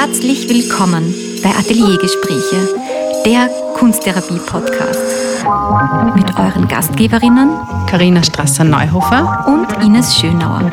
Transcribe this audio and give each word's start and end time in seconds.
Herzlich 0.00 0.48
willkommen 0.48 1.12
bei 1.42 1.50
Ateliergespräche, 1.50 2.68
der 3.26 3.50
Kunsttherapie-Podcast. 3.74 5.44
Mit 6.14 6.38
euren 6.38 6.68
Gastgeberinnen 6.68 7.50
Karina 7.90 8.22
Strasser-Neuhofer 8.22 9.44
und 9.48 9.84
Ines 9.84 10.16
Schönauer. 10.16 10.70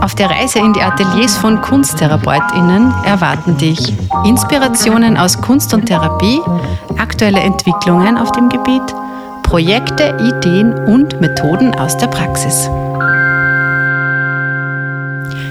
Auf 0.00 0.14
der 0.14 0.30
Reise 0.30 0.60
in 0.60 0.74
die 0.74 0.80
Ateliers 0.80 1.36
von 1.38 1.60
KunsttherapeutInnen 1.60 2.94
erwarten 3.04 3.56
dich 3.56 3.92
Inspirationen 4.24 5.16
aus 5.16 5.40
Kunst 5.40 5.74
und 5.74 5.86
Therapie, 5.86 6.40
aktuelle 6.98 7.40
Entwicklungen 7.40 8.16
auf 8.16 8.30
dem 8.30 8.48
Gebiet, 8.48 8.94
Projekte, 9.42 10.16
Ideen 10.20 10.72
und 10.86 11.20
Methoden 11.20 11.74
aus 11.74 11.96
der 11.96 12.06
Praxis. 12.06 12.70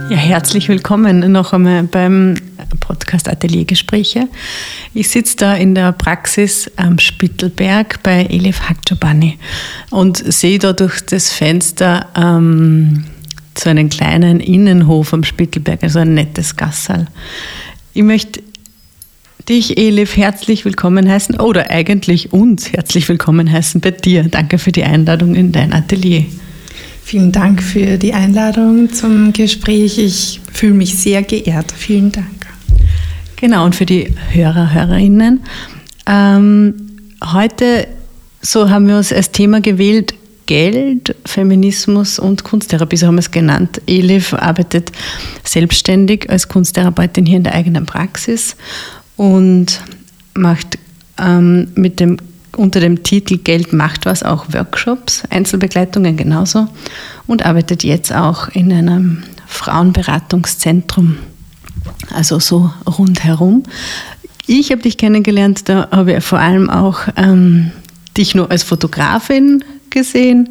Ja, 0.10 0.16
herzlich 0.16 0.70
willkommen 0.70 1.34
noch 1.34 1.52
einmal 1.52 1.84
beim 1.84 2.36
Podcast 2.80 3.28
Ateliergespräche. 3.28 4.30
Ich 4.94 5.10
sitze 5.10 5.36
da 5.36 5.54
in 5.56 5.76
der 5.76 5.92
Praxis 5.92 6.72
am 6.78 6.98
Spittelberg 6.98 8.02
bei 8.04 8.26
Elif 8.28 8.62
Hakjobani 8.70 9.38
und 9.90 10.16
sehe 10.18 10.60
da 10.60 10.72
durch 10.72 11.02
das 11.02 11.30
Fenster 11.34 12.08
ähm, 12.16 13.04
so 13.58 13.70
einen 13.70 13.90
kleinen 13.90 14.40
Innenhof 14.40 15.14
am 15.14 15.26
Spittelberg, 15.26 15.84
also 15.84 16.00
ein 16.00 16.14
nettes 16.14 16.56
Gassal. 16.56 17.08
Ich 17.94 18.04
möchte 18.04 18.42
dich, 19.50 19.78
Elif, 19.78 20.16
herzlich 20.16 20.64
willkommen 20.64 21.10
heißen 21.10 21.38
oder 21.38 21.70
eigentlich 21.70 22.32
uns 22.32 22.72
herzlich 22.72 23.10
willkommen 23.10 23.52
heißen 23.52 23.82
bei 23.82 23.92
dir. 23.92 24.24
Danke 24.24 24.58
für 24.58 24.72
die 24.72 24.86
Einladung 24.86 25.36
in 25.36 25.52
dein 25.52 25.74
Atelier. 25.74 26.24
Vielen 27.08 27.32
Dank 27.32 27.64
für 27.64 27.98
die 27.98 28.14
Einladung 28.14 28.92
zum 28.92 29.32
Gespräch. 29.32 29.98
Ich 29.98 30.42
fühle 30.52 30.74
mich 30.74 30.98
sehr 30.98 31.24
geehrt. 31.24 31.72
Vielen 31.72 32.12
Dank. 32.12 32.48
Genau, 33.38 33.64
und 33.64 33.76
für 33.76 33.86
die 33.86 34.14
Hörer, 34.32 34.74
Hörerinnen. 34.74 35.40
Ähm, 36.06 36.74
heute, 37.24 37.88
so 38.42 38.70
haben 38.70 38.90
wir 38.90 38.98
uns 38.98 39.14
als 39.14 39.32
Thema 39.32 39.62
gewählt, 39.62 40.16
Geld, 40.48 41.16
Feminismus 41.24 42.20
und 42.20 42.44
Kunsttherapie, 42.44 42.98
so 42.98 43.08
haben 43.08 43.16
wir 43.16 43.20
es 43.20 43.32
genannt. 43.32 43.82
Elif 43.88 44.34
arbeitet 44.34 44.92
selbstständig 45.46 46.30
als 46.30 46.50
Kunsttherapeutin 46.50 47.26
hier 47.26 47.38
in 47.38 47.44
der 47.44 47.56
eigenen 47.56 47.86
Praxis 47.86 48.58
und 49.16 49.82
macht 50.34 50.78
ähm, 51.18 51.70
mit 51.74 52.02
dem 52.02 52.18
unter 52.58 52.80
dem 52.80 53.04
Titel 53.04 53.38
Geld 53.38 53.74
macht 53.74 54.06
was 54.06 54.24
auch 54.24 54.46
Workshops, 54.54 55.24
Einzelbegleitungen 55.30 56.18
genauso 56.18 56.68
und 57.28 57.46
arbeitet 57.46 57.84
jetzt 57.84 58.14
auch 58.14 58.50
in 58.50 58.72
einem 58.72 59.24
Frauenberatungszentrum, 59.48 61.18
also 62.14 62.40
so 62.40 62.72
rundherum. 62.86 63.64
Ich 64.48 64.72
habe 64.72 64.82
dich 64.82 64.98
kennengelernt, 64.98 65.70
da 65.70 65.90
habe 65.92 66.14
ich 66.18 66.24
vor 66.24 66.40
allem 66.40 66.70
auch 66.70 67.00
ähm, 67.16 67.72
dich 68.18 68.34
nur 68.36 68.50
als 68.50 68.64
Fotografin 68.64 69.64
gesehen 69.90 70.50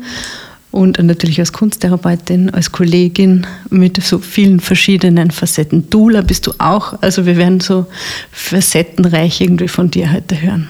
und 0.70 1.02
natürlich 1.02 1.40
als 1.40 1.52
Kunsttherapeutin, 1.52 2.50
als 2.50 2.70
Kollegin 2.70 3.46
mit 3.70 4.02
so 4.02 4.18
vielen 4.18 4.60
verschiedenen 4.60 5.30
Facetten. 5.30 5.88
Dula 5.88 6.20
bist 6.20 6.46
du 6.46 6.52
auch, 6.58 7.00
also 7.00 7.24
wir 7.24 7.38
werden 7.38 7.60
so 7.60 7.86
facettenreich 8.30 9.40
irgendwie 9.40 9.68
von 9.68 9.90
dir 9.90 10.12
heute 10.12 10.40
hören. 10.40 10.68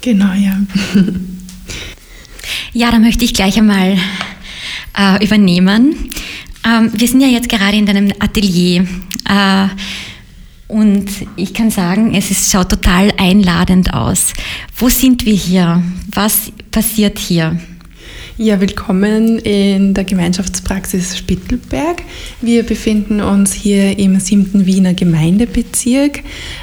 Genau, 0.00 0.32
ja. 0.32 0.58
ja, 2.72 2.90
da 2.90 2.98
möchte 2.98 3.24
ich 3.24 3.34
gleich 3.34 3.58
einmal 3.58 3.98
äh, 4.98 5.24
übernehmen. 5.24 6.10
Ähm, 6.64 6.90
wir 6.94 7.08
sind 7.08 7.20
ja 7.20 7.28
jetzt 7.28 7.48
gerade 7.48 7.76
in 7.76 7.86
deinem 7.86 8.12
Atelier. 8.18 8.86
Äh, 9.28 9.68
und 10.68 11.10
ich 11.36 11.52
kann 11.52 11.70
sagen, 11.70 12.14
es 12.14 12.30
ist, 12.30 12.50
schaut 12.50 12.70
total 12.70 13.12
einladend 13.16 13.92
aus. 13.92 14.32
Wo 14.76 14.88
sind 14.88 15.26
wir 15.26 15.34
hier? 15.34 15.82
Was 16.12 16.52
passiert 16.70 17.18
hier? 17.18 17.58
Ja, 18.42 18.58
willkommen 18.58 19.38
in 19.40 19.92
der 19.92 20.04
Gemeinschaftspraxis 20.04 21.18
Spittelberg. 21.18 22.00
Wir 22.40 22.62
befinden 22.62 23.20
uns 23.20 23.52
hier 23.52 23.98
im 23.98 24.18
7. 24.18 24.64
Wiener 24.64 24.94
Gemeindebezirk. 24.94 26.22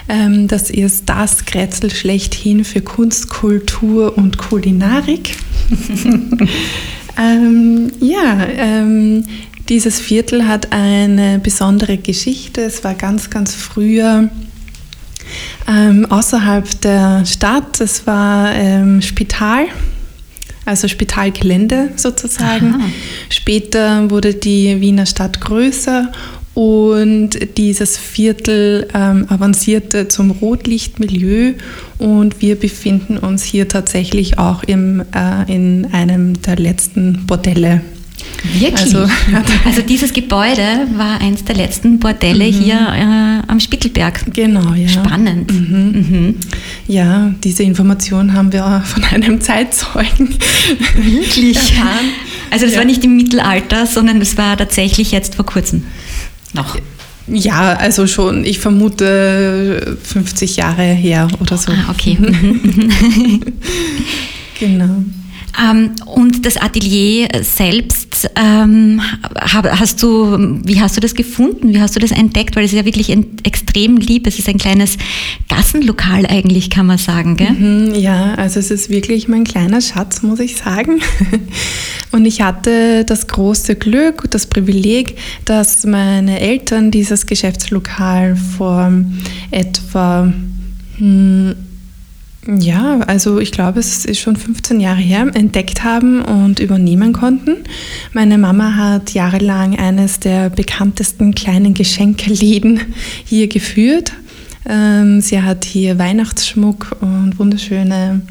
Ähm, 0.10 0.48
das 0.48 0.72
ist 0.72 1.08
das 1.08 1.46
Kretzel 1.46 1.92
schlechthin 1.92 2.66
für 2.66 2.82
Kunst, 2.82 3.30
Kultur 3.30 4.18
und 4.18 4.40
Kulinarik. 4.40 5.36
ähm, 7.20 7.92
ja, 8.00 8.48
ähm, 8.58 9.26
dieses 9.70 10.00
Viertel 10.00 10.48
hat 10.48 10.72
eine 10.72 11.38
besondere 11.38 12.00
Geschichte. 12.00 12.62
Es 12.62 12.84
war 12.84 12.96
ganz, 12.96 13.30
ganz 13.30 13.54
früher 13.54 14.32
ähm, 15.68 16.08
außerhalb 16.10 16.82
der 16.82 17.24
Stadt. 17.28 17.80
Es 17.82 18.08
war 18.08 18.52
ähm, 18.56 19.04
Spital 19.04 19.68
also 20.68 20.88
Spitalgelände 20.88 21.90
sozusagen. 21.96 22.76
Aha. 22.76 22.90
Später 23.30 24.10
wurde 24.10 24.34
die 24.34 24.82
Wiener 24.82 25.06
Stadt 25.06 25.42
größer 25.42 26.12
und 26.54 27.58
dieses 27.58 27.98
Viertel 27.98 28.88
ähm, 28.94 29.28
avancierte 29.30 30.08
zum 30.08 30.32
Rotlichtmilieu 30.32 31.54
und 32.00 32.42
wir 32.42 32.56
befinden 32.56 33.18
uns 33.18 33.44
hier 33.44 33.68
tatsächlich 33.68 34.40
auch 34.40 34.64
im, 34.64 35.04
äh, 35.14 35.54
in 35.54 35.88
einem 35.94 36.42
der 36.42 36.56
letzten 36.56 37.28
Bordelle 37.28 37.82
Wirklich? 38.44 38.74
Also, 38.74 39.00
also, 39.66 39.82
dieses 39.82 40.14
Gebäude 40.14 40.88
war 40.96 41.20
eins 41.22 41.44
der 41.44 41.56
letzten 41.56 42.00
Bordelle 42.00 42.46
mhm. 42.46 42.54
hier 42.54 42.76
äh, 42.76 43.52
am 43.52 43.60
Spittelberg. 43.60 44.34
Genau, 44.34 44.74
ja. 44.74 44.88
Spannend. 44.88 45.52
Mhm. 45.52 45.92
Mhm. 45.92 46.36
Ja, 46.88 47.34
diese 47.44 47.64
Information 47.64 48.34
haben 48.34 48.52
wir 48.54 48.84
von 48.86 49.04
einem 49.04 49.42
Zeitzeugen 49.42 50.30
Wirklich? 50.96 51.58
erfahren. 51.58 52.12
Also 52.52 52.66
das 52.66 52.74
ja. 52.74 52.80
war 52.80 52.86
nicht 52.86 53.04
im 53.04 53.18
Mittelalter, 53.18 53.86
sondern 53.86 54.20
das 54.20 54.38
war 54.38 54.58
tatsächlich 54.58 55.12
jetzt 55.12 55.36
vor 55.36 55.46
kurzem 55.46 55.84
noch. 56.54 56.78
Ja, 57.28 57.74
also 57.74 58.08
schon, 58.08 58.46
ich 58.46 58.60
vermute 58.60 59.98
50 60.02 60.56
Jahre 60.56 60.84
her 60.84 61.28
oder 61.42 61.58
so. 61.58 61.74
Ah, 61.74 61.92
okay. 61.92 62.18
genau. 64.60 65.04
Ähm, 65.60 65.92
und 66.06 66.46
das 66.46 66.58
Atelier 66.58 67.28
selbst, 67.42 68.07
ähm, 68.36 69.02
hast 69.36 70.02
du, 70.04 70.38
wie 70.64 70.80
hast 70.80 70.98
du 70.98 71.02
das 71.02 71.14
gefunden? 71.14 71.74
Wie 71.74 71.82
hast 71.82 71.96
du 71.96 72.00
das 72.00 72.12
entdeckt? 72.12 72.56
Weil 72.56 72.66
es 72.66 72.72
ist 72.72 72.78
ja 72.78 72.86
wirklich 72.86 73.16
extrem 73.44 73.98
lieb. 73.98 74.28
Es 74.28 74.40
ist 74.40 74.50
ein 74.50 74.58
kleines 74.58 74.98
Gassenlokal 75.50 76.26
eigentlich, 76.26 76.70
kann 76.70 76.86
man 76.86 76.98
sagen. 76.98 77.38
Gell? 77.38 77.52
Mhm, 77.52 77.96
ja, 77.96 78.36
also 78.36 78.60
es 78.60 78.72
ist 78.72 78.90
wirklich 78.90 79.28
mein 79.28 79.44
kleiner 79.44 79.82
Schatz, 79.82 80.22
muss 80.22 80.40
ich 80.40 80.58
sagen. 80.58 81.00
Und 82.12 82.26
ich 82.26 82.42
hatte 82.42 83.04
das 83.06 83.28
große 83.28 83.76
Glück, 83.76 84.24
und 84.24 84.34
das 84.34 84.48
Privileg, 84.48 85.18
dass 85.46 85.86
meine 85.86 86.40
Eltern 86.40 86.90
dieses 86.90 87.26
Geschäftslokal 87.26 88.36
vor 88.36 88.92
etwa 89.52 90.32
hm, 90.98 91.56
ja, 92.48 93.00
also 93.00 93.40
ich 93.40 93.52
glaube, 93.52 93.80
es 93.80 94.06
ist 94.06 94.20
schon 94.20 94.38
15 94.38 94.80
Jahre 94.80 95.00
her, 95.00 95.30
entdeckt 95.34 95.84
haben 95.84 96.22
und 96.22 96.60
übernehmen 96.60 97.12
konnten. 97.12 97.58
Meine 98.14 98.38
Mama 98.38 98.76
hat 98.76 99.14
jahrelang 99.14 99.78
eines 99.78 100.20
der 100.20 100.50
bekanntesten 100.50 101.36
kleinen 101.36 101.74
Geschenkeläden 101.74 102.80
hier 103.26 103.48
geführt. 103.48 104.14
Ähm, 104.66 105.20
sie 105.20 105.42
hat 105.42 105.66
hier 105.66 106.00
Weihnachtsschmuck 106.00 106.98
und 107.02 107.38
wunderschöne 107.38 108.22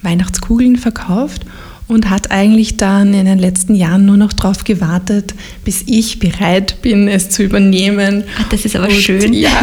Weihnachtskugeln 0.00 0.76
verkauft 0.76 1.44
und 1.92 2.10
hat 2.10 2.30
eigentlich 2.30 2.76
dann 2.76 3.14
in 3.14 3.26
den 3.26 3.38
letzten 3.38 3.74
Jahren 3.74 4.06
nur 4.06 4.16
noch 4.16 4.32
darauf 4.32 4.64
gewartet, 4.64 5.34
bis 5.64 5.82
ich 5.86 6.18
bereit 6.18 6.82
bin, 6.82 7.08
es 7.08 7.30
zu 7.30 7.42
übernehmen. 7.42 8.24
Ach, 8.40 8.48
das 8.48 8.64
ist 8.64 8.76
aber 8.76 8.86
und, 8.86 8.94
schön. 8.94 9.32
Ja. 9.32 9.50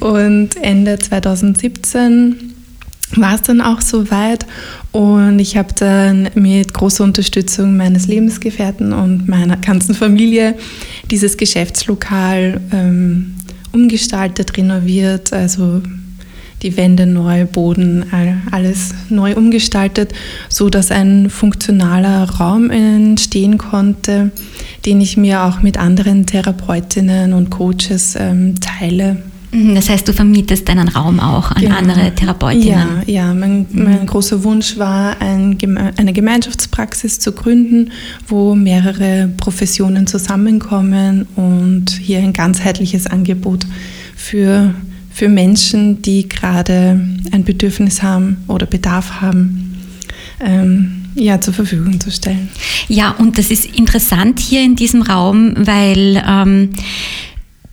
Und 0.00 0.56
Ende 0.60 0.98
2017 0.98 2.54
war 3.14 3.36
es 3.36 3.42
dann 3.42 3.60
auch 3.60 3.80
soweit 3.80 4.46
und 4.90 5.38
ich 5.38 5.56
habe 5.56 5.72
dann 5.78 6.28
mit 6.34 6.74
großer 6.74 7.04
Unterstützung 7.04 7.76
meines 7.76 8.08
Lebensgefährten 8.08 8.92
und 8.92 9.28
meiner 9.28 9.56
ganzen 9.58 9.94
Familie 9.94 10.56
dieses 11.10 11.36
Geschäftslokal 11.36 12.60
ähm, 12.72 13.34
umgestaltet, 13.72 14.56
renoviert, 14.56 15.32
also 15.32 15.82
die 16.62 16.76
Wände 16.76 17.06
neu, 17.06 17.46
Boden, 17.46 18.04
alles 18.50 18.94
neu 19.08 19.34
umgestaltet, 19.34 20.12
so 20.48 20.70
dass 20.70 20.90
ein 20.90 21.30
funktionaler 21.30 22.28
Raum 22.30 22.70
entstehen 22.70 23.58
konnte, 23.58 24.30
den 24.86 25.00
ich 25.00 25.16
mir 25.16 25.42
auch 25.44 25.62
mit 25.62 25.78
anderen 25.78 26.26
Therapeutinnen 26.26 27.32
und 27.32 27.50
Coaches 27.50 28.16
ähm, 28.18 28.54
teile 28.60 29.18
Mhm, 29.52 29.74
das 29.74 29.90
heißt, 29.90 30.08
du 30.08 30.12
vermietest 30.12 30.68
deinen 30.68 30.88
Raum 30.88 31.20
auch 31.20 31.50
an 31.50 31.62
genau. 31.62 31.76
andere 31.76 32.14
Therapeutinnen. 32.14 33.02
Ja, 33.06 33.26
ja. 33.26 33.34
Mein, 33.34 33.66
mhm. 33.70 33.84
mein 33.84 34.06
großer 34.06 34.42
Wunsch 34.44 34.78
war, 34.78 35.20
ein, 35.20 35.58
eine 35.96 36.12
Gemeinschaftspraxis 36.12 37.18
zu 37.18 37.32
gründen, 37.32 37.92
wo 38.26 38.54
mehrere 38.54 39.28
Professionen 39.36 40.06
zusammenkommen 40.06 41.26
und 41.36 41.90
hier 41.90 42.18
ein 42.18 42.32
ganzheitliches 42.32 43.06
Angebot 43.06 43.66
für, 44.16 44.74
für 45.12 45.28
Menschen, 45.28 46.02
die 46.02 46.28
gerade 46.28 47.00
ein 47.32 47.44
Bedürfnis 47.44 48.02
haben 48.02 48.44
oder 48.48 48.66
Bedarf 48.66 49.20
haben. 49.20 49.76
Ähm, 50.40 51.04
ja, 51.14 51.40
zur 51.40 51.52
Verfügung 51.52 52.00
zu 52.00 52.10
stellen. 52.10 52.48
Ja, 52.88 53.10
und 53.12 53.38
das 53.38 53.50
ist 53.50 53.66
interessant 53.66 54.40
hier 54.40 54.62
in 54.62 54.76
diesem 54.76 55.02
Raum, 55.02 55.52
weil 55.56 56.22
ähm, 56.26 56.70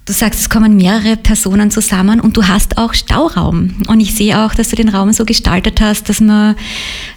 Du 0.09 0.15
sagst, 0.15 0.39
es 0.39 0.49
kommen 0.49 0.75
mehrere 0.75 1.17
Personen 1.17 1.69
zusammen 1.69 2.19
und 2.19 2.35
du 2.35 2.47
hast 2.47 2.79
auch 2.79 2.95
Stauraum. 2.95 3.75
Und 3.87 3.99
ich 3.99 4.15
sehe 4.15 4.43
auch, 4.43 4.55
dass 4.55 4.69
du 4.69 4.75
den 4.75 4.89
Raum 4.89 5.13
so 5.13 5.23
gestaltet 5.23 5.81
hast, 5.81 6.09
dass 6.09 6.19
man 6.19 6.55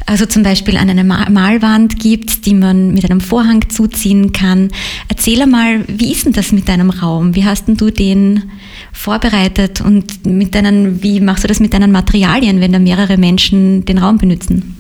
also 0.05 0.27
zum 0.27 0.43
Beispiel 0.43 0.77
an 0.77 0.91
eine 0.91 1.03
Malwand 1.03 1.99
gibt, 1.99 2.45
die 2.45 2.53
man 2.53 2.93
mit 2.93 3.07
einem 3.07 3.23
Vorhang 3.23 3.71
zuziehen 3.71 4.33
kann. 4.33 4.69
Erzähl 5.09 5.47
mal, 5.47 5.87
wie 5.89 6.13
ist 6.13 6.27
denn 6.27 6.35
das 6.35 6.53
mit 6.53 6.69
deinem 6.69 6.91
Raum? 6.91 7.35
Wie 7.35 7.47
hast 7.47 7.67
denn 7.67 7.79
du 7.79 7.89
den 7.89 8.51
vorbereitet 8.93 9.81
und 9.81 10.27
mit 10.27 10.55
deinen, 10.55 11.03
wie 11.03 11.21
machst 11.21 11.45
du 11.45 11.49
das 11.49 11.61
mit 11.61 11.75
deinen 11.75 11.91
Materialien, 11.93 12.61
wenn 12.61 12.73
da 12.73 12.79
mehrere 12.79 13.17
Menschen 13.17 13.85
den 13.85 13.99
Raum 13.99 14.19
benutzen? 14.19 14.77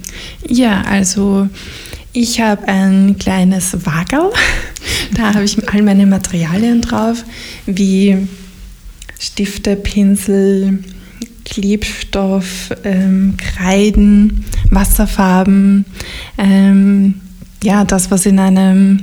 Ja, 0.46 0.82
also 0.82 1.48
ich 2.12 2.40
habe 2.40 2.68
ein 2.68 3.16
kleines 3.18 3.86
Wagel. 3.86 4.30
Da 5.14 5.34
habe 5.34 5.44
ich 5.44 5.68
all 5.68 5.82
meine 5.82 6.06
Materialien 6.06 6.80
drauf, 6.80 7.22
wie 7.66 8.16
Stifte, 9.18 9.76
Pinsel, 9.76 10.82
Klebstoff, 11.44 12.70
ähm, 12.82 13.34
Kreiden, 13.36 14.44
Wasserfarben. 14.70 15.84
Ähm, 16.38 17.20
ja, 17.62 17.84
das, 17.84 18.10
was 18.10 18.24
in 18.26 18.38
einem 18.38 19.00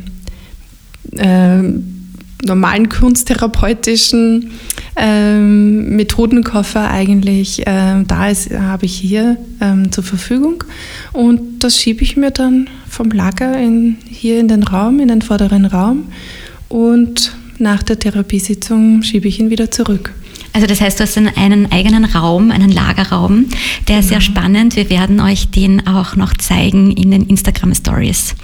ähm, 1.16 2.14
normalen 2.44 2.90
kunsttherapeutischen 2.90 4.52
ähm, 5.00 5.96
Methodenkoffer 5.96 6.90
eigentlich 6.90 7.66
äh, 7.66 8.04
da 8.06 8.30
ist, 8.30 8.52
habe 8.52 8.86
ich 8.86 8.96
hier 8.96 9.38
ähm, 9.62 9.92
zur 9.92 10.04
Verfügung. 10.04 10.64
Und 11.14 11.60
das 11.60 11.80
schiebe 11.80 12.04
ich 12.04 12.18
mir 12.18 12.32
dann 12.32 12.70
vom 12.88 13.10
Lager 13.12 13.58
in, 13.58 13.98
hier 14.10 14.40
in 14.40 14.48
den 14.48 14.64
Raum, 14.64 15.00
in 15.00 15.08
den 15.08 15.22
vorderen 15.22 15.66
Raum. 15.66 16.06
Und 16.68 17.34
nach 17.58 17.84
der 17.84 18.00
Therapiesitzung 18.00 19.04
schiebe 19.04 19.28
ich 19.28 19.40
ihn 19.40 19.50
wieder 19.50 19.72
zurück. 19.72 20.14
Also 20.54 20.66
das 20.66 20.82
heißt, 20.82 21.00
du 21.00 21.04
hast 21.04 21.18
einen 21.18 21.72
eigenen 21.72 22.06
Raum, 22.06 22.52
einen 22.52 22.72
Lagerraum, 22.72 23.46
der 23.88 24.00
ist 24.00 24.10
sehr 24.10 24.20
genau. 24.20 24.32
spannend. 24.32 24.76
Wir 24.76 24.90
werden 24.90 25.20
euch 25.20 25.50
den 25.50 25.86
auch 25.86 26.16
noch 26.16 26.34
zeigen 26.34 26.92
in 26.92 27.12
den 27.12 27.28
Instagram 27.28 27.76
Stories. 27.76 28.36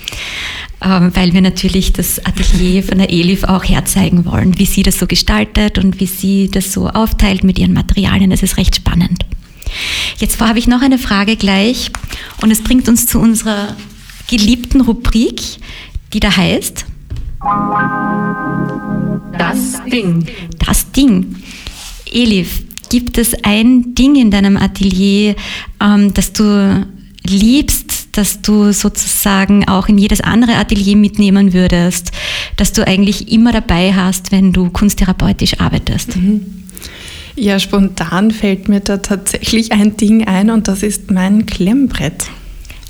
Ähm, 0.81 1.11
weil 1.15 1.33
wir 1.33 1.41
natürlich 1.41 1.93
das 1.93 2.23
Atelier 2.25 2.83
von 2.83 2.97
der 2.97 3.09
Elif 3.09 3.43
auch 3.45 3.63
herzeigen 3.63 4.25
wollen, 4.25 4.59
wie 4.59 4.65
sie 4.65 4.83
das 4.83 4.99
so 4.99 5.07
gestaltet 5.07 5.77
und 5.77 5.99
wie 5.99 6.05
sie 6.05 6.49
das 6.51 6.73
so 6.73 6.89
aufteilt 6.89 7.43
mit 7.43 7.57
ihren 7.57 7.73
Materialien. 7.73 8.29
Das 8.29 8.43
ist 8.43 8.57
recht 8.57 8.75
spannend. 8.75 9.25
Jetzt 10.17 10.39
habe 10.39 10.59
ich 10.59 10.67
noch 10.67 10.81
eine 10.81 10.97
Frage 10.97 11.37
gleich 11.37 11.91
und 12.41 12.51
es 12.51 12.61
bringt 12.61 12.87
uns 12.87 13.07
zu 13.07 13.19
unserer 13.19 13.75
geliebten 14.29 14.81
Rubrik, 14.81 15.41
die 16.13 16.19
da 16.19 16.35
heißt 16.35 16.85
Das 19.37 19.83
Ding. 19.91 20.25
Das 20.65 20.91
Ding. 20.91 21.35
Elif, 22.11 22.63
gibt 22.89 23.17
es 23.17 23.33
ein 23.43 23.93
Ding 23.95 24.15
in 24.15 24.31
deinem 24.31 24.57
Atelier, 24.57 25.35
ähm, 25.81 26.13
das 26.13 26.33
du 26.33 26.85
liebst, 27.23 27.84
dass 28.17 28.41
du 28.41 28.71
sozusagen 28.71 29.67
auch 29.67 29.87
in 29.87 29.97
jedes 29.97 30.21
andere 30.21 30.55
Atelier 30.55 30.95
mitnehmen 30.95 31.53
würdest, 31.53 32.11
dass 32.57 32.71
du 32.73 32.85
eigentlich 32.85 33.31
immer 33.31 33.51
dabei 33.51 33.93
hast, 33.93 34.31
wenn 34.31 34.53
du 34.53 34.69
kunsttherapeutisch 34.69 35.59
arbeitest? 35.59 36.15
Mhm. 36.15 36.65
Ja, 37.35 37.59
spontan 37.59 38.31
fällt 38.31 38.69
mir 38.69 38.79
da 38.79 38.97
tatsächlich 38.97 39.71
ein 39.73 39.97
Ding 39.97 40.25
ein 40.25 40.49
und 40.49 40.67
das 40.67 40.83
ist 40.83 41.11
mein 41.11 41.45
Klemmbrett. 41.45 42.27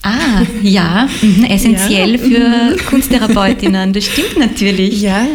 Ah, 0.04 0.44
ja, 0.62 1.10
mhm, 1.24 1.46
essentiell 1.46 2.12
ja. 2.12 2.18
für 2.20 2.84
Kunsttherapeutinnen, 2.86 3.92
das 3.92 4.06
stimmt 4.06 4.38
natürlich. 4.38 5.02
Ja, 5.02 5.26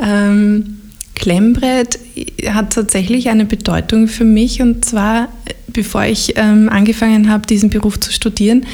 ähm, 0.00 0.78
Klemmbrett 1.16 1.98
hat 2.46 2.72
tatsächlich 2.72 3.28
eine 3.28 3.44
Bedeutung 3.46 4.06
für 4.06 4.24
mich 4.24 4.62
und 4.62 4.84
zwar, 4.84 5.28
bevor 5.66 6.04
ich 6.04 6.34
ähm, 6.36 6.68
angefangen 6.68 7.30
habe, 7.30 7.48
diesen 7.48 7.68
Beruf 7.68 7.98
zu 7.98 8.12
studieren, 8.12 8.64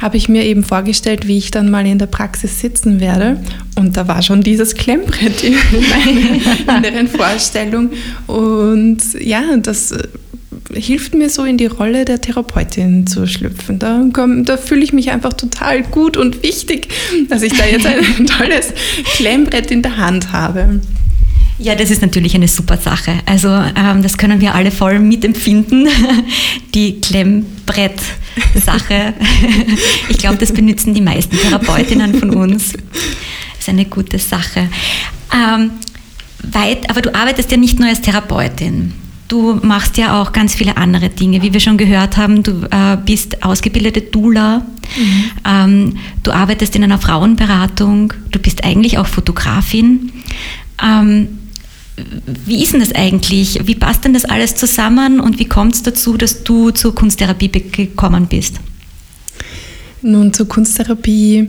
habe 0.00 0.16
ich 0.16 0.28
mir 0.28 0.44
eben 0.44 0.64
vorgestellt, 0.64 1.26
wie 1.26 1.38
ich 1.38 1.50
dann 1.50 1.70
mal 1.70 1.86
in 1.86 1.98
der 1.98 2.06
Praxis 2.06 2.60
sitzen 2.60 3.00
werde. 3.00 3.38
Und 3.76 3.96
da 3.96 4.08
war 4.08 4.22
schon 4.22 4.42
dieses 4.42 4.74
Klemmbrett 4.74 5.44
in 5.44 5.54
meiner 5.54 6.78
inneren 6.88 7.08
Vorstellung. 7.08 7.90
Und 8.26 8.98
ja, 9.20 9.42
das 9.58 9.92
äh, 9.92 10.08
hilft 10.72 11.14
mir 11.14 11.28
so 11.28 11.44
in 11.44 11.58
die 11.58 11.66
Rolle 11.66 12.06
der 12.06 12.20
Therapeutin 12.20 13.06
zu 13.06 13.26
schlüpfen. 13.26 13.78
Da, 13.78 14.02
da 14.44 14.56
fühle 14.56 14.82
ich 14.82 14.94
mich 14.94 15.10
einfach 15.10 15.34
total 15.34 15.82
gut 15.82 16.16
und 16.16 16.42
wichtig, 16.42 16.88
dass 17.28 17.42
ich 17.42 17.52
da 17.56 17.66
jetzt 17.66 17.86
ein 17.86 18.26
tolles 18.38 18.72
Klemmbrett 19.16 19.70
in 19.70 19.82
der 19.82 19.98
Hand 19.98 20.32
habe. 20.32 20.80
Ja, 21.60 21.74
das 21.74 21.90
ist 21.90 22.00
natürlich 22.00 22.34
eine 22.34 22.48
super 22.48 22.78
Sache. 22.78 23.12
Also 23.26 23.48
ähm, 23.48 24.02
das 24.02 24.16
können 24.16 24.40
wir 24.40 24.54
alle 24.54 24.70
voll 24.70 24.98
mitempfinden, 24.98 25.88
die 26.74 27.00
Klemmbrett-Sache. 27.02 29.12
ich 30.08 30.16
glaube, 30.16 30.38
das 30.38 30.52
benutzen 30.52 30.94
die 30.94 31.02
meisten 31.02 31.36
Therapeutinnen 31.36 32.14
von 32.14 32.30
uns. 32.30 32.72
Das 32.72 33.60
ist 33.60 33.68
eine 33.68 33.84
gute 33.84 34.18
Sache. 34.18 34.68
Ähm, 35.34 35.72
weit, 36.50 36.88
aber 36.88 37.02
du 37.02 37.14
arbeitest 37.14 37.50
ja 37.50 37.58
nicht 37.58 37.78
nur 37.78 37.90
als 37.90 38.00
Therapeutin. 38.00 38.94
Du 39.28 39.60
machst 39.62 39.98
ja 39.98 40.20
auch 40.20 40.32
ganz 40.32 40.54
viele 40.54 40.78
andere 40.78 41.10
Dinge. 41.10 41.42
Wie 41.42 41.52
wir 41.52 41.60
schon 41.60 41.76
gehört 41.76 42.16
haben, 42.16 42.42
du 42.42 42.66
äh, 42.70 42.96
bist 43.04 43.44
ausgebildete 43.44 44.00
Doula. 44.00 44.64
Mhm. 44.96 45.24
Ähm, 45.46 45.96
du 46.22 46.32
arbeitest 46.32 46.74
in 46.74 46.84
einer 46.84 46.98
Frauenberatung. 46.98 48.14
Du 48.30 48.38
bist 48.38 48.64
eigentlich 48.64 48.96
auch 48.96 49.06
Fotografin. 49.06 50.10
Ähm, 50.82 51.39
wie 52.46 52.62
ist 52.62 52.72
denn 52.72 52.80
das 52.80 52.94
eigentlich? 52.94 53.60
Wie 53.64 53.74
passt 53.74 54.04
denn 54.04 54.14
das 54.14 54.24
alles 54.24 54.54
zusammen 54.54 55.20
und 55.20 55.38
wie 55.38 55.44
kommt 55.46 55.74
es 55.74 55.82
dazu, 55.82 56.16
dass 56.16 56.42
du 56.44 56.70
zur 56.70 56.94
Kunsttherapie 56.94 57.48
gekommen 57.48 58.26
bist? 58.26 58.60
Nun, 60.02 60.32
zur 60.32 60.48
Kunsttherapie, 60.48 61.48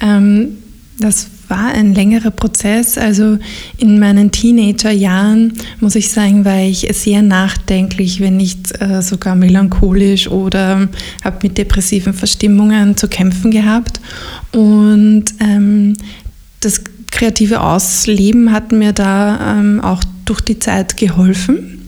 ähm, 0.00 0.58
das 0.98 1.28
war 1.48 1.66
ein 1.66 1.94
längerer 1.94 2.30
Prozess. 2.30 2.96
Also 2.96 3.38
in 3.76 3.98
meinen 3.98 4.30
Teenagerjahren, 4.30 5.52
muss 5.80 5.94
ich 5.94 6.10
sagen, 6.10 6.44
war 6.44 6.60
ich 6.60 6.88
sehr 6.92 7.22
nachdenklich, 7.22 8.20
wenn 8.20 8.38
nicht 8.38 8.80
äh, 8.80 9.02
sogar 9.02 9.34
melancholisch 9.34 10.28
oder 10.28 10.88
habe 11.22 11.38
mit 11.42 11.58
depressiven 11.58 12.14
Verstimmungen 12.14 12.96
zu 12.96 13.06
kämpfen 13.06 13.50
gehabt. 13.50 14.00
Und 14.52 15.24
ähm, 15.40 15.94
das 16.64 16.82
kreative 17.10 17.60
Ausleben 17.60 18.52
hat 18.52 18.72
mir 18.72 18.92
da 18.92 19.58
ähm, 19.58 19.80
auch 19.80 20.02
durch 20.24 20.40
die 20.40 20.58
Zeit 20.58 20.96
geholfen. 20.96 21.78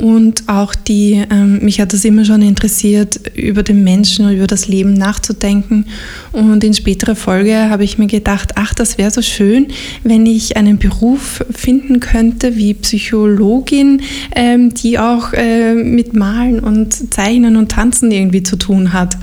Und 0.00 0.48
auch 0.48 0.74
die, 0.74 1.22
ähm, 1.30 1.64
mich 1.64 1.80
hat 1.80 1.92
das 1.92 2.04
immer 2.04 2.24
schon 2.24 2.42
interessiert, 2.42 3.20
über 3.36 3.62
den 3.62 3.84
Menschen 3.84 4.26
und 4.26 4.34
über 4.34 4.46
das 4.46 4.66
Leben 4.66 4.92
nachzudenken. 4.92 5.86
Und 6.32 6.64
in 6.64 6.74
späterer 6.74 7.14
Folge 7.14 7.70
habe 7.70 7.84
ich 7.84 7.96
mir 7.96 8.08
gedacht, 8.08 8.52
ach, 8.56 8.74
das 8.74 8.98
wäre 8.98 9.12
so 9.12 9.22
schön, 9.22 9.68
wenn 10.02 10.26
ich 10.26 10.56
einen 10.56 10.78
Beruf 10.78 11.44
finden 11.50 12.00
könnte 12.00 12.56
wie 12.56 12.74
Psychologin, 12.74 14.02
ähm, 14.34 14.74
die 14.74 14.98
auch 14.98 15.32
äh, 15.32 15.74
mit 15.74 16.12
Malen 16.12 16.58
und 16.58 17.14
Zeichnen 17.14 17.56
und 17.56 17.70
Tanzen 17.70 18.10
irgendwie 18.10 18.42
zu 18.42 18.56
tun 18.56 18.92
hat. 18.92 19.16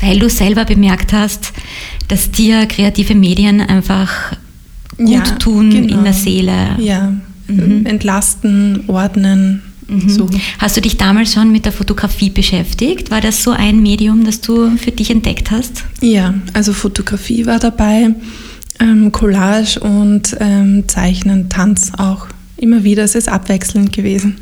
Weil 0.00 0.18
du 0.18 0.28
selber 0.28 0.64
bemerkt 0.64 1.12
hast, 1.12 1.52
dass 2.08 2.30
dir 2.30 2.66
kreative 2.66 3.14
Medien 3.14 3.60
einfach 3.60 4.36
gut 4.96 5.08
ja, 5.08 5.22
tun 5.36 5.70
genau. 5.70 5.98
in 5.98 6.04
der 6.04 6.12
Seele. 6.12 6.76
Ja, 6.78 7.12
mhm. 7.48 7.86
entlasten, 7.86 8.84
ordnen. 8.88 9.62
Mhm. 9.88 10.08
So. 10.08 10.28
Hast 10.58 10.76
du 10.76 10.80
dich 10.80 10.96
damals 10.96 11.32
schon 11.32 11.50
mit 11.50 11.64
der 11.64 11.72
Fotografie 11.72 12.30
beschäftigt? 12.30 13.10
War 13.10 13.20
das 13.20 13.42
so 13.42 13.52
ein 13.52 13.82
Medium, 13.82 14.24
das 14.24 14.40
du 14.40 14.76
für 14.76 14.90
dich 14.90 15.10
entdeckt 15.10 15.50
hast? 15.50 15.84
Ja, 16.00 16.34
also 16.52 16.72
Fotografie 16.72 17.46
war 17.46 17.58
dabei, 17.58 18.10
ähm, 18.80 19.10
Collage 19.12 19.80
und 19.80 20.36
ähm, 20.40 20.84
Zeichnen, 20.88 21.48
Tanz 21.48 21.92
auch. 21.96 22.26
Immer 22.58 22.84
wieder, 22.84 23.04
es 23.04 23.14
ist 23.14 23.28
abwechselnd 23.28 23.92
gewesen. 23.92 24.36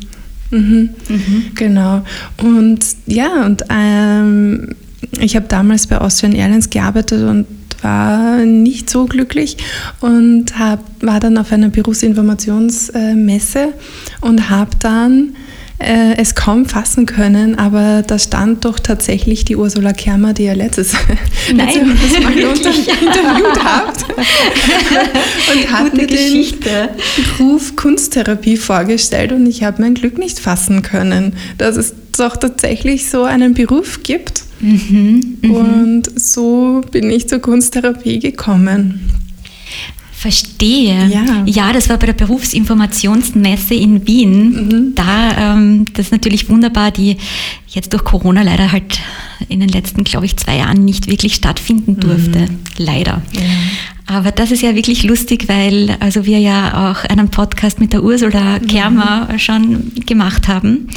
Mhm. 0.51 0.89
Mhm. 1.07 1.45
Genau. 1.55 2.03
Und 2.37 2.79
ja, 3.05 3.45
und 3.45 3.63
ähm, 3.69 4.75
ich 5.19 5.35
habe 5.35 5.47
damals 5.47 5.87
bei 5.87 5.99
Austrian 5.99 6.33
Airlines 6.33 6.69
gearbeitet 6.69 7.23
und 7.23 7.45
war 7.81 8.37
nicht 8.39 8.89
so 8.89 9.05
glücklich 9.05 9.57
und 10.01 10.57
hab, 10.57 10.79
war 11.01 11.19
dann 11.19 11.37
auf 11.37 11.51
einer 11.51 11.69
Berufsinformationsmesse 11.69 13.73
und 14.21 14.49
habe 14.49 14.71
dann 14.79 15.35
äh, 15.79 16.17
es 16.17 16.33
kaum 16.33 16.65
fassen 16.65 17.05
können, 17.05 17.59
aber 17.59 18.03
da 18.05 18.17
stand 18.17 18.65
doch 18.65 18.79
tatsächlich 18.79 19.45
die 19.45 19.55
Ursula 19.55 19.93
Kermer, 19.93 20.33
die 20.33 20.45
ihr 20.45 20.55
letztes, 20.55 20.93
Nein. 21.53 21.67
letztes 21.67 22.23
Mal 22.23 22.33
unter, 22.45 22.69
interviewt 22.69 23.63
habt 23.63 24.05
und 24.09 25.71
hat 25.71 25.91
Gute 25.91 25.97
mir 25.97 26.07
den 26.07 26.17
Geschichte. 26.17 26.89
Beruf 27.37 27.75
Kunsttherapie 27.75 28.57
vorgestellt 28.57 29.31
und 29.31 29.45
ich 29.45 29.63
habe 29.63 29.81
mein 29.81 29.93
Glück 29.93 30.17
nicht 30.17 30.39
fassen 30.39 30.81
können, 30.81 31.35
dass 31.59 31.77
es 31.77 31.93
doch 32.17 32.37
tatsächlich 32.37 33.09
so 33.09 33.23
einen 33.23 33.53
Beruf 33.53 34.01
gibt. 34.01 34.46
Mhm, 34.59 35.37
Und 35.43 36.19
so 36.19 36.81
bin 36.91 37.09
ich 37.11 37.27
zur 37.29 37.39
Kunsttherapie 37.39 38.19
gekommen. 38.19 39.01
Verstehe. 40.19 41.05
Ja. 41.13 41.43
ja, 41.45 41.73
das 41.73 41.89
war 41.89 41.97
bei 41.97 42.07
der 42.07 42.13
Berufsinformationsmesse 42.13 43.75
in 43.75 44.07
Wien. 44.07 44.93
Da, 44.95 45.53
ähm, 45.53 45.85
das 45.93 46.07
ist 46.07 46.11
natürlich 46.11 46.49
wunderbar, 46.49 46.89
die 46.89 47.17
jetzt 47.67 47.93
durch 47.93 48.03
Corona 48.03 48.41
leider 48.41 48.71
halt 48.71 48.99
in 49.47 49.59
den 49.59 49.69
letzten, 49.69 50.03
glaube 50.03 50.25
ich, 50.25 50.35
zwei 50.35 50.57
Jahren 50.57 50.83
nicht 50.83 51.05
wirklich 51.07 51.35
stattfinden 51.35 51.99
durfte. 51.99 52.47
Leider. 52.79 53.21
Aber 54.07 54.31
das 54.31 54.49
ist 54.49 54.63
ja 54.63 54.73
wirklich 54.73 55.03
lustig, 55.03 55.47
weil 55.49 55.95
also 55.99 56.25
wir 56.25 56.39
ja 56.39 56.89
auch 56.91 57.03
einen 57.05 57.29
Podcast 57.29 57.79
mit 57.79 57.93
der 57.93 58.03
Ursula 58.03 58.57
Kermer 58.59 59.29
schon 59.37 59.91
gemacht 60.07 60.47
haben, 60.47 60.87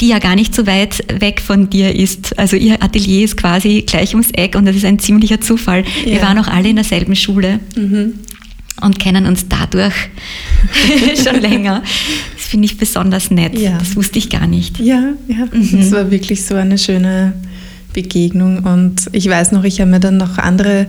die 0.00 0.08
ja 0.08 0.18
gar 0.18 0.34
nicht 0.34 0.54
so 0.54 0.66
weit 0.66 1.04
weg 1.20 1.42
von 1.42 1.68
dir 1.68 1.94
ist. 1.94 2.38
Also 2.38 2.56
ihr 2.56 2.82
Atelier 2.82 3.24
ist 3.24 3.36
quasi 3.36 3.82
gleich 3.86 4.14
ums 4.14 4.30
Eck 4.30 4.54
und 4.56 4.64
das 4.64 4.76
ist 4.76 4.84
ein 4.86 4.98
ziemlicher 4.98 5.42
Zufall. 5.42 5.84
Wir 6.04 6.14
Ja. 6.14 6.22
waren 6.22 6.38
auch 6.38 6.48
alle 6.48 6.70
in 6.70 6.76
derselben 6.76 7.16
Schule 7.16 7.60
und 8.82 8.98
kennen 8.98 9.26
uns 9.26 9.46
dadurch 9.48 9.94
schon 11.24 11.40
länger. 11.40 11.82
Das 12.36 12.44
finde 12.46 12.66
ich 12.66 12.76
besonders 12.78 13.30
nett. 13.30 13.58
Ja. 13.58 13.78
Das 13.78 13.96
wusste 13.96 14.18
ich 14.18 14.30
gar 14.30 14.46
nicht. 14.46 14.78
Ja, 14.78 15.12
ja. 15.28 15.46
Es 15.80 15.92
war 15.92 16.10
wirklich 16.10 16.44
so 16.44 16.54
eine 16.54 16.78
schöne 16.78 17.32
Begegnung 17.92 18.58
und 18.60 19.06
ich 19.12 19.28
weiß 19.28 19.52
noch, 19.52 19.64
ich 19.64 19.80
habe 19.80 19.90
mir 19.90 20.00
dann 20.00 20.18
noch 20.18 20.36
andere 20.38 20.86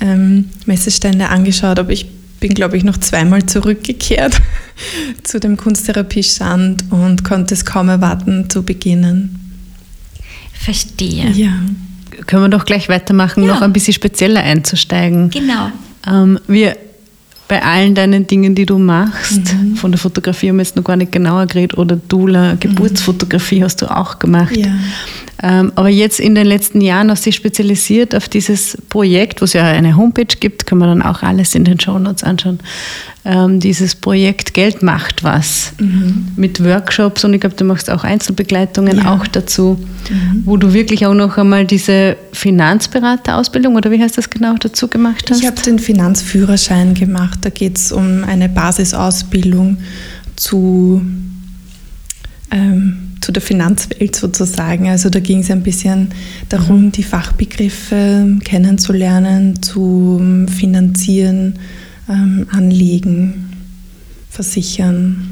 ähm, 0.00 0.46
Messestände 0.66 1.28
angeschaut, 1.28 1.78
aber 1.78 1.92
ich 1.92 2.06
bin, 2.40 2.54
glaube 2.54 2.76
ich, 2.76 2.84
noch 2.84 2.98
zweimal 2.98 3.46
zurückgekehrt 3.46 4.40
zu 5.22 5.38
dem 5.40 5.56
Kunsttherapiestand 5.56 6.84
und 6.90 7.24
konnte 7.24 7.54
es 7.54 7.64
kaum 7.64 7.88
erwarten 7.88 8.50
zu 8.50 8.62
beginnen. 8.64 9.38
Verstehe. 10.52 11.30
Ja. 11.30 11.52
Können 12.26 12.42
wir 12.42 12.48
doch 12.48 12.64
gleich 12.64 12.88
weitermachen, 12.88 13.44
Ja. 13.44 13.54
noch 13.54 13.62
ein 13.62 13.72
bisschen 13.72 13.94
spezieller 13.94 14.42
einzusteigen. 14.42 15.30
Genau. 15.30 15.70
Ähm, 16.06 16.38
wir 16.48 16.76
bei 17.48 17.62
allen 17.62 17.94
deinen 17.94 18.26
Dingen, 18.26 18.54
die 18.54 18.66
du 18.66 18.78
machst, 18.78 19.54
von 19.76 19.90
der 19.90 19.98
Fotografie 19.98 20.50
haben 20.50 20.56
wir 20.56 20.62
jetzt 20.64 20.76
noch 20.76 20.84
gar 20.84 20.96
nicht 20.96 21.12
genauer 21.12 21.46
geredet, 21.46 21.78
oder 21.78 21.96
Dula, 21.96 22.54
Geburtsfotografie 22.60 23.64
hast 23.64 23.82
du 23.82 23.86
auch 23.86 24.18
gemacht. 24.18 24.56
Ja. 24.56 24.68
Ähm, 25.40 25.72
aber 25.76 25.88
jetzt 25.88 26.18
in 26.18 26.34
den 26.34 26.46
letzten 26.46 26.80
Jahren 26.80 27.10
hast 27.10 27.24
du 27.24 27.30
dich 27.30 27.36
spezialisiert 27.36 28.14
auf 28.14 28.28
dieses 28.28 28.76
Projekt, 28.88 29.40
wo 29.40 29.44
es 29.44 29.52
ja 29.52 29.64
eine 29.64 29.96
Homepage 29.96 30.36
gibt, 30.40 30.66
können 30.66 30.80
wir 30.80 30.86
dann 30.88 31.02
auch 31.02 31.22
alles 31.22 31.54
in 31.54 31.64
den 31.64 31.78
Shownotes 31.78 32.24
anschauen. 32.24 32.58
Ähm, 33.24 33.60
dieses 33.60 33.94
Projekt 33.94 34.52
Geld 34.54 34.82
macht 34.82 35.22
was 35.22 35.74
mit 36.36 36.64
Workshops 36.64 37.24
und 37.24 37.34
ich 37.34 37.40
glaube, 37.40 37.54
du 37.56 37.64
machst 37.64 37.88
auch 37.90 38.02
Einzelbegleitungen 38.02 38.98
Ja. 38.98 39.14
auch 39.14 39.26
dazu, 39.26 39.78
wo 40.44 40.56
du 40.56 40.72
wirklich 40.72 41.06
auch 41.06 41.14
noch 41.14 41.36
einmal 41.36 41.66
diese 41.66 42.16
Finanzberaterausbildung 42.32 43.76
oder 43.76 43.90
wie 43.90 44.00
heißt 44.00 44.18
das 44.18 44.30
genau 44.30 44.54
dazu 44.58 44.88
gemacht 44.88 45.30
hast. 45.30 45.40
Ich 45.40 45.46
habe 45.46 45.60
den 45.60 45.78
Finanzführerschein 45.78 46.94
gemacht. 46.94 47.38
Da 47.42 47.50
geht 47.50 47.76
es 47.78 47.92
um 47.92 48.24
eine 48.24 48.48
Basisausbildung 48.48 49.78
zu, 50.36 51.02
ähm, 52.50 53.07
zu 53.28 53.32
der 53.32 53.42
Finanzwelt 53.42 54.16
sozusagen. 54.16 54.88
Also 54.88 55.10
da 55.10 55.20
ging 55.20 55.40
es 55.40 55.50
ein 55.50 55.62
bisschen 55.62 56.08
darum, 56.48 56.92
die 56.92 57.02
Fachbegriffe 57.02 58.38
kennenzulernen, 58.42 59.62
zu 59.62 60.46
finanzieren, 60.50 61.58
ähm, 62.08 62.46
anlegen, 62.50 63.50
versichern. 64.30 65.28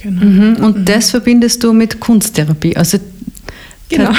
Genau. 0.00 0.24
Mhm. 0.24 0.56
Und 0.62 0.88
das 0.88 1.10
verbindest 1.10 1.64
du 1.64 1.72
mit 1.72 1.98
Kunsttherapie. 1.98 2.76
Also 2.76 2.98
Genau. 3.88 4.10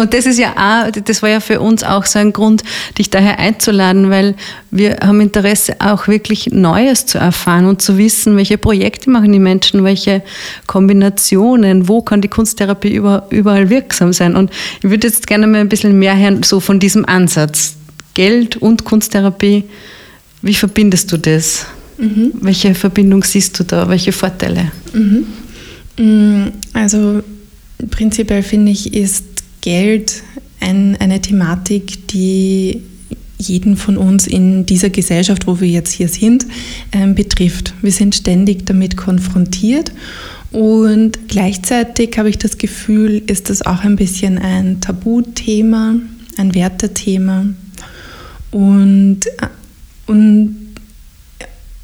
Und 0.00 0.14
das 0.14 0.24
ist 0.24 0.38
ja 0.38 0.52
auch, 0.56 0.90
das 0.90 1.22
war 1.22 1.28
ja 1.28 1.40
für 1.40 1.60
uns 1.60 1.84
auch 1.84 2.06
so 2.06 2.18
ein 2.18 2.32
Grund, 2.32 2.62
dich 2.96 3.10
daher 3.10 3.38
einzuladen, 3.38 4.08
weil 4.08 4.34
wir 4.70 4.96
haben 5.02 5.20
Interesse, 5.20 5.76
auch 5.78 6.08
wirklich 6.08 6.46
Neues 6.52 7.04
zu 7.04 7.18
erfahren 7.18 7.66
und 7.66 7.82
zu 7.82 7.98
wissen, 7.98 8.36
welche 8.38 8.56
Projekte 8.56 9.10
machen 9.10 9.30
die 9.32 9.38
Menschen, 9.38 9.84
welche 9.84 10.22
Kombinationen, 10.66 11.86
wo 11.86 12.00
kann 12.00 12.22
die 12.22 12.28
Kunsttherapie 12.28 12.94
über, 12.94 13.26
überall 13.28 13.68
wirksam 13.68 14.14
sein. 14.14 14.36
Und 14.36 14.50
ich 14.82 14.88
würde 14.88 15.08
jetzt 15.08 15.26
gerne 15.26 15.46
mal 15.46 15.60
ein 15.60 15.68
bisschen 15.68 15.98
mehr 15.98 16.16
hören, 16.16 16.42
so 16.42 16.58
von 16.60 16.80
diesem 16.80 17.04
Ansatz. 17.04 17.74
Geld 18.14 18.56
und 18.56 18.84
Kunsttherapie, 18.84 19.64
wie 20.40 20.54
verbindest 20.54 21.12
du 21.12 21.18
das? 21.18 21.66
Welche 22.40 22.74
Verbindung 22.74 23.22
siehst 23.22 23.58
du 23.60 23.64
da? 23.64 23.86
Welche 23.86 24.12
Vorteile? 24.12 24.72
Mm, 25.98 26.44
Also 26.72 27.22
prinzipiell 27.90 28.42
finde 28.42 28.72
ich, 28.72 28.94
ist 28.94 29.24
Geld 29.60 30.22
ein, 30.60 30.96
eine 31.00 31.20
Thematik, 31.20 32.08
die 32.08 32.82
jeden 33.38 33.76
von 33.76 33.96
uns 33.96 34.26
in 34.26 34.66
dieser 34.66 34.90
Gesellschaft, 34.90 35.46
wo 35.46 35.60
wir 35.60 35.68
jetzt 35.68 35.92
hier 35.92 36.08
sind, 36.08 36.46
ähm, 36.92 37.14
betrifft. 37.14 37.72
Wir 37.80 37.92
sind 37.92 38.14
ständig 38.14 38.66
damit 38.66 38.96
konfrontiert 38.96 39.92
und 40.52 41.28
gleichzeitig 41.28 42.18
habe 42.18 42.28
ich 42.28 42.38
das 42.38 42.58
Gefühl, 42.58 43.22
ist 43.26 43.50
das 43.50 43.62
auch 43.62 43.82
ein 43.82 43.96
bisschen 43.96 44.38
ein 44.38 44.80
Tabuthema, 44.80 45.94
ein 46.36 46.54
Wertethema 46.54 47.46
und, 48.50 49.20
und 50.06 50.59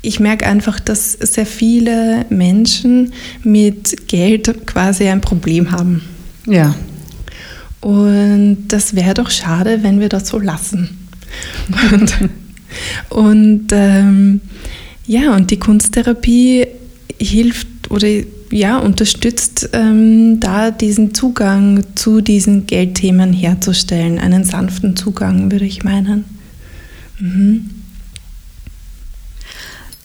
ich 0.06 0.20
merke 0.20 0.46
einfach, 0.46 0.78
dass 0.78 1.12
sehr 1.14 1.46
viele 1.46 2.26
Menschen 2.28 3.12
mit 3.42 4.08
Geld 4.08 4.66
quasi 4.66 5.08
ein 5.08 5.20
Problem 5.20 5.72
haben. 5.72 6.02
Ja. 6.46 6.76
Und 7.80 8.68
das 8.68 8.94
wäre 8.94 9.14
doch 9.14 9.30
schade, 9.30 9.82
wenn 9.82 9.98
wir 9.98 10.08
das 10.08 10.28
so 10.28 10.38
lassen. 10.38 10.90
Und, 11.92 12.14
und 13.10 13.66
ähm, 13.72 14.40
ja, 15.06 15.34
und 15.34 15.50
die 15.50 15.58
Kunsttherapie 15.58 16.68
hilft 17.18 17.90
oder 17.90 18.08
ja, 18.50 18.78
unterstützt 18.78 19.70
ähm, 19.72 20.38
da 20.38 20.70
diesen 20.70 21.14
Zugang 21.14 21.82
zu 21.96 22.20
diesen 22.20 22.66
Geldthemen 22.66 23.32
herzustellen. 23.32 24.20
Einen 24.20 24.44
sanften 24.44 24.96
Zugang, 24.96 25.50
würde 25.50 25.64
ich 25.64 25.82
meinen. 25.82 26.24
Mhm. 27.18 27.75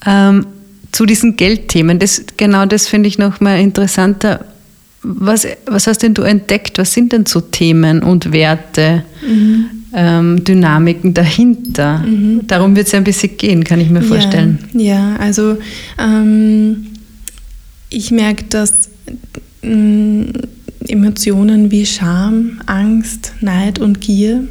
Ähm, 0.05 0.45
zu 0.91 1.05
diesen 1.05 1.37
Geldthemen, 1.37 1.99
das, 1.99 2.23
genau 2.37 2.65
das 2.65 2.87
finde 2.87 3.07
ich 3.07 3.17
nochmal 3.17 3.59
interessanter. 3.59 4.45
Was, 5.03 5.47
was 5.65 5.87
hast 5.87 6.03
denn 6.03 6.13
du 6.13 6.21
entdeckt? 6.21 6.77
Was 6.77 6.93
sind 6.93 7.11
denn 7.11 7.25
so 7.25 7.41
Themen 7.41 8.03
und 8.03 8.31
Werte, 8.31 9.03
ähm, 9.93 10.43
Dynamiken 10.43 11.13
dahinter? 11.13 12.05
Darum 12.43 12.75
wird 12.75 12.87
es 12.87 12.91
ja 12.91 12.99
ein 12.99 13.03
bisschen 13.03 13.35
gehen, 13.37 13.63
kann 13.63 13.79
ich 13.79 13.89
mir 13.89 14.03
vorstellen. 14.03 14.59
Ja, 14.73 14.81
ja 14.81 15.15
also 15.17 15.57
ähm, 15.97 16.87
ich 17.89 18.11
merke, 18.11 18.43
dass 18.45 18.89
ähm, 19.63 20.33
Emotionen 20.87 21.71
wie 21.71 21.85
Scham, 21.85 22.61
Angst, 22.67 23.33
Neid 23.41 23.79
und 23.79 24.01
Gier 24.01 24.43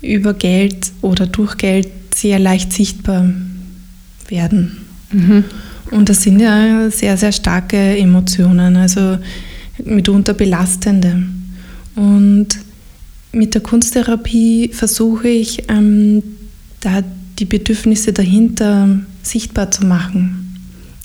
über 0.00 0.32
Geld 0.32 0.92
oder 1.02 1.26
durch 1.26 1.58
Geld 1.58 1.88
sehr 2.14 2.38
leicht 2.38 2.72
sichtbar 2.72 3.26
werden. 4.30 4.78
Und 5.90 6.08
das 6.08 6.22
sind 6.22 6.40
ja 6.40 6.90
sehr, 6.90 7.16
sehr 7.16 7.32
starke 7.32 7.76
Emotionen, 7.76 8.76
also 8.76 9.18
mitunter 9.84 10.34
belastende. 10.34 11.22
Und 11.94 12.48
mit 13.32 13.54
der 13.54 13.60
Kunsttherapie 13.60 14.70
versuche 14.72 15.28
ich, 15.28 15.70
ähm, 15.70 16.22
da 16.80 17.02
die 17.38 17.44
Bedürfnisse 17.44 18.12
dahinter 18.12 19.00
sichtbar 19.22 19.70
zu 19.70 19.84
machen. 19.84 20.42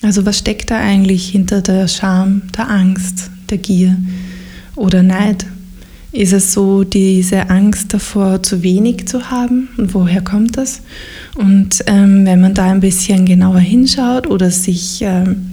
Also 0.01 0.25
was 0.25 0.39
steckt 0.39 0.71
da 0.71 0.79
eigentlich 0.79 1.29
hinter 1.29 1.61
der 1.61 1.87
Scham, 1.87 2.43
der 2.57 2.69
Angst, 2.69 3.29
der 3.49 3.57
Gier 3.57 3.97
oder 4.75 5.03
Neid? 5.03 5.45
Ist 6.13 6.33
es 6.33 6.51
so 6.51 6.83
diese 6.83 7.49
Angst 7.49 7.93
davor, 7.93 8.43
zu 8.43 8.63
wenig 8.63 9.07
zu 9.07 9.31
haben? 9.31 9.69
Und 9.77 9.93
woher 9.93 10.21
kommt 10.21 10.57
das? 10.57 10.81
Und 11.35 11.83
ähm, 11.87 12.25
wenn 12.25 12.41
man 12.41 12.53
da 12.53 12.65
ein 12.65 12.81
bisschen 12.81 13.25
genauer 13.25 13.59
hinschaut 13.59 14.27
oder 14.27 14.51
sich 14.51 15.01
ähm, 15.01 15.51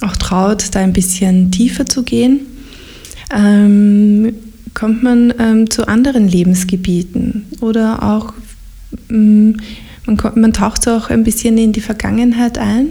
auch 0.00 0.16
traut, 0.16 0.74
da 0.74 0.80
ein 0.80 0.92
bisschen 0.92 1.52
tiefer 1.52 1.86
zu 1.86 2.02
gehen, 2.02 2.40
ähm, 3.32 4.32
kommt 4.74 5.04
man 5.04 5.32
ähm, 5.38 5.70
zu 5.70 5.86
anderen 5.86 6.26
Lebensgebieten 6.26 7.46
oder 7.60 8.02
auch 8.02 8.32
mm, 9.08 9.52
man, 10.06 10.18
man 10.34 10.52
taucht 10.52 10.88
auch 10.88 11.10
ein 11.10 11.22
bisschen 11.22 11.56
in 11.58 11.72
die 11.72 11.80
Vergangenheit 11.80 12.58
ein 12.58 12.88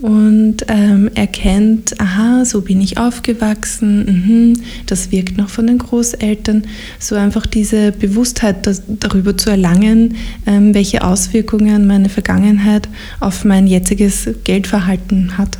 und 0.00 0.58
ähm, 0.68 1.10
erkennt, 1.14 2.00
aha, 2.00 2.44
so 2.44 2.60
bin 2.60 2.80
ich 2.80 2.98
aufgewachsen, 2.98 4.04
mhm, 4.06 4.62
das 4.86 5.10
wirkt 5.10 5.36
noch 5.36 5.48
von 5.48 5.66
den 5.66 5.78
Großeltern. 5.78 6.62
So 7.00 7.16
einfach 7.16 7.46
diese 7.46 7.90
Bewusstheit 7.92 8.66
das, 8.66 8.82
darüber 8.86 9.36
zu 9.36 9.50
erlangen, 9.50 10.14
ähm, 10.46 10.72
welche 10.72 11.02
Auswirkungen 11.02 11.86
meine 11.86 12.08
Vergangenheit 12.08 12.88
auf 13.18 13.44
mein 13.44 13.66
jetziges 13.66 14.28
Geldverhalten 14.44 15.36
hat. 15.36 15.58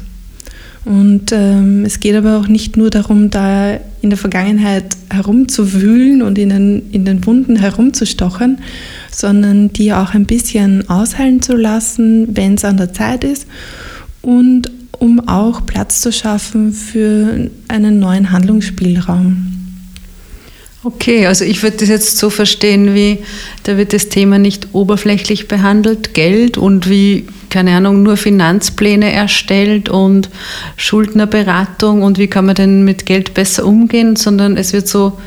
Und 0.85 1.33
ähm, 1.33 1.85
es 1.85 1.99
geht 2.01 2.15
aber 2.15 2.39
auch 2.39 2.47
nicht 2.47 2.77
nur 2.77 2.91
darum, 2.91 3.31
da 3.31 3.79
in 4.01 4.11
der 4.11 4.17
Vergangenheit 4.17 4.97
herumzuwühlen 5.11 6.23
und 6.23 6.39
in 6.39 6.49
den, 6.51 6.91
in 6.93 7.05
den 7.05 7.27
Wunden 7.27 7.57
herumzustochern, 7.57 8.59
sondern 9.11 9.73
die 9.73 9.93
auch 9.93 10.15
ein 10.15 10.25
bisschen 10.25 10.89
ausheilen 10.89 11.43
zu 11.43 11.57
lassen, 11.57 12.37
wenn 12.37 12.55
es 12.55 12.65
an 12.65 12.77
der 12.77 12.93
Zeit 12.93 13.25
ist 13.25 13.47
und 14.23 14.71
um 14.99 15.29
auch 15.29 15.65
Platz 15.65 16.01
zu 16.01 16.13
schaffen 16.13 16.73
für 16.73 17.51
einen 17.69 17.99
neuen 17.99 18.33
Handlungsspielraum. 18.33 19.59
Okay, 20.85 21.27
also 21.27 21.45
ich 21.45 21.63
würde 21.63 21.79
das 21.79 21.89
jetzt 21.89 22.19
so 22.19 22.31
verstehen, 22.31 22.95
wie 22.95 23.19
da 23.65 23.77
wird 23.77 23.93
das 23.93 24.09
Thema 24.09 24.39
nicht 24.39 24.69
oberflächlich 24.73 25.49
behandelt, 25.49 26.15
Geld 26.15 26.57
und 26.57 26.89
wie, 26.89 27.27
keine 27.51 27.73
Ahnung, 27.73 28.05
nur 28.05 28.17
Finanzpläne 28.17 29.13
erstellt 29.13 29.89
und 29.89 30.31
Schuldnerberatung 30.77 32.03
und 32.03 32.19
wie 32.19 32.29
kann 32.29 32.47
man 32.47 32.55
denn 32.55 32.85
mit 32.85 33.07
Geld 33.07 33.35
besser 33.35 33.67
umgehen, 33.67 34.15
sondern 34.15 34.57
es 34.57 34.73
wird 34.73 34.87
so 34.87 35.19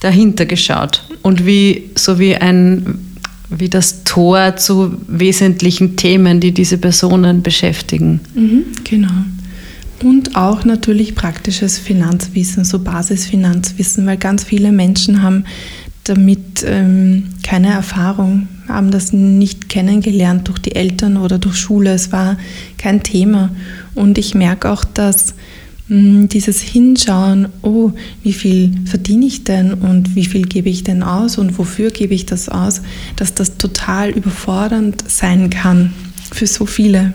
dahinter 0.00 0.44
geschaut 0.44 1.04
und 1.22 1.46
wie 1.46 1.90
so 1.94 2.18
wie 2.18 2.34
ein 2.34 3.13
wie 3.50 3.68
das 3.68 4.04
Tor 4.04 4.56
zu 4.56 4.96
wesentlichen 5.06 5.96
Themen, 5.96 6.40
die 6.40 6.52
diese 6.52 6.78
Personen 6.78 7.42
beschäftigen. 7.42 8.20
Mhm, 8.34 8.64
genau. 8.84 9.12
Und 10.02 10.36
auch 10.36 10.64
natürlich 10.64 11.14
praktisches 11.14 11.78
Finanzwissen, 11.78 12.64
so 12.64 12.78
Basisfinanzwissen, 12.78 14.06
weil 14.06 14.16
ganz 14.16 14.44
viele 14.44 14.72
Menschen 14.72 15.22
haben 15.22 15.44
damit 16.04 16.64
ähm, 16.66 17.30
keine 17.42 17.72
Erfahrung, 17.72 18.48
haben 18.68 18.90
das 18.90 19.12
nicht 19.12 19.70
kennengelernt 19.70 20.48
durch 20.48 20.58
die 20.58 20.74
Eltern 20.74 21.16
oder 21.16 21.38
durch 21.38 21.56
Schule. 21.56 21.92
Es 21.94 22.12
war 22.12 22.36
kein 22.76 23.02
Thema. 23.02 23.50
Und 23.94 24.18
ich 24.18 24.34
merke 24.34 24.70
auch, 24.70 24.84
dass 24.84 25.34
dieses 25.88 26.60
Hinschauen, 26.62 27.48
oh, 27.60 27.92
wie 28.22 28.32
viel 28.32 28.72
verdiene 28.86 29.26
ich 29.26 29.44
denn 29.44 29.74
und 29.74 30.14
wie 30.14 30.24
viel 30.24 30.46
gebe 30.46 30.70
ich 30.70 30.82
denn 30.82 31.02
aus 31.02 31.36
und 31.36 31.58
wofür 31.58 31.90
gebe 31.90 32.14
ich 32.14 32.24
das 32.24 32.48
aus, 32.48 32.80
dass 33.16 33.34
das 33.34 33.58
total 33.58 34.10
überfordernd 34.10 35.04
sein 35.06 35.50
kann 35.50 35.92
für 36.32 36.46
so 36.46 36.64
viele. 36.64 37.12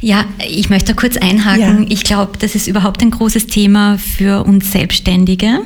Ja, 0.00 0.24
ich 0.48 0.70
möchte 0.70 0.94
kurz 0.94 1.16
einhaken. 1.16 1.82
Ja. 1.82 1.90
Ich 1.90 2.04
glaube, 2.04 2.32
das 2.38 2.54
ist 2.54 2.66
überhaupt 2.66 3.02
ein 3.02 3.10
großes 3.10 3.46
Thema 3.46 3.98
für 3.98 4.44
uns 4.44 4.72
Selbstständige, 4.72 5.60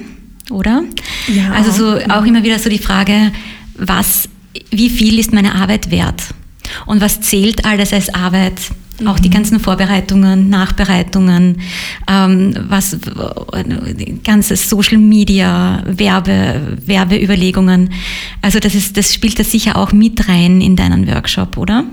oder? 0.51 0.83
Ja. 1.29 1.53
Also 1.53 1.71
so 1.71 2.13
auch 2.13 2.25
immer 2.25 2.43
wieder 2.43 2.59
so 2.59 2.69
die 2.69 2.79
Frage, 2.79 3.33
was, 3.77 4.29
wie 4.71 4.91
viel 4.91 5.19
ist 5.19 5.33
meine 5.33 5.55
Arbeit 5.55 5.91
wert? 5.91 6.23
Und 6.87 7.01
was 7.01 7.21
zählt 7.21 7.65
alles 7.65 7.93
als 7.93 8.13
Arbeit? 8.13 8.61
Auch 9.07 9.19
die 9.19 9.31
ganzen 9.31 9.59
Vorbereitungen, 9.59 10.49
Nachbereitungen, 10.49 11.59
ähm, 12.09 12.55
was 12.69 12.97
ganze 14.23 14.57
Social 14.57 14.99
Media, 14.99 15.83
Werbe, 15.87 16.79
Werbeüberlegungen. 16.87 17.91
Also 18.43 18.61
das 18.61 18.75
ist, 18.75 18.97
das 18.97 19.15
spielt 19.15 19.39
da 19.39 19.45
sicher 19.45 19.77
auch 19.77 19.93
mit 19.93 20.29
rein 20.29 20.61
in 20.61 20.77
deinen 20.77 21.09
Workshop, 21.09 21.57
oder? 21.57 21.85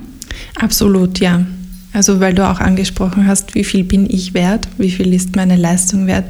Absolut, 0.59 1.19
ja. 1.19 1.45
Also 1.93 2.19
weil 2.19 2.35
du 2.35 2.47
auch 2.47 2.59
angesprochen 2.59 3.25
hast, 3.25 3.55
wie 3.55 3.63
viel 3.63 3.83
bin 3.83 4.07
ich 4.09 4.33
wert, 4.33 4.67
wie 4.77 4.91
viel 4.91 5.13
ist 5.13 5.35
meine 5.35 5.55
Leistung 5.55 6.05
wert, 6.05 6.25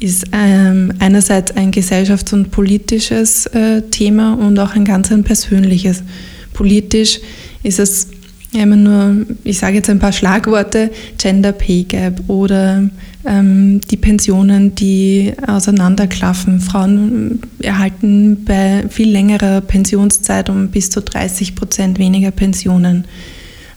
ist 0.00 0.26
ähm, 0.32 0.92
einerseits 0.98 1.56
ein 1.56 1.72
gesellschafts- 1.72 2.34
und 2.34 2.50
politisches 2.50 3.46
äh, 3.46 3.82
Thema 3.90 4.34
und 4.34 4.58
auch 4.58 4.74
ein 4.74 4.84
ganz 4.84 5.10
ein 5.10 5.24
persönliches. 5.24 6.02
Politisch 6.52 7.20
ist 7.62 7.78
es 7.78 8.08
ja, 8.52 8.62
immer 8.62 8.76
nur, 8.76 9.26
ich 9.44 9.58
sage 9.58 9.76
jetzt 9.76 9.90
ein 9.90 9.98
paar 9.98 10.12
Schlagworte, 10.12 10.90
Gender 11.18 11.52
Pay 11.52 11.84
Gap 11.84 12.22
oder 12.28 12.88
ähm, 13.26 13.80
die 13.90 13.96
Pensionen, 13.98 14.74
die 14.74 15.34
auseinanderklaffen. 15.46 16.60
Frauen 16.60 17.40
erhalten 17.60 18.44
bei 18.44 18.84
viel 18.88 19.10
längerer 19.10 19.60
Pensionszeit 19.60 20.48
um 20.48 20.68
bis 20.68 20.88
zu 20.88 21.02
30 21.02 21.56
Prozent 21.56 21.98
weniger 21.98 22.30
Pensionen. 22.30 23.04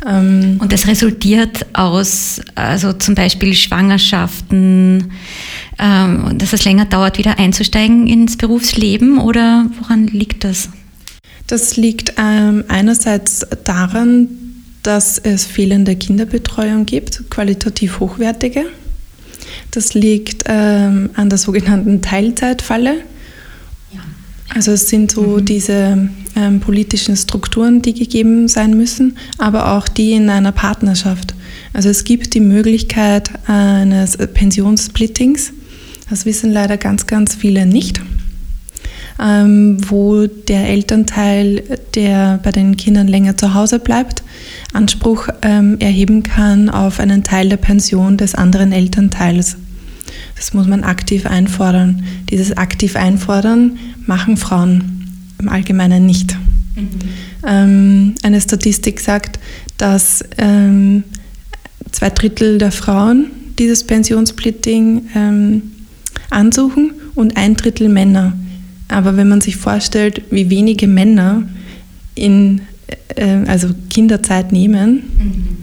Ähm, 0.07 0.55
Und 0.59 0.71
das 0.71 0.87
resultiert 0.87 1.65
aus, 1.73 2.41
also 2.55 2.93
zum 2.93 3.13
Beispiel 3.13 3.53
Schwangerschaften, 3.53 5.11
ähm, 5.79 6.37
dass 6.37 6.53
es 6.53 6.63
länger 6.63 6.85
dauert, 6.85 7.17
wieder 7.17 7.39
einzusteigen 7.39 8.07
ins 8.07 8.37
Berufsleben 8.37 9.19
oder 9.19 9.65
woran 9.79 10.07
liegt 10.07 10.43
das? 10.43 10.69
Das 11.47 11.75
liegt 11.75 12.13
ähm, 12.17 12.63
einerseits 12.69 13.45
daran, 13.65 14.29
dass 14.83 15.17
es 15.19 15.45
fehlende 15.45 15.95
Kinderbetreuung 15.95 16.85
gibt, 16.85 17.29
qualitativ 17.29 17.99
hochwertige. 17.99 18.65
Das 19.71 19.93
liegt 19.93 20.43
ähm, 20.47 21.11
an 21.13 21.29
der 21.29 21.37
sogenannten 21.37 22.01
Teilzeitfalle. 22.01 22.97
Ja. 23.93 24.01
Also 24.53 24.71
es 24.71 24.89
sind 24.89 25.11
so 25.11 25.21
mhm. 25.21 25.45
diese 25.45 26.09
ähm, 26.35 26.59
politischen 26.59 27.15
Strukturen, 27.15 27.81
die 27.81 27.93
gegeben 27.93 28.47
sein 28.47 28.75
müssen, 28.75 29.17
aber 29.37 29.73
auch 29.73 29.87
die 29.87 30.13
in 30.13 30.29
einer 30.29 30.51
Partnerschaft. 30.51 31.35
Also 31.73 31.89
es 31.89 32.03
gibt 32.03 32.33
die 32.33 32.41
Möglichkeit 32.41 33.29
eines 33.47 34.17
Pensionssplittings. 34.17 35.53
Das 36.09 36.25
wissen 36.25 36.51
leider 36.51 36.77
ganz, 36.77 37.07
ganz 37.07 37.35
viele 37.35 37.65
nicht. 37.65 38.01
Ähm, 39.23 39.77
wo 39.87 40.25
der 40.25 40.67
Elternteil, 40.69 41.63
der 41.93 42.39
bei 42.41 42.51
den 42.51 42.75
Kindern 42.75 43.07
länger 43.07 43.37
zu 43.37 43.53
Hause 43.53 43.77
bleibt, 43.77 44.23
Anspruch 44.73 45.27
ähm, 45.43 45.77
erheben 45.79 46.23
kann 46.23 46.69
auf 46.69 46.99
einen 46.99 47.23
Teil 47.23 47.49
der 47.49 47.57
Pension 47.57 48.17
des 48.17 48.33
anderen 48.33 48.71
Elternteils. 48.71 49.57
Das 50.35 50.55
muss 50.55 50.65
man 50.65 50.83
aktiv 50.83 51.27
einfordern. 51.27 52.03
Dieses 52.31 52.57
aktiv 52.57 52.95
einfordern 52.95 53.77
machen 54.07 54.37
Frauen 54.37 55.07
im 55.39 55.49
Allgemeinen 55.49 56.07
nicht. 56.07 56.35
Mhm. 56.75 56.89
Ähm, 57.45 58.15
eine 58.23 58.41
Statistik 58.41 58.99
sagt, 59.01 59.39
dass 59.77 60.23
zwei 61.91 62.09
Drittel 62.09 62.57
der 62.57 62.71
Frauen 62.71 63.27
dieses 63.59 63.83
Pensionssplitting 63.83 65.09
ähm, 65.15 65.61
ansuchen 66.29 66.93
und 67.13 67.37
ein 67.37 67.55
Drittel 67.55 67.89
Männer. 67.89 68.33
Aber 68.91 69.17
wenn 69.17 69.29
man 69.29 69.41
sich 69.41 69.57
vorstellt, 69.57 70.21
wie 70.29 70.49
wenige 70.49 70.87
Männer 70.87 71.43
in 72.15 72.61
äh, 73.15 73.45
also 73.47 73.69
Kinderzeit 73.89 74.51
nehmen. 74.51 75.03
Mhm. 75.17 75.57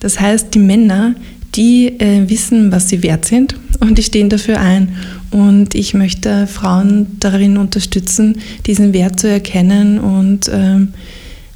Das 0.00 0.20
heißt, 0.20 0.54
die 0.54 0.58
Männer, 0.58 1.14
die 1.54 2.00
äh, 2.00 2.28
wissen, 2.28 2.72
was 2.72 2.88
sie 2.88 3.02
wert 3.02 3.24
sind 3.24 3.56
und 3.80 3.98
die 3.98 4.02
stehen 4.02 4.28
dafür 4.28 4.60
ein. 4.60 4.96
Und 5.30 5.74
ich 5.74 5.94
möchte 5.94 6.46
Frauen 6.46 7.18
darin 7.20 7.56
unterstützen, 7.56 8.38
diesen 8.66 8.92
Wert 8.92 9.20
zu 9.20 9.28
erkennen 9.28 9.98
und 9.98 10.50
ähm, 10.52 10.88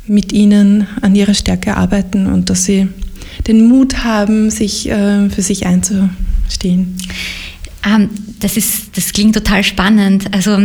mit 0.06 0.32
ihnen 0.32 0.86
an 1.02 1.14
ihrer 1.14 1.34
Stärke 1.34 1.76
arbeiten 1.76 2.26
und 2.26 2.48
dass 2.50 2.64
sie 2.64 2.88
den 3.48 3.66
Mut 3.66 4.04
haben, 4.04 4.50
sich 4.50 4.88
äh, 4.88 5.28
für 5.28 5.42
sich 5.42 5.66
einzustehen. 5.66 6.96
Ähm, 7.86 8.10
das, 8.40 8.56
ist, 8.56 8.96
das 8.96 9.12
klingt 9.12 9.34
total 9.34 9.62
spannend. 9.62 10.34
Also 10.34 10.58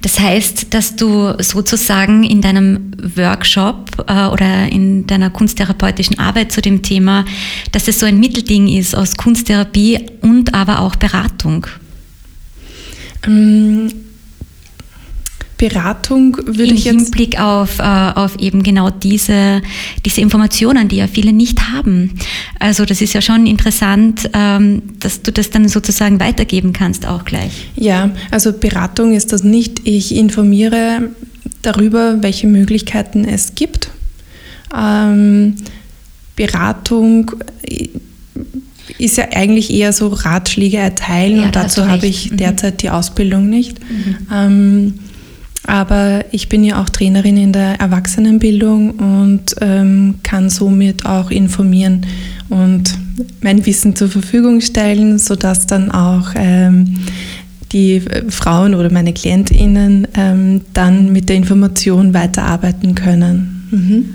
das 0.00 0.18
heißt, 0.18 0.74
dass 0.74 0.96
du 0.96 1.34
sozusagen 1.38 2.24
in 2.24 2.40
deinem 2.40 2.90
Workshop 3.16 4.04
äh, 4.08 4.26
oder 4.26 4.66
in 4.66 5.06
deiner 5.06 5.30
kunsttherapeutischen 5.30 6.18
Arbeit 6.18 6.50
zu 6.50 6.60
dem 6.60 6.82
Thema, 6.82 7.24
dass 7.70 7.86
es 7.86 8.00
so 8.00 8.06
ein 8.06 8.18
Mittelding 8.18 8.66
ist 8.68 8.96
aus 8.96 9.16
Kunsttherapie 9.16 10.00
und 10.20 10.54
aber 10.54 10.80
auch 10.80 10.96
Beratung. 10.96 11.66
Ähm, 13.24 13.92
Beratung 15.62 16.36
würde 16.38 16.64
Im 16.64 16.74
ich 16.74 16.84
jetzt. 16.86 16.94
Im 16.94 16.98
Hinblick 17.04 17.38
auf, 17.38 17.78
äh, 17.78 17.82
auf 17.82 18.36
eben 18.40 18.64
genau 18.64 18.90
diese, 18.90 19.62
diese 20.04 20.20
Informationen, 20.20 20.88
die 20.88 20.96
ja 20.96 21.06
viele 21.06 21.32
nicht 21.32 21.70
haben. 21.70 22.14
Also 22.58 22.84
das 22.84 23.00
ist 23.00 23.12
ja 23.12 23.22
schon 23.22 23.46
interessant, 23.46 24.28
ähm, 24.32 24.82
dass 24.98 25.22
du 25.22 25.30
das 25.30 25.50
dann 25.50 25.68
sozusagen 25.68 26.18
weitergeben 26.18 26.72
kannst 26.72 27.06
auch 27.06 27.24
gleich. 27.24 27.68
Ja, 27.76 28.10
also 28.32 28.52
Beratung 28.52 29.12
ist 29.12 29.32
das 29.32 29.44
nicht. 29.44 29.82
Ich 29.84 30.12
informiere 30.16 31.10
darüber, 31.62 32.20
welche 32.22 32.48
Möglichkeiten 32.48 33.24
es 33.24 33.54
gibt. 33.54 33.88
Ähm, 34.76 35.54
Beratung 36.34 37.30
ist 38.98 39.16
ja 39.16 39.28
eigentlich 39.32 39.72
eher 39.72 39.92
so 39.92 40.08
Ratschläge 40.08 40.78
erteilen 40.78 41.36
ja, 41.36 41.44
und 41.44 41.54
dazu 41.54 41.86
habe 41.86 42.08
ich 42.08 42.32
mhm. 42.32 42.38
derzeit 42.38 42.82
die 42.82 42.90
Ausbildung 42.90 43.48
nicht. 43.48 43.78
Mhm. 43.78 44.16
Ähm, 44.32 44.94
Aber 45.64 46.24
ich 46.32 46.48
bin 46.48 46.64
ja 46.64 46.82
auch 46.82 46.88
Trainerin 46.88 47.36
in 47.36 47.52
der 47.52 47.80
Erwachsenenbildung 47.80 48.90
und 48.90 49.54
ähm, 49.60 50.16
kann 50.24 50.50
somit 50.50 51.06
auch 51.06 51.30
informieren 51.30 52.04
und 52.48 52.98
mein 53.42 53.64
Wissen 53.64 53.94
zur 53.94 54.08
Verfügung 54.08 54.60
stellen, 54.60 55.18
sodass 55.18 55.66
dann 55.66 55.90
auch 55.92 56.30
ähm, 56.34 56.98
die 57.72 58.02
Frauen 58.28 58.74
oder 58.74 58.92
meine 58.92 59.12
KlientInnen 59.12 60.08
ähm, 60.14 60.62
dann 60.74 61.12
mit 61.12 61.28
der 61.28 61.36
Information 61.36 62.12
weiterarbeiten 62.12 62.94
können. 62.94 63.68
Mhm. 63.70 64.14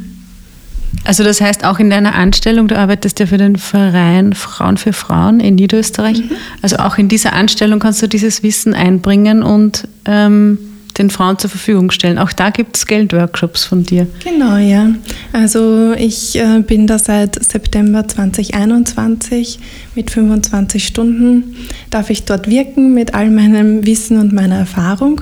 Also 1.04 1.24
das 1.24 1.40
heißt 1.40 1.64
auch 1.64 1.80
in 1.80 1.90
deiner 1.90 2.16
Anstellung, 2.16 2.68
du 2.68 2.78
arbeitest 2.78 3.20
ja 3.20 3.26
für 3.26 3.38
den 3.38 3.56
Verein 3.56 4.34
Frauen 4.34 4.78
für 4.78 4.94
Frauen 4.94 5.40
in 5.40 5.56
Niederösterreich. 5.56 6.20
Mhm. 6.20 6.32
Also 6.62 6.78
auch 6.78 6.98
in 6.98 7.08
dieser 7.08 7.34
Anstellung 7.34 7.80
kannst 7.80 8.02
du 8.02 8.08
dieses 8.08 8.44
Wissen 8.44 8.74
einbringen 8.74 9.42
und 9.42 9.88
ähm, 10.06 10.58
den 10.98 11.10
Frauen 11.10 11.38
zur 11.38 11.50
Verfügung 11.50 11.92
stellen. 11.92 12.18
Auch 12.18 12.32
da 12.32 12.50
gibt 12.50 12.78
es 12.78 12.86
Geldworkshops 12.86 13.66
von 13.66 13.84
dir. 13.84 14.08
Genau, 14.24 14.58
ja. 14.58 14.92
Also 15.34 15.94
ich 15.94 16.38
äh, 16.38 16.60
bin 16.60 16.88
da 16.88 16.98
seit 16.98 17.44
September 17.44 18.08
2021 18.08 19.60
mit 19.96 20.12
25 20.12 20.86
Stunden. 20.86 21.56
Darf 21.90 22.10
ich 22.10 22.26
dort 22.26 22.50
wirken 22.50 22.94
mit 22.94 23.14
all 23.14 23.30
meinem 23.30 23.86
Wissen 23.86 24.20
und 24.20 24.34
meiner 24.34 24.58
Erfahrung 24.58 25.22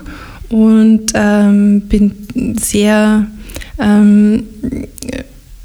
und 0.49 1.11
ähm, 1.13 1.81
bin 1.81 2.13
sehr 2.59 3.27
ähm, 3.79 4.43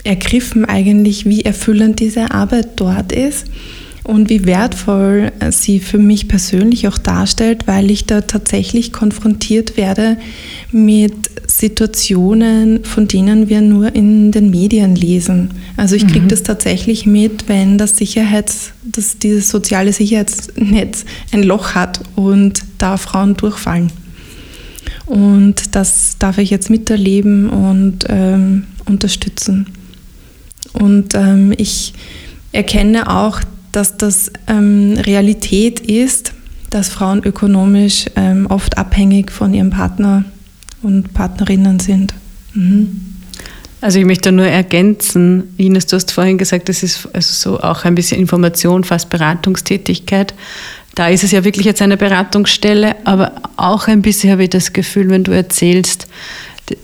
ergriffen 0.05 0.65
eigentlich, 0.65 1.27
wie 1.27 1.43
erfüllend 1.43 2.01
diese 2.01 2.31
Arbeit 2.31 2.69
dort 2.77 3.13
ist 3.13 3.47
und 4.05 4.31
wie 4.31 4.47
wertvoll 4.47 5.33
sie 5.51 5.79
für 5.79 5.99
mich 5.99 6.29
persönlich 6.29 6.89
auch 6.89 6.99
darstellt, 6.99 7.67
weil 7.67 7.91
ich 7.91 8.07
da 8.07 8.23
tatsächlich 8.23 8.93
konfrontiert 8.93 9.77
werde 9.77 10.17
mit 10.73 11.31
Situationen, 11.47 12.85
von 12.85 13.09
denen 13.09 13.49
wir 13.49 13.61
nur 13.61 13.95
in 13.95 14.33
den 14.33 14.51
Medien 14.51 14.97
lesen. 14.97 15.51
Also 15.77 15.97
ich 15.97 16.07
kriege 16.07 16.25
mhm. 16.25 16.29
das 16.29 16.43
tatsächlich 16.43 17.07
mit, 17.07 17.49
wenn 17.49 17.77
das 17.77 17.97
Sicherheits, 17.97 18.73
dass 18.85 19.19
dieses 19.19 19.49
soziale 19.49 19.93
Sicherheitsnetz 19.93 21.05
ein 21.33 21.43
Loch 21.43 21.75
hat 21.75 22.01
und 22.17 22.63
da 22.79 22.97
Frauen 22.97 23.37
durchfallen. 23.37 23.93
Und 25.07 25.75
das 25.75 26.17
darf 26.19 26.39
ich 26.39 26.51
jetzt 26.51 26.71
miterleben 26.71 27.49
und 27.51 28.07
ähm, 28.09 28.65
unterstützen. 28.87 29.67
Und 30.73 31.15
ähm, 31.15 31.53
ich 31.57 31.95
erkenne 32.53 33.11
auch, 33.11 33.41
dass 33.73 33.97
das 33.97 34.31
ähm, 34.47 34.99
Realität 34.99 35.81
ist, 35.81 36.33
dass 36.71 36.89
Frauen 36.89 37.23
ökonomisch 37.25 38.07
ähm, 38.17 38.47
oft 38.49 38.79
abhängig 38.79 39.33
von 39.33 39.53
ihrem 39.55 39.71
Partner 39.71 40.25
und 40.83 41.13
Partnerinnen 41.13 41.81
sind. 41.81 42.15
Mhm. 42.55 43.11
Also 43.81 43.99
ich 43.99 44.05
möchte 44.05 44.31
nur 44.31 44.47
ergänzen, 44.47 45.55
Ines, 45.57 45.87
du 45.87 45.97
hast 45.97 46.13
vorhin 46.13 46.37
gesagt, 46.37 46.69
das 46.69 46.83
ist 46.83 47.09
also 47.15 47.33
so 47.53 47.61
auch 47.61 47.85
ein 47.85 47.95
bisschen 47.95 48.21
Information, 48.21 48.85
fast 48.85 49.09
Beratungstätigkeit. 49.09 50.35
Da 50.95 51.09
ist 51.09 51.25
es 51.25 51.31
ja 51.31 51.45
wirklich 51.45 51.65
jetzt 51.65 51.81
eine 51.81 51.97
Beratungsstelle, 51.97 52.97
aber 53.05 53.33
auch 53.57 53.89
ein 53.89 54.03
bisschen 54.03 54.33
habe 54.33 54.45
ich 54.45 54.51
das 54.51 54.73
Gefühl, 54.73 55.09
wenn 55.09 55.25
du 55.25 55.33
erzählst, 55.33 56.09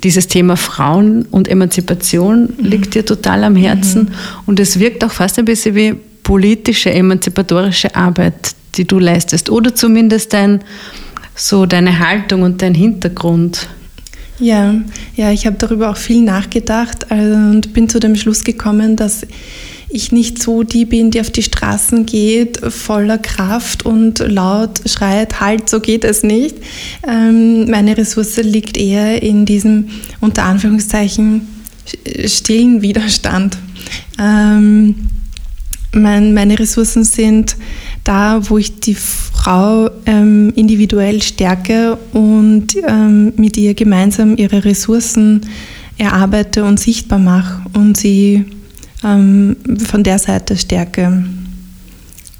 dieses 0.02 0.26
Thema 0.26 0.56
Frauen 0.56 1.26
und 1.26 1.48
Emanzipation 1.48 2.54
mhm. 2.56 2.64
liegt 2.64 2.94
dir 2.94 3.04
total 3.04 3.44
am 3.44 3.56
Herzen 3.56 4.04
mhm. 4.04 4.12
und 4.46 4.58
es 4.58 4.78
wirkt 4.78 5.04
auch 5.04 5.12
fast 5.12 5.38
ein 5.38 5.44
bisschen 5.44 5.74
wie 5.74 5.94
politische, 6.26 6.90
emanzipatorische 6.90 7.94
Arbeit, 7.94 8.56
die 8.74 8.84
du 8.84 8.98
leistest 8.98 9.48
oder 9.48 9.72
zumindest 9.76 10.32
dein, 10.32 10.60
so 11.36 11.66
deine 11.66 12.00
Haltung 12.00 12.42
und 12.42 12.62
dein 12.62 12.74
Hintergrund. 12.74 13.68
Ja, 14.40 14.74
ja, 15.14 15.30
ich 15.30 15.46
habe 15.46 15.56
darüber 15.56 15.88
auch 15.88 15.96
viel 15.96 16.22
nachgedacht 16.22 17.12
also, 17.12 17.36
und 17.36 17.72
bin 17.72 17.88
zu 17.88 18.00
dem 18.00 18.16
Schluss 18.16 18.42
gekommen, 18.42 18.96
dass 18.96 19.24
ich 19.88 20.10
nicht 20.10 20.42
so 20.42 20.64
die 20.64 20.84
bin, 20.84 21.12
die 21.12 21.20
auf 21.20 21.30
die 21.30 21.44
Straßen 21.44 22.06
geht, 22.06 22.58
voller 22.72 23.18
Kraft 23.18 23.86
und 23.86 24.18
laut 24.18 24.80
schreit, 24.84 25.40
halt, 25.40 25.70
so 25.70 25.78
geht 25.78 26.02
es 26.02 26.24
nicht. 26.24 26.56
Ähm, 27.08 27.70
meine 27.70 27.96
Ressource 27.96 28.38
liegt 28.38 28.76
eher 28.76 29.22
in 29.22 29.46
diesem, 29.46 29.90
unter 30.20 30.42
Anführungszeichen, 30.42 31.46
stillen 32.26 32.82
Widerstand. 32.82 33.56
Ähm, 34.18 34.96
mein, 35.96 36.34
meine 36.34 36.58
Ressourcen 36.58 37.04
sind 37.04 37.56
da, 38.04 38.40
wo 38.48 38.58
ich 38.58 38.80
die 38.80 38.94
Frau 38.94 39.90
ähm, 40.06 40.52
individuell 40.54 41.22
stärke 41.22 41.98
und 42.12 42.76
ähm, 42.86 43.32
mit 43.36 43.56
ihr 43.56 43.74
gemeinsam 43.74 44.36
ihre 44.36 44.64
Ressourcen 44.64 45.46
erarbeite 45.98 46.64
und 46.64 46.78
sichtbar 46.78 47.18
mache 47.18 47.62
und 47.72 47.96
sie 47.96 48.44
ähm, 49.02 49.56
von 49.84 50.02
der 50.02 50.18
Seite 50.18 50.56
stärke. 50.56 51.24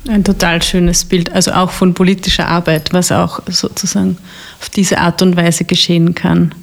Ein 0.09 0.23
total 0.23 0.63
schönes 0.63 1.05
Bild, 1.05 1.33
also 1.33 1.53
auch 1.53 1.71
von 1.73 1.95
politischer 1.95 2.47
Arbeit, 2.47 2.93
was 2.93 3.11
auch 3.11 3.41
sozusagen 3.49 4.17
auf 4.61 4.69
diese 4.71 4.99
Art 4.99 5.21
und 5.23 5.37
Weise 5.37 5.65
geschehen 5.65 6.15
kann. 6.15 6.55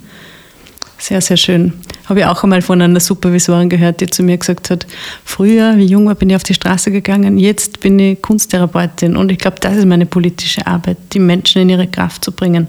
Sehr, 1.03 1.19
sehr 1.19 1.35
schön. 1.35 1.73
Habe 2.05 2.21
ich 2.21 2.25
auch 2.25 2.43
einmal 2.43 2.61
von 2.61 2.81
einer 2.81 3.01
Supervisorin 3.01 3.67
gehört, 3.67 3.99
die 3.99 4.07
zu 4.07 4.23
mir 4.23 4.37
gesagt 4.37 4.69
hat, 4.69 4.87
früher, 5.25 5.75
wie 5.75 5.83
jung 5.83 6.05
war, 6.05 6.15
bin 6.15 6.29
ich 6.29 6.35
auf 6.37 6.43
die 6.43 6.53
Straße 6.53 6.91
gegangen, 6.91 7.37
jetzt 7.37 7.81
bin 7.81 7.99
ich 7.99 8.21
Kunsttherapeutin 8.21 9.17
und 9.17 9.29
ich 9.29 9.37
glaube, 9.37 9.57
das 9.59 9.75
ist 9.75 9.85
meine 9.85 10.05
politische 10.05 10.65
Arbeit, 10.65 10.95
die 11.11 11.19
Menschen 11.19 11.61
in 11.63 11.67
ihre 11.67 11.87
Kraft 11.87 12.23
zu 12.23 12.31
bringen. 12.31 12.67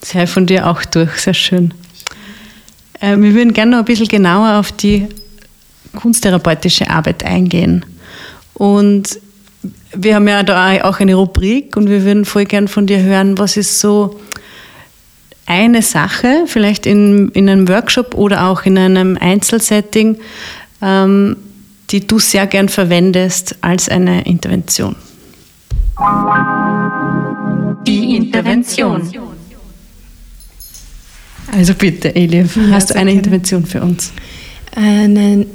Das 0.00 0.14
höre 0.14 0.22
ich 0.22 0.30
von 0.30 0.46
dir 0.46 0.68
auch 0.68 0.84
durch, 0.84 1.10
sehr 1.16 1.34
schön. 1.34 1.74
Äh, 3.00 3.16
wir 3.16 3.34
würden 3.34 3.52
gerne 3.52 3.72
noch 3.72 3.78
ein 3.80 3.86
bisschen 3.86 4.06
genauer 4.06 4.60
auf 4.60 4.70
die 4.70 5.08
kunsttherapeutische 5.96 6.88
Arbeit 6.88 7.24
eingehen. 7.24 7.84
Und 8.52 9.18
wir 9.92 10.14
haben 10.14 10.28
ja 10.28 10.44
da 10.44 10.80
auch 10.84 11.00
eine 11.00 11.16
Rubrik 11.16 11.76
und 11.76 11.90
wir 11.90 12.04
würden 12.04 12.24
voll 12.24 12.44
gern 12.44 12.68
von 12.68 12.86
dir 12.86 13.02
hören, 13.02 13.36
was 13.36 13.56
ist 13.56 13.80
so 13.80 14.20
eine 15.46 15.82
Sache, 15.82 16.44
vielleicht 16.46 16.86
in, 16.86 17.28
in 17.30 17.48
einem 17.48 17.68
Workshop 17.68 18.14
oder 18.14 18.46
auch 18.46 18.64
in 18.64 18.78
einem 18.78 19.18
Einzelsetting, 19.20 20.18
ähm, 20.82 21.36
die 21.90 22.06
du 22.06 22.18
sehr 22.18 22.46
gern 22.46 22.68
verwendest 22.68 23.56
als 23.60 23.88
eine 23.88 24.24
Intervention? 24.24 24.96
Die 27.86 28.16
Intervention. 28.16 29.10
Also 31.52 31.74
bitte, 31.74 32.14
Elif, 32.16 32.56
ja, 32.56 32.62
hast 32.72 32.90
du 32.90 32.96
eine 32.96 33.12
Intervention 33.12 33.64
für 33.64 33.82
uns? 33.82 34.12
Eine, 34.76 35.46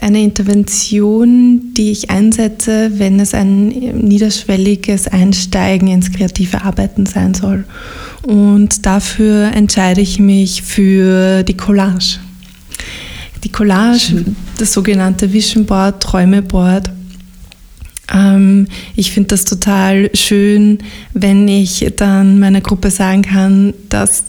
eine 0.00 0.22
Intervention, 0.22 1.74
die 1.74 1.90
ich 1.90 2.10
einsetze, 2.10 2.92
wenn 2.94 3.18
es 3.18 3.34
ein 3.34 3.68
niederschwelliges 3.68 5.08
Einsteigen 5.08 5.88
ins 5.88 6.12
kreative 6.12 6.62
Arbeiten 6.62 7.06
sein 7.06 7.34
soll. 7.34 7.64
Und 8.22 8.86
dafür 8.86 9.52
entscheide 9.52 10.00
ich 10.00 10.18
mich 10.18 10.62
für 10.62 11.42
die 11.42 11.56
Collage. 11.56 12.18
Die 13.44 13.50
Collage, 13.52 14.24
das 14.58 14.72
sogenannte 14.72 15.32
Vision 15.32 15.66
Board, 15.66 16.02
Träumeboard. 16.02 16.90
Ähm, 18.12 18.66
ich 18.96 19.12
finde 19.12 19.28
das 19.28 19.44
total 19.44 20.10
schön, 20.14 20.78
wenn 21.12 21.46
ich 21.46 21.86
dann 21.96 22.38
meiner 22.38 22.60
Gruppe 22.60 22.90
sagen 22.90 23.22
kann, 23.22 23.74
dass 23.88 24.24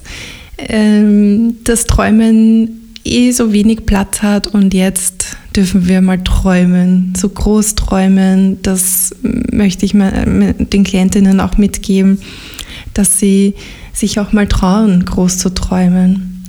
ähm, 0.58 1.58
das 1.64 1.86
Träumen 1.86 2.77
eh 3.12 3.32
so 3.32 3.54
wenig 3.54 3.86
Platz 3.86 4.22
hat 4.22 4.48
und 4.48 4.74
jetzt 4.74 5.38
dürfen 5.56 5.88
wir 5.88 6.02
mal 6.02 6.24
träumen, 6.24 7.14
so 7.18 7.30
groß 7.30 7.76
träumen. 7.76 8.62
Das 8.62 9.16
möchte 9.24 9.86
ich 9.86 9.94
den 9.94 10.84
Klientinnen 10.84 11.40
auch 11.40 11.58
mitgeben, 11.58 12.20
dass 12.94 13.20
sie 13.20 13.56
sich 13.94 14.20
auch 14.20 14.34
mal 14.34 14.48
trauen, 14.48 15.06
groß 15.06 15.40
zu 15.40 15.54
träumen. 15.54 16.44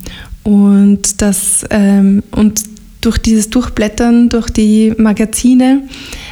Und, 0.44 1.20
das, 1.22 1.64
ähm, 1.70 2.22
und 2.32 2.62
durch 3.00 3.18
dieses 3.18 3.50
Durchblättern 3.50 4.28
durch 4.28 4.50
die 4.50 4.92
Magazine 4.98 5.82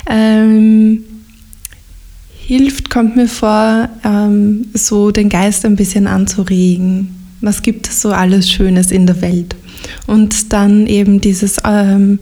ähm, 0.08 1.04
hilft, 2.46 2.90
kommt 2.90 3.16
mir 3.16 3.28
vor, 3.28 3.88
ähm, 4.04 4.66
so 4.74 5.10
den 5.10 5.28
Geist 5.28 5.64
ein 5.64 5.76
bisschen 5.76 6.06
anzuregen. 6.06 7.14
Was 7.40 7.62
gibt 7.62 7.88
es 7.88 8.00
so 8.00 8.10
alles 8.10 8.50
Schönes 8.50 8.90
in 8.90 9.06
der 9.06 9.20
Welt? 9.20 9.54
Und 10.06 10.52
dann 10.52 10.86
eben 10.86 11.20
dieses, 11.20 11.56
ähm, 11.64 12.18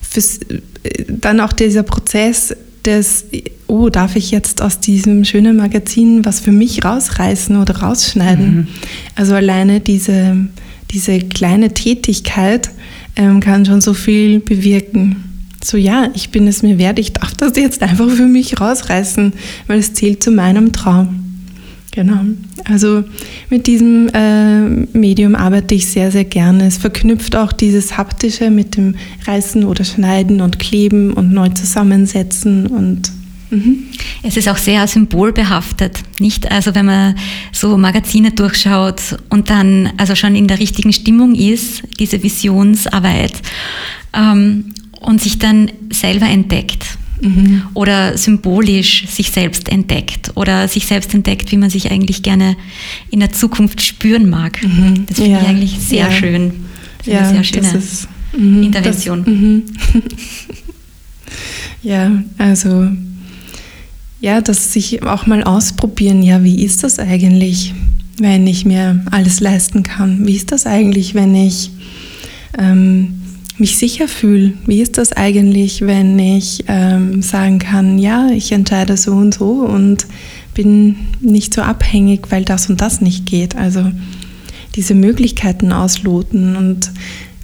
fürs, 0.00 0.38
äh, 0.38 0.60
dann 1.08 1.40
auch 1.40 1.52
dieser 1.52 1.82
Prozess 1.82 2.54
des, 2.84 3.26
oh, 3.66 3.90
darf 3.90 4.16
ich 4.16 4.30
jetzt 4.30 4.62
aus 4.62 4.80
diesem 4.80 5.24
schönen 5.24 5.56
Magazin 5.56 6.24
was 6.24 6.40
für 6.40 6.52
mich 6.52 6.84
rausreißen 6.84 7.56
oder 7.56 7.76
rausschneiden? 7.76 8.56
Mhm. 8.56 8.68
Also 9.14 9.34
alleine 9.34 9.80
diese, 9.80 10.48
diese 10.90 11.18
kleine 11.18 11.74
Tätigkeit 11.74 12.70
ähm, 13.16 13.40
kann 13.40 13.66
schon 13.66 13.80
so 13.80 13.94
viel 13.94 14.40
bewirken. 14.40 15.24
So, 15.62 15.76
ja, 15.76 16.08
ich 16.14 16.30
bin 16.30 16.46
es 16.46 16.62
mir 16.62 16.78
wert, 16.78 16.98
ich 16.98 17.12
darf 17.12 17.34
das 17.34 17.56
jetzt 17.56 17.82
einfach 17.82 18.08
für 18.08 18.26
mich 18.26 18.60
rausreißen, 18.60 19.32
weil 19.66 19.78
es 19.80 19.92
zählt 19.92 20.22
zu 20.22 20.30
meinem 20.30 20.72
Traum. 20.72 21.27
Genau. 21.92 22.20
Also 22.64 23.04
mit 23.50 23.66
diesem 23.66 24.08
äh, 24.12 24.60
Medium 24.96 25.34
arbeite 25.34 25.74
ich 25.74 25.86
sehr, 25.86 26.10
sehr 26.12 26.24
gerne. 26.24 26.66
Es 26.66 26.76
verknüpft 26.76 27.34
auch 27.34 27.52
dieses 27.52 27.96
Haptische 27.96 28.50
mit 28.50 28.76
dem 28.76 28.96
Reißen 29.26 29.64
oder 29.64 29.84
Schneiden 29.84 30.40
und 30.40 30.58
Kleben 30.58 31.12
und 31.12 31.32
neu 31.32 31.48
zusammensetzen 31.48 32.66
und 32.66 33.10
mhm. 33.50 33.84
Es 34.22 34.36
ist 34.36 34.48
auch 34.48 34.58
sehr 34.58 34.86
symbolbehaftet, 34.86 36.00
nicht? 36.20 36.50
Also 36.50 36.74
wenn 36.74 36.86
man 36.86 37.14
so 37.52 37.78
Magazine 37.78 38.32
durchschaut 38.32 39.16
und 39.30 39.48
dann 39.48 39.90
also 39.96 40.14
schon 40.14 40.34
in 40.34 40.48
der 40.48 40.58
richtigen 40.58 40.92
Stimmung 40.92 41.34
ist, 41.34 41.82
diese 41.98 42.22
Visionsarbeit 42.22 43.34
ähm, 44.12 44.74
und 45.00 45.22
sich 45.22 45.38
dann 45.38 45.70
selber 45.90 46.26
entdeckt 46.26 46.98
mhm. 47.20 47.62
oder 47.74 48.16
symbolisch 48.16 49.06
sich 49.08 49.30
selbst 49.30 49.68
entdeckt 49.68 50.32
oder 50.34 50.68
sich 50.68 50.86
selbst 50.86 51.14
entdeckt, 51.14 51.52
wie 51.52 51.56
man 51.56 51.70
sich 51.70 51.90
eigentlich 51.90 52.22
gerne 52.22 52.56
in 53.10 53.20
der 53.20 53.32
Zukunft 53.32 53.80
spüren 53.80 54.28
mag. 54.28 54.62
Mhm. 54.62 55.06
Das 55.06 55.16
finde 55.16 55.32
ja. 55.32 55.40
ich 55.40 55.48
eigentlich 55.48 55.78
sehr 55.78 56.06
ja. 56.06 56.12
schön. 56.12 56.52
Das 56.98 57.06
ja, 57.06 57.18
eine 57.20 57.28
sehr 57.28 57.44
schöne 57.44 57.78
ist, 57.78 58.08
mhm, 58.36 58.62
Intervention. 58.64 59.24
Das, 59.24 59.34
mhm. 59.34 59.62
ja, 61.82 62.22
also 62.38 62.88
ja, 64.20 64.40
das 64.40 64.72
sich 64.72 65.02
auch 65.04 65.26
mal 65.26 65.44
ausprobieren. 65.44 66.22
Ja, 66.22 66.42
wie 66.42 66.64
ist 66.64 66.82
das 66.82 66.98
eigentlich, 66.98 67.74
wenn 68.18 68.46
ich 68.46 68.64
mir 68.64 69.04
alles 69.10 69.40
leisten 69.40 69.84
kann? 69.84 70.26
Wie 70.26 70.34
ist 70.34 70.50
das 70.50 70.66
eigentlich, 70.66 71.14
wenn 71.14 71.34
ich 71.34 71.70
ähm, 72.58 73.20
mich 73.58 73.76
sicher 73.76 74.08
fühle. 74.08 74.54
Wie 74.66 74.80
ist 74.80 74.98
das 74.98 75.12
eigentlich, 75.12 75.82
wenn 75.82 76.18
ich 76.18 76.64
ähm, 76.68 77.22
sagen 77.22 77.58
kann, 77.58 77.98
ja, 77.98 78.28
ich 78.30 78.52
entscheide 78.52 78.96
so 78.96 79.12
und 79.12 79.34
so 79.34 79.50
und 79.50 80.06
bin 80.54 80.96
nicht 81.20 81.54
so 81.54 81.62
abhängig, 81.62 82.30
weil 82.30 82.44
das 82.44 82.68
und 82.68 82.80
das 82.80 83.00
nicht 83.00 83.26
geht. 83.26 83.56
Also 83.56 83.90
diese 84.74 84.94
Möglichkeiten 84.94 85.72
ausloten 85.72 86.56
und 86.56 86.90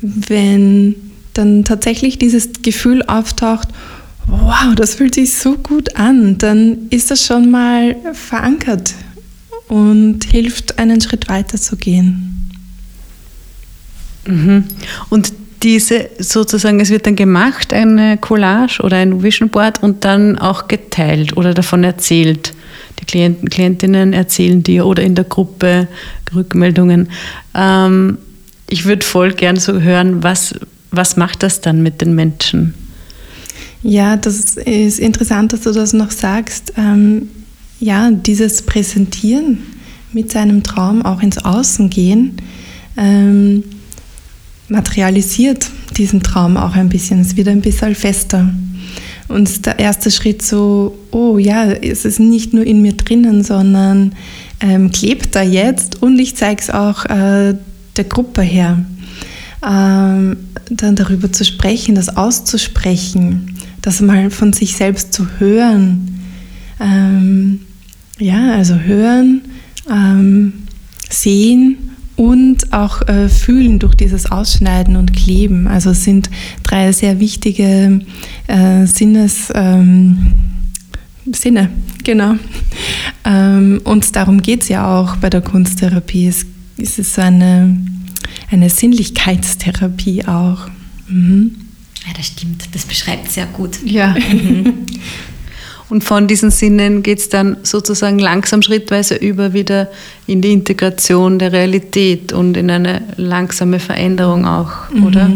wenn 0.03 0.95
dann 1.33 1.65
tatsächlich 1.65 2.19
dieses 2.19 2.51
Gefühl 2.63 3.03
auftaucht, 3.03 3.69
wow, 4.27 4.75
das 4.77 4.95
fühlt 4.95 5.15
sich 5.15 5.35
so 5.35 5.57
gut 5.57 5.97
an, 5.97 6.39
dann 6.39 6.89
ist 6.91 7.11
das 7.11 7.25
schon 7.25 7.51
mal 7.51 7.97
verankert 8.13 8.95
und 9.69 10.25
hilft, 10.25 10.79
einen 10.79 11.01
Schritt 11.01 11.29
weiter 11.29 11.59
zu 11.59 11.77
gehen. 11.77 12.51
Mhm. 14.27 14.65
Und 15.11 15.33
diese 15.65 16.11
sozusagen, 16.19 16.79
es 16.79 16.91
wird 16.91 17.07
dann 17.07 17.17
gemacht, 17.17 17.73
eine 17.73 18.19
Collage 18.19 18.83
oder 18.83 18.99
ein 18.99 19.23
Vision 19.23 19.49
Board 19.49 19.83
und 19.83 20.05
dann 20.05 20.39
auch 20.39 20.69
geteilt 20.69 21.37
oder 21.39 21.55
davon 21.55 21.83
erzählt. 21.83 22.53
Die 23.01 23.07
Klienten, 23.07 23.49
Klientinnen 23.49 24.13
erzählen 24.13 24.63
dir 24.63 24.87
oder 24.87 25.03
in 25.03 25.15
der 25.15 25.25
Gruppe 25.25 25.89
Rückmeldungen. 26.35 27.09
Ähm, 27.55 28.19
ich 28.69 28.85
würde 28.85 29.05
voll 29.05 29.33
gern 29.33 29.57
so 29.57 29.81
hören, 29.81 30.23
was, 30.23 30.55
was 30.91 31.17
macht 31.17 31.43
das 31.43 31.63
dann 31.63 31.83
mit 31.83 32.03
den 32.03 32.15
Menschen? 32.15 32.75
Ja, 33.83 34.17
das 34.17 34.57
ist 34.57 34.99
interessant, 34.99 35.55
dass 35.55 35.63
du 35.63 35.73
das 35.73 35.95
noch 35.95 36.11
sagst. 36.11 36.75
Ähm, 36.77 37.31
ja, 37.81 38.11
dieses 38.11 38.63
Präsentieren 38.63 39.59
mit 40.13 40.31
seinem 40.31 40.63
Traum 40.63 41.05
auch 41.05 41.23
ins 41.23 41.39
Außen 41.39 41.91
gehen. 41.91 42.37
Ähm, 42.97 43.65
materialisiert 44.75 45.71
diesen 45.97 46.23
Traum 46.23 46.57
auch 46.57 46.75
ein 46.75 46.89
bisschen. 46.89 47.21
Es 47.21 47.37
wird 47.37 47.49
ein 47.49 47.61
bisschen 47.61 47.95
fester. 47.95 48.53
Und 49.29 49.65
der 49.65 49.79
erste 49.79 50.11
Schritt 50.11 50.43
so, 50.43 50.99
oh 51.11 51.39
ja, 51.39 51.65
es 51.71 52.05
ist 52.05 52.21
nicht 52.21 52.53
nur 52.53 52.65
in 52.65 52.83
mir 52.83 52.93
drinnen, 52.93 53.43
sondern 53.43 54.13
ähm, 54.61 54.91
klebt 54.91 55.35
da 55.35 55.43
jetzt 55.43 56.03
und 56.03 56.19
ich 56.19 56.37
zeige 56.37 56.61
es 56.61 56.71
auch 56.71 57.05
äh, 57.07 57.55
der 57.97 58.05
Gruppe 58.05 58.43
her. 58.43 58.85
Ähm, 59.67 60.37
dann 60.71 60.97
darüber 60.97 61.33
zu 61.33 61.45
sprechen, 61.45 61.95
das 61.95 62.17
auszusprechen, 62.17 63.57
das 63.81 64.01
mal 64.01 64.31
von 64.31 64.53
sich 64.53 64.77
selbst 64.77 65.13
zu 65.13 65.27
hören. 65.39 66.21
Ähm, 66.81 67.61
ja, 68.19 68.53
also 68.53 68.75
hören, 68.75 69.43
ähm, 69.91 70.53
sehen 71.09 71.94
und 72.17 72.73
auch 72.73 73.03
äh, 73.09 73.29
fühlen 73.29 73.79
durch 73.79 73.95
dieses 73.95 74.31
Ausschneiden 74.31 74.97
und 74.97 75.13
Kleben. 75.15 75.67
Also 75.67 75.91
es 75.91 76.05
sind 76.05 76.31
drei 76.63 76.93
sehr 76.93 77.21
wichtige 77.21 78.01
äh, 78.47 78.87
Sinnes, 78.87 79.53
ähm, 79.55 80.33
Sinne, 81.33 81.71
genau. 82.05 82.35
Ähm, 83.25 83.81
und 83.85 84.15
darum 84.15 84.43
geht 84.43 84.63
es 84.63 84.69
ja 84.69 85.01
auch 85.01 85.17
bei 85.17 85.31
der 85.31 85.41
Kunsttherapie. 85.41 86.29
Es, 86.29 86.45
es 86.77 86.99
ist 86.99 87.15
so 87.15 87.23
eine, 87.23 87.79
eine 88.51 88.69
Sinnlichkeitstherapie 88.69 90.27
auch. 90.27 90.69
Mhm. 91.09 91.57
Ja, 92.07 92.13
das 92.15 92.27
stimmt. 92.27 92.69
Das 92.73 92.85
beschreibt 92.85 93.31
sehr 93.31 93.47
gut. 93.47 93.79
Ja. 93.85 94.15
Mhm. 94.15 94.75
Und 95.95 96.03
von 96.03 96.27
diesen 96.27 96.51
Sinnen 96.51 97.05
geht 97.05 97.21
es 97.21 97.29
dann 97.29 97.59
sozusagen 97.63 98.19
langsam 98.19 98.63
schrittweise 98.63 99.15
über 99.15 99.53
wieder 99.53 99.89
in 100.27 100.41
die 100.41 100.53
Integration 100.53 101.39
der 101.39 101.53
Realität 101.53 102.33
und 102.33 102.57
in 102.57 102.69
eine 102.69 103.03
langsame 103.17 103.79
Veränderung 103.79 104.45
auch, 104.45 104.91
mhm. 104.93 105.05
oder? 105.05 105.31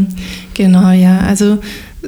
Genau, 0.55 0.90
ja. 0.90 1.21
Also 1.21 1.59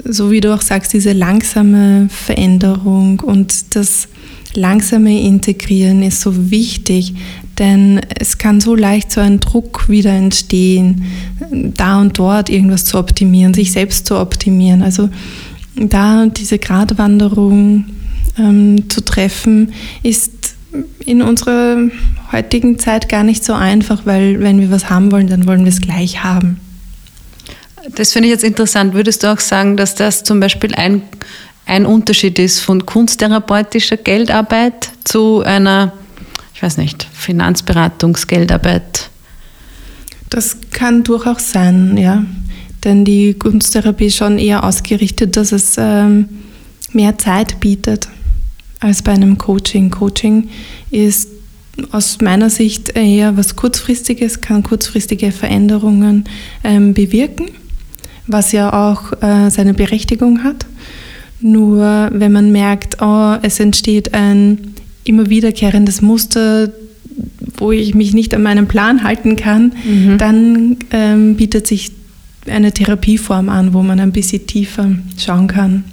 so 0.04 0.32
wie 0.32 0.40
du 0.40 0.52
auch 0.52 0.62
sagst, 0.62 0.92
diese 0.92 1.12
langsame 1.12 2.08
Veränderung 2.10 3.20
und 3.20 3.76
das 3.76 4.08
langsame 4.54 5.20
Integrieren 5.22 6.02
ist 6.02 6.20
so 6.20 6.50
wichtig, 6.50 7.14
denn 7.60 8.00
es 8.18 8.36
kann 8.36 8.60
so 8.60 8.74
leicht 8.74 9.12
so 9.12 9.20
ein 9.20 9.38
Druck 9.38 9.88
wieder 9.88 10.10
entstehen, 10.10 11.04
da 11.52 12.00
und 12.00 12.18
dort 12.18 12.50
irgendwas 12.50 12.84
zu 12.84 12.98
optimieren, 12.98 13.54
sich 13.54 13.70
selbst 13.70 14.08
zu 14.08 14.18
optimieren. 14.18 14.82
Also 14.82 15.08
da 15.76 16.26
diese 16.26 16.58
Gratwanderung 16.58 17.84
ähm, 18.38 18.88
zu 18.88 19.04
treffen, 19.04 19.72
ist 20.02 20.54
in 21.04 21.22
unserer 21.22 21.78
heutigen 22.32 22.78
Zeit 22.78 23.08
gar 23.08 23.24
nicht 23.24 23.44
so 23.44 23.54
einfach, 23.54 24.02
weil 24.04 24.40
wenn 24.40 24.60
wir 24.60 24.70
was 24.70 24.88
haben 24.90 25.10
wollen, 25.10 25.28
dann 25.28 25.46
wollen 25.46 25.64
wir 25.64 25.72
es 25.72 25.80
gleich 25.80 26.22
haben. 26.22 26.60
Das 27.94 28.12
finde 28.12 28.28
ich 28.28 28.32
jetzt 28.32 28.44
interessant. 28.44 28.94
Würdest 28.94 29.22
du 29.22 29.32
auch 29.32 29.40
sagen, 29.40 29.76
dass 29.76 29.94
das 29.94 30.22
zum 30.22 30.38
Beispiel 30.38 30.74
ein, 30.74 31.02
ein 31.66 31.86
Unterschied 31.86 32.38
ist 32.38 32.60
von 32.60 32.86
kunsttherapeutischer 32.86 33.96
Geldarbeit 33.96 34.90
zu 35.04 35.40
einer, 35.40 35.92
ich 36.54 36.62
weiß 36.62 36.76
nicht, 36.76 37.08
Finanzberatungsgeldarbeit? 37.12 39.10
Das 40.28 40.58
kann 40.70 41.02
durchaus 41.02 41.50
sein, 41.50 41.96
ja. 41.96 42.24
Denn 42.84 43.04
die 43.04 43.34
Kunsttherapie 43.34 44.06
ist 44.06 44.16
schon 44.16 44.38
eher 44.38 44.62
ausgerichtet, 44.62 45.36
dass 45.36 45.52
es 45.52 45.74
ähm, 45.76 46.28
mehr 46.92 47.18
Zeit 47.18 47.58
bietet 47.60 48.08
als 48.80 49.02
bei 49.02 49.12
einem 49.12 49.38
Coaching. 49.38 49.90
Coaching 49.90 50.48
ist 50.90 51.28
aus 51.92 52.20
meiner 52.20 52.50
Sicht 52.50 52.96
eher 52.96 53.36
was 53.36 53.56
Kurzfristiges, 53.56 54.40
kann 54.40 54.62
kurzfristige 54.62 55.32
Veränderungen 55.32 56.24
ähm, 56.64 56.94
bewirken, 56.94 57.46
was 58.26 58.52
ja 58.52 58.72
auch 58.72 59.12
äh, 59.22 59.50
seine 59.50 59.74
Berechtigung 59.74 60.42
hat. 60.44 60.66
Nur 61.40 62.10
wenn 62.12 62.32
man 62.32 62.52
merkt, 62.52 63.00
oh, 63.00 63.36
es 63.42 63.60
entsteht 63.60 64.12
ein 64.12 64.74
immer 65.04 65.30
wiederkehrendes 65.30 66.02
Muster, 66.02 66.70
wo 67.56 67.72
ich 67.72 67.94
mich 67.94 68.12
nicht 68.12 68.34
an 68.34 68.42
meinen 68.42 68.68
Plan 68.68 69.02
halten 69.02 69.36
kann, 69.36 69.72
mhm. 69.84 70.18
dann 70.18 70.76
ähm, 70.90 71.36
bietet 71.36 71.66
sich 71.66 71.92
eine 72.46 72.72
Therapieform 72.72 73.48
an, 73.48 73.72
wo 73.72 73.82
man 73.82 74.00
ein 74.00 74.12
bisschen 74.12 74.46
tiefer 74.46 74.90
schauen 75.18 75.46
kann. 75.46 75.84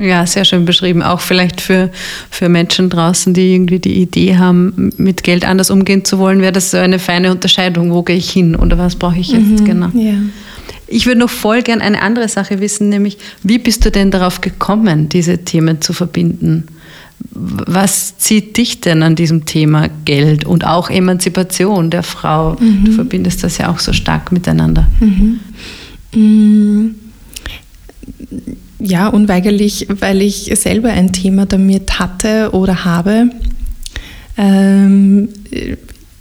Ja, 0.00 0.26
sehr 0.26 0.46
schön 0.46 0.64
beschrieben. 0.64 1.02
Auch 1.02 1.20
vielleicht 1.20 1.60
für, 1.60 1.90
für 2.30 2.48
Menschen 2.48 2.88
draußen, 2.88 3.34
die 3.34 3.52
irgendwie 3.52 3.78
die 3.78 4.00
Idee 4.00 4.38
haben, 4.38 4.92
mit 4.96 5.22
Geld 5.22 5.44
anders 5.44 5.70
umgehen 5.70 6.06
zu 6.06 6.18
wollen, 6.18 6.40
wäre 6.40 6.52
das 6.52 6.70
so 6.70 6.78
eine 6.78 6.98
feine 6.98 7.30
Unterscheidung. 7.30 7.92
Wo 7.92 8.02
gehe 8.02 8.16
ich 8.16 8.30
hin 8.30 8.56
oder 8.56 8.78
was 8.78 8.96
brauche 8.96 9.18
ich 9.18 9.30
jetzt? 9.30 9.60
Mhm, 9.60 9.64
genau. 9.64 9.88
Ja. 9.92 10.14
Ich 10.86 11.04
würde 11.04 11.20
noch 11.20 11.28
voll 11.28 11.62
gern 11.62 11.82
eine 11.82 12.00
andere 12.00 12.28
Sache 12.28 12.60
wissen, 12.60 12.88
nämlich, 12.88 13.18
wie 13.42 13.58
bist 13.58 13.84
du 13.84 13.90
denn 13.90 14.10
darauf 14.10 14.40
gekommen, 14.40 15.10
diese 15.10 15.38
Themen 15.44 15.82
zu 15.82 15.92
verbinden? 15.92 16.66
Was 17.32 18.16
zieht 18.16 18.56
dich 18.56 18.80
denn 18.80 19.02
an 19.02 19.14
diesem 19.14 19.44
Thema 19.44 19.90
Geld 20.06 20.44
und 20.44 20.66
auch 20.66 20.88
Emanzipation 20.88 21.90
der 21.90 22.02
Frau? 22.02 22.56
Mhm. 22.58 22.84
Du 22.86 22.92
verbindest 22.92 23.44
das 23.44 23.58
ja 23.58 23.70
auch 23.70 23.78
so 23.78 23.92
stark 23.92 24.32
miteinander. 24.32 24.88
Mhm. 25.00 25.40
Mhm 26.14 26.94
ja, 28.80 29.08
unweigerlich, 29.08 29.86
weil 29.88 30.22
ich 30.22 30.50
selber 30.54 30.90
ein 30.90 31.12
Thema 31.12 31.46
damit 31.46 31.98
hatte 31.98 32.50
oder 32.52 32.84
habe. 32.84 33.30
Ähm, 34.36 35.28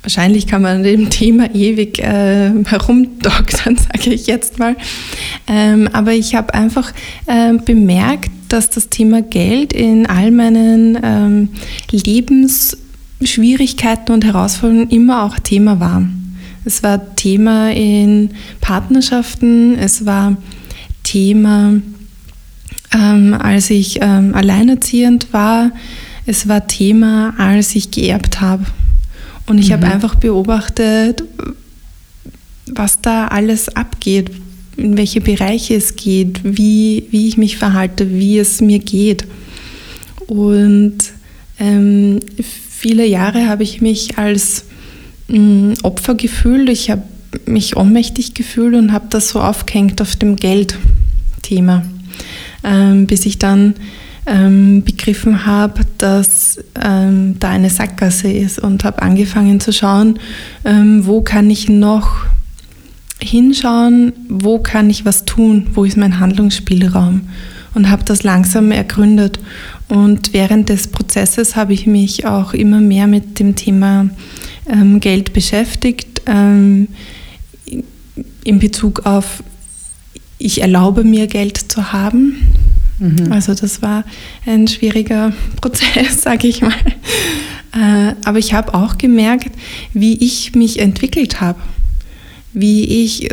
wahrscheinlich 0.03 0.47
kann 0.47 0.61
man 0.61 0.77
an 0.77 0.83
dem 0.83 1.09
Thema 1.09 1.53
ewig 1.53 1.99
äh, 1.99 2.51
herumdoktern, 2.65 3.77
sage 3.93 4.13
ich 4.13 4.27
jetzt 4.27 4.59
mal. 4.59 4.75
Ähm, 5.47 5.89
aber 5.93 6.13
ich 6.13 6.35
habe 6.35 6.53
einfach 6.53 6.91
äh, 7.27 7.53
bemerkt, 7.53 8.31
dass 8.49 8.69
das 8.69 8.89
Thema 8.89 9.21
Geld 9.21 9.73
in 9.73 10.07
all 10.07 10.31
meinen 10.31 10.97
ähm, 11.01 11.49
Lebens 11.91 12.77
Schwierigkeiten 13.21 14.11
und 14.11 14.25
Herausforderungen 14.25 14.89
immer 14.89 15.23
auch 15.23 15.37
Thema 15.39 15.79
war. 15.79 16.03
Es 16.65 16.83
war 16.83 17.15
Thema 17.15 17.71
in 17.71 18.31
Partnerschaften, 18.61 19.77
es 19.77 20.05
war 20.05 20.37
Thema, 21.03 21.73
ähm, 22.93 23.33
als 23.33 23.69
ich 23.69 23.99
ähm, 24.01 24.33
alleinerziehend 24.33 25.31
war, 25.31 25.71
es 26.25 26.47
war 26.47 26.67
Thema, 26.67 27.33
als 27.37 27.75
ich 27.75 27.91
geerbt 27.91 28.41
habe. 28.41 28.65
Und 29.47 29.57
ich 29.57 29.69
mhm. 29.69 29.73
habe 29.73 29.87
einfach 29.87 30.15
beobachtet, 30.15 31.23
was 32.67 33.01
da 33.01 33.27
alles 33.27 33.69
abgeht, 33.69 34.31
in 34.77 34.97
welche 34.97 35.21
Bereiche 35.21 35.75
es 35.75 35.95
geht, 35.95 36.41
wie, 36.43 37.07
wie 37.11 37.27
ich 37.27 37.37
mich 37.37 37.57
verhalte, 37.57 38.11
wie 38.11 38.37
es 38.37 38.61
mir 38.61 38.79
geht. 38.79 39.25
Und 40.27 40.97
ähm, 41.59 42.19
viele 42.69 43.05
Jahre 43.05 43.47
habe 43.47 43.63
ich 43.63 43.81
mich 43.81 44.17
als 44.17 44.65
mh, 45.27 45.37
mm, 45.37 45.73
Opfer 45.83 46.15
gefühlt. 46.15 46.69
Ich 46.69 46.89
habe 46.89 47.03
mich 47.45 47.75
ohnmächtig 47.75 48.33
gefühlt 48.33 48.75
und 48.75 48.93
habe 48.93 49.07
das 49.09 49.29
so 49.29 49.41
aufgehängt 49.41 50.01
auf 50.01 50.15
dem 50.15 50.35
Geldthema, 50.35 51.83
ähm, 52.63 53.07
bis 53.07 53.25
ich 53.25 53.39
dann 53.39 53.75
ähm, 54.25 54.83
begriffen 54.83 55.45
habe, 55.45 55.81
dass 55.97 56.59
ähm, 56.81 57.37
da 57.39 57.49
eine 57.49 57.69
Sackgasse 57.69 58.31
ist 58.31 58.59
und 58.59 58.83
habe 58.83 59.01
angefangen 59.01 59.59
zu 59.59 59.73
schauen, 59.73 60.19
ähm, 60.65 61.05
wo 61.05 61.21
kann 61.21 61.49
ich 61.49 61.69
noch 61.69 62.25
hinschauen, 63.21 64.13
wo 64.29 64.59
kann 64.59 64.89
ich 64.89 65.05
was 65.05 65.25
tun, 65.25 65.67
wo 65.73 65.83
ist 65.83 65.97
mein 65.97 66.19
Handlungsspielraum 66.19 67.21
und 67.73 67.89
habe 67.89 68.03
das 68.03 68.23
langsam 68.23 68.71
ergründet. 68.71 69.39
Und 69.87 70.33
während 70.33 70.69
des 70.69 70.87
Prozesses 70.87 71.55
habe 71.55 71.73
ich 71.73 71.87
mich 71.87 72.25
auch 72.25 72.53
immer 72.53 72.79
mehr 72.79 73.07
mit 73.07 73.39
dem 73.39 73.55
Thema 73.55 74.09
ähm, 74.71 74.99
Geld 74.99 75.33
beschäftigt, 75.33 76.21
ähm, 76.25 76.87
in 78.43 78.59
Bezug 78.59 79.05
auf, 79.05 79.43
ich 80.39 80.61
erlaube 80.61 81.03
mir 81.03 81.27
Geld 81.27 81.57
zu 81.57 81.93
haben. 81.93 82.47
Mhm. 82.97 83.31
Also 83.31 83.53
das 83.53 83.81
war 83.81 84.03
ein 84.45 84.67
schwieriger 84.67 85.33
Prozess, 85.61 86.23
sage 86.23 86.47
ich 86.47 86.61
mal. 86.61 86.73
Äh, 87.71 88.15
aber 88.25 88.39
ich 88.39 88.53
habe 88.53 88.73
auch 88.73 88.97
gemerkt, 88.97 89.51
wie 89.93 90.17
ich 90.17 90.55
mich 90.55 90.79
entwickelt 90.79 91.39
habe 91.39 91.59
wie 92.53 92.83
ich 93.03 93.29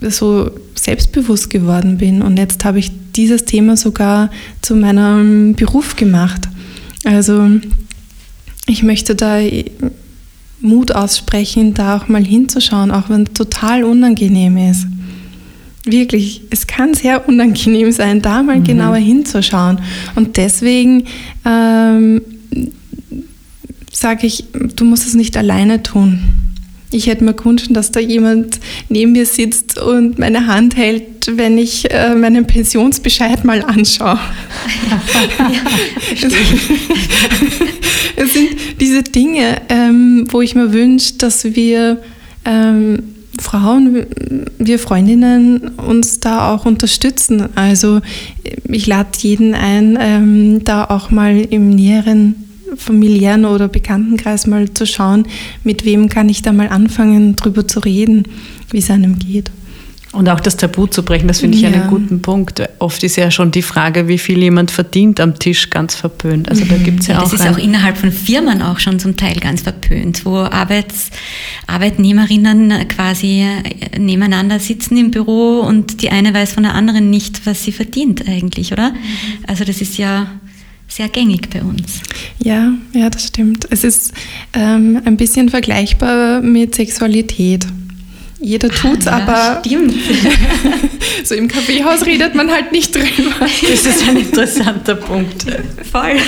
so 0.00 0.50
selbstbewusst 0.74 1.50
geworden 1.50 1.98
bin. 1.98 2.22
Und 2.22 2.38
jetzt 2.38 2.64
habe 2.64 2.78
ich 2.78 2.90
dieses 3.14 3.44
Thema 3.44 3.76
sogar 3.76 4.30
zu 4.62 4.76
meinem 4.76 5.54
Beruf 5.54 5.96
gemacht. 5.96 6.48
Also 7.04 7.48
ich 8.66 8.82
möchte 8.82 9.14
da 9.14 9.38
Mut 10.60 10.92
aussprechen, 10.92 11.74
da 11.74 11.96
auch 11.96 12.08
mal 12.08 12.24
hinzuschauen, 12.24 12.90
auch 12.90 13.08
wenn 13.08 13.22
es 13.22 13.32
total 13.32 13.84
unangenehm 13.84 14.56
ist. 14.56 14.86
Wirklich, 15.86 16.42
es 16.50 16.66
kann 16.66 16.94
sehr 16.94 17.28
unangenehm 17.28 17.92
sein, 17.92 18.20
da 18.20 18.42
mal 18.42 18.58
mhm. 18.58 18.64
genauer 18.64 18.96
hinzuschauen. 18.96 19.78
Und 20.16 20.36
deswegen 20.36 21.04
ähm, 21.44 22.20
sage 23.92 24.26
ich, 24.26 24.44
du 24.74 24.84
musst 24.84 25.06
es 25.06 25.14
nicht 25.14 25.36
alleine 25.36 25.84
tun. 25.84 26.18
Ich 26.90 27.06
hätte 27.06 27.22
mir 27.24 27.34
gewünscht, 27.34 27.68
dass 27.70 27.92
da 27.92 28.00
jemand 28.00 28.58
neben 28.88 29.12
mir 29.12 29.26
sitzt 29.26 29.78
und 29.78 30.18
meine 30.18 30.48
Hand 30.48 30.76
hält, 30.76 31.30
wenn 31.36 31.56
ich 31.56 31.90
äh, 31.90 32.14
meinen 32.14 32.46
Pensionsbescheid 32.46 33.44
mal 33.44 33.62
anschaue. 33.62 34.18
Ja, 34.90 35.02
es 38.16 38.32
sind 38.32 38.48
diese 38.80 39.02
Dinge, 39.02 39.60
ähm, 39.68 40.26
wo 40.30 40.40
ich 40.40 40.54
mir 40.54 40.72
wünsche, 40.72 41.14
dass 41.14 41.44
wir 41.44 42.02
ähm, 42.44 43.15
Frauen, 43.40 44.06
wir 44.58 44.78
Freundinnen 44.78 45.68
uns 45.78 46.20
da 46.20 46.52
auch 46.54 46.66
unterstützen. 46.66 47.48
Also 47.54 48.00
ich 48.68 48.86
lade 48.86 49.10
jeden 49.18 49.54
ein, 49.54 49.98
ähm, 50.00 50.64
da 50.64 50.84
auch 50.84 51.10
mal 51.10 51.36
im 51.36 51.70
näheren 51.70 52.34
familiären 52.76 53.44
oder 53.44 53.68
Bekanntenkreis 53.68 54.46
mal 54.46 54.72
zu 54.72 54.86
schauen, 54.86 55.26
mit 55.64 55.84
wem 55.84 56.08
kann 56.08 56.28
ich 56.28 56.42
da 56.42 56.52
mal 56.52 56.68
anfangen, 56.68 57.36
darüber 57.36 57.66
zu 57.66 57.80
reden, 57.80 58.24
wie 58.70 58.78
es 58.78 58.90
einem 58.90 59.18
geht. 59.18 59.50
Und 60.16 60.30
auch 60.30 60.40
das 60.40 60.56
Tabu 60.56 60.86
zu 60.86 61.02
brechen, 61.02 61.28
das 61.28 61.40
finde 61.40 61.58
ich 61.58 61.62
ja. 61.62 61.68
einen 61.68 61.88
guten 61.88 62.22
Punkt. 62.22 62.62
Oft 62.78 63.02
ist 63.02 63.16
ja 63.16 63.30
schon 63.30 63.50
die 63.50 63.60
Frage, 63.60 64.08
wie 64.08 64.16
viel 64.16 64.38
jemand 64.42 64.70
verdient 64.70 65.20
am 65.20 65.38
Tisch, 65.38 65.68
ganz 65.68 65.94
verpönt. 65.94 66.48
Also 66.48 66.64
da 66.64 66.76
gibt 66.78 67.00
es 67.00 67.08
ja, 67.08 67.14
ja, 67.14 67.20
auch. 67.20 67.30
Das 67.30 67.38
ist 67.38 67.46
auch 67.46 67.58
innerhalb 67.58 67.98
von 67.98 68.10
Firmen 68.10 68.62
auch 68.62 68.78
schon 68.78 68.98
zum 68.98 69.18
Teil 69.18 69.36
ganz 69.36 69.60
verpönt, 69.60 70.24
wo 70.24 70.38
Arbeits, 70.38 71.10
Arbeitnehmerinnen 71.66 72.88
quasi 72.88 73.46
nebeneinander 73.98 74.58
sitzen 74.58 74.96
im 74.96 75.10
Büro 75.10 75.60
und 75.60 76.00
die 76.00 76.08
eine 76.08 76.32
weiß 76.32 76.54
von 76.54 76.62
der 76.62 76.74
anderen 76.74 77.10
nicht, 77.10 77.44
was 77.44 77.62
sie 77.62 77.72
verdient 77.72 78.26
eigentlich, 78.26 78.72
oder? 78.72 78.92
Mhm. 78.92 78.96
Also 79.46 79.64
das 79.64 79.82
ist 79.82 79.98
ja 79.98 80.28
sehr 80.88 81.08
gängig 81.08 81.50
bei 81.50 81.60
uns. 81.60 82.00
Ja, 82.42 82.72
ja, 82.94 83.10
das 83.10 83.26
stimmt. 83.26 83.66
Es 83.70 83.84
ist 83.84 84.12
ähm, 84.54 85.02
ein 85.04 85.18
bisschen 85.18 85.50
vergleichbar 85.50 86.40
mit 86.40 86.74
Sexualität. 86.74 87.66
Jeder 88.46 88.68
tut 88.68 89.00
es, 89.00 89.08
ah, 89.08 89.16
aber. 89.16 89.62
Stimmt. 89.66 89.92
so 91.24 91.34
im 91.34 91.48
Kaffeehaus 91.48 92.06
redet 92.06 92.36
man 92.36 92.48
halt 92.48 92.70
nicht 92.70 92.94
drüber. 92.94 93.32
Das 93.40 93.84
ist 93.84 94.08
ein 94.08 94.18
interessanter 94.18 94.94
Punkt. 94.94 95.44
Voll. 95.90 96.18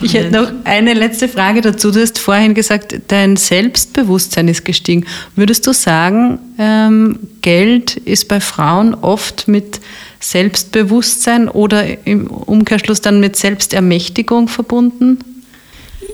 Ich 0.00 0.14
hätte 0.14 0.30
noch 0.30 0.52
eine 0.62 0.94
letzte 0.94 1.26
Frage 1.26 1.60
dazu. 1.60 1.90
Du 1.90 2.00
hast 2.00 2.20
vorhin 2.20 2.54
gesagt, 2.54 2.94
dein 3.08 3.34
Selbstbewusstsein 3.36 4.46
ist 4.46 4.64
gestiegen. 4.64 5.06
Würdest 5.34 5.66
du 5.66 5.72
sagen, 5.72 6.38
ähm, 6.56 7.18
Geld 7.42 7.96
ist 7.96 8.28
bei 8.28 8.40
Frauen 8.40 8.94
oft 8.94 9.48
mit 9.48 9.80
Selbstbewusstsein 10.20 11.48
oder 11.48 12.06
im 12.06 12.28
Umkehrschluss 12.28 13.00
dann 13.00 13.18
mit 13.18 13.34
Selbstermächtigung 13.34 14.46
verbunden? 14.46 15.18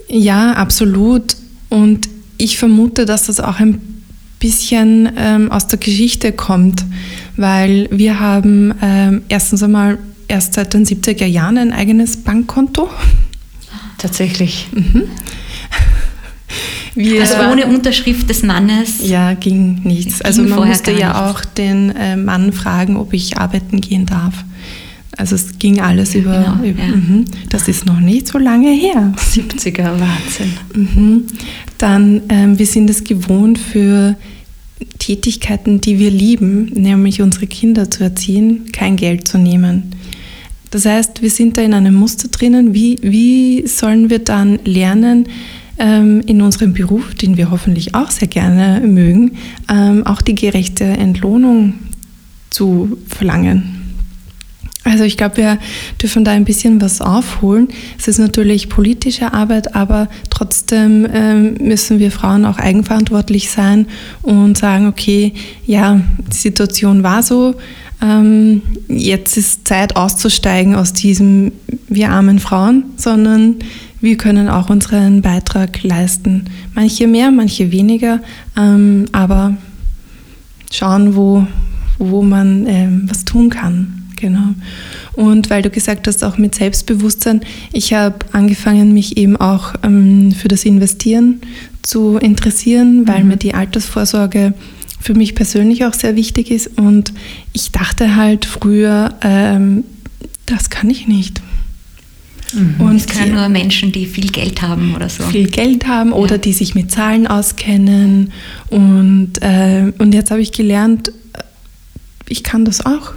Ja, 0.09 0.53
absolut. 0.53 1.37
Und 1.68 2.09
ich 2.38 2.57
vermute, 2.57 3.05
dass 3.05 3.26
das 3.26 3.38
auch 3.38 3.61
ein 3.61 4.00
bisschen 4.40 5.12
ähm, 5.16 5.53
aus 5.53 5.68
der 5.68 5.79
Geschichte 5.79 6.33
kommt, 6.33 6.85
weil 7.37 7.88
wir 7.92 8.18
haben 8.18 8.74
ähm, 8.83 9.22
erstens 9.29 9.62
einmal 9.62 9.98
erst 10.26 10.55
seit 10.55 10.74
den 10.74 10.85
70er 10.85 11.26
Jahren 11.26 11.59
ein 11.59 11.72
eigenes 11.72 12.16
Bankkonto. 12.16 12.88
Tatsächlich. 13.98 14.68
Mhm. 14.72 15.05
Wir, 16.94 17.20
also 17.20 17.37
ohne 17.53 17.66
Unterschrift 17.66 18.29
des 18.29 18.42
Mannes? 18.42 19.07
Ja, 19.07 19.35
ging 19.35 19.81
nichts. 19.85 20.20
Also 20.22 20.42
man 20.42 20.68
musste 20.68 20.90
ja 20.90 21.31
auch 21.31 21.44
den 21.44 21.94
äh, 21.94 22.16
Mann 22.16 22.53
fragen, 22.53 22.96
ob 22.96 23.12
ich 23.12 23.38
arbeiten 23.38 23.81
gehen 23.81 24.07
darf. 24.07 24.35
Also 25.16 25.35
es 25.35 25.59
ging 25.59 25.81
alles 25.81 26.14
über, 26.14 26.57
genau, 26.61 26.64
über 26.64 26.83
ja. 26.83 26.96
mh, 26.96 27.25
das 27.51 27.68
ist 27.68 27.85
noch 27.85 28.01
nicht 28.01 28.29
so 28.29 28.38
lange 28.38 28.70
her. 28.70 29.12
70er 29.16 29.99
Wahnsinn. 29.99 30.53
Mhm. 30.75 31.25
Dann, 31.79 32.23
ähm, 32.29 32.59
wir 32.59 32.66
sind 32.66 32.88
es 32.88 33.05
gewohnt 33.05 33.59
für 33.59 34.16
Tätigkeiten, 34.99 35.81
die 35.81 35.99
wir 35.99 36.11
lieben, 36.11 36.66
nämlich 36.66 37.20
unsere 37.23 37.46
Kinder 37.46 37.90
zu 37.90 38.05
erziehen, 38.05 38.66
kein 38.73 38.96
Geld 38.96 39.27
zu 39.27 39.38
nehmen. 39.38 39.94
Das 40.70 40.87
heißt, 40.87 41.20
wir 41.23 41.31
sind 41.31 41.57
da 41.57 41.62
in 41.62 41.75
einem 41.75 41.94
Muster 41.94 42.29
drinnen. 42.29 42.73
Wie, 42.75 42.99
wie 43.03 43.66
sollen 43.66 44.09
wir 44.09 44.20
dann 44.20 44.61
lernen, 44.64 45.27
ähm, 45.81 46.20
in 46.27 46.42
unserem 46.42 46.75
Beruf, 46.75 47.14
den 47.14 47.37
wir 47.37 47.51
hoffentlich 47.51 47.94
auch 47.94 48.11
sehr 48.11 48.29
gerne 48.29 48.87
mögen, 48.87 49.33
ähm, 49.68 50.07
auch 50.07 50.23
die 50.23 50.35
gerechte 50.35 50.85
Entlohnung 50.85 51.75
zu 52.51 52.99
verlangen. 53.09 53.80
Also 54.83 55.05
ich 55.05 55.16
glaube, 55.16 55.37
wir 55.37 55.59
dürfen 56.01 56.25
da 56.25 56.31
ein 56.31 56.45
bisschen 56.45 56.81
was 56.81 57.01
aufholen. 57.01 57.69
Es 57.99 58.09
ist 58.09 58.19
natürlich 58.19 58.69
politische 58.71 59.33
Arbeit, 59.33 59.75
aber 59.75 60.09
trotzdem 60.31 61.07
ähm, 61.12 61.55
müssen 61.61 61.99
wir 61.99 62.11
Frauen 62.11 62.47
auch 62.47 62.59
eigenverantwortlich 62.59 63.51
sein 63.51 63.87
und 64.23 64.57
sagen, 64.57 64.87
okay, 64.87 65.35
ja, 65.66 66.01
die 66.33 66.37
Situation 66.37 67.03
war 67.03 67.23
so, 67.23 67.55
jetzt 68.88 69.37
ist 69.37 69.69
Zeit 69.69 69.95
auszusteigen 69.95 70.75
aus 70.75 70.95
diesem 70.95 71.53
wir 71.88 72.11
armen 72.11 72.38
Frauen, 72.38 72.85
sondern 72.97 73.57
wir 74.01 74.16
können 74.16 74.49
auch 74.49 74.71
unseren 74.71 75.21
Beitrag 75.21 75.83
leisten. 75.83 76.47
Manche 76.75 77.07
mehr, 77.07 77.31
manche 77.31 77.71
weniger, 77.73 78.21
ähm, 78.57 79.05
aber 79.12 79.57
schauen, 80.72 81.14
wo, 81.14 81.47
wo 81.99 82.22
man 82.22 82.66
ähm, 82.66 83.03
was 83.07 83.26
tun 83.26 83.51
kann. 83.51 83.99
Genau. 84.21 84.55
Und 85.14 85.51
weil 85.51 85.62
du 85.62 85.71
gesagt 85.71 86.07
hast, 86.07 86.23
auch 86.23 86.39
mit 86.39 86.55
Selbstbewusstsein, 86.55 87.41
ich 87.73 87.95
habe 87.95 88.18
angefangen, 88.33 88.93
mich 88.93 89.16
eben 89.16 89.37
auch 89.37 89.75
ähm, 89.83 90.33
für 90.33 90.49
das 90.49 90.64
Investieren 90.64 91.41
zu 91.83 92.18
interessieren, 92.18 93.09
weil 93.09 93.23
mhm. 93.23 93.29
mir 93.29 93.37
die 93.37 93.55
Altersvorsorge 93.55 94.55
für 95.01 95.14
mich 95.14 95.35
persönlich 95.35 95.85
auch 95.87 95.95
sehr 95.95 96.16
wichtig 96.16 96.51
ist. 96.51 96.79
Und 96.79 97.12
ich 97.53 97.73
dachte 97.73 98.16
halt 98.16 98.45
früher, 98.45 99.14
ähm, 99.23 99.85
das 100.45 100.68
kann 100.68 100.91
ich 100.91 101.09
nicht 101.09 101.41
Mhm. 102.53 102.81
Und 102.81 102.97
es 102.97 103.07
können 103.07 103.35
nur 103.35 103.49
Menschen, 103.49 103.93
die 103.93 104.07
viel 104.07 104.31
Geld 104.31 104.62
haben 104.62 104.95
oder 104.95 105.09
so. 105.09 105.25
Viel 105.25 105.49
Geld 105.49 105.87
haben 105.87 106.12
oder 106.12 106.39
die 106.39 106.53
sich 106.53 106.75
mit 106.75 106.91
Zahlen 106.91 107.27
auskennen. 107.27 108.33
Und, 108.68 109.33
äh, 109.41 109.93
und 109.99 110.14
jetzt 110.14 110.31
habe 110.31 110.41
ich 110.41 110.53
gelernt, 110.53 111.12
ich 112.29 112.43
kann 112.43 112.64
das 112.64 112.85
auch. 112.85 113.12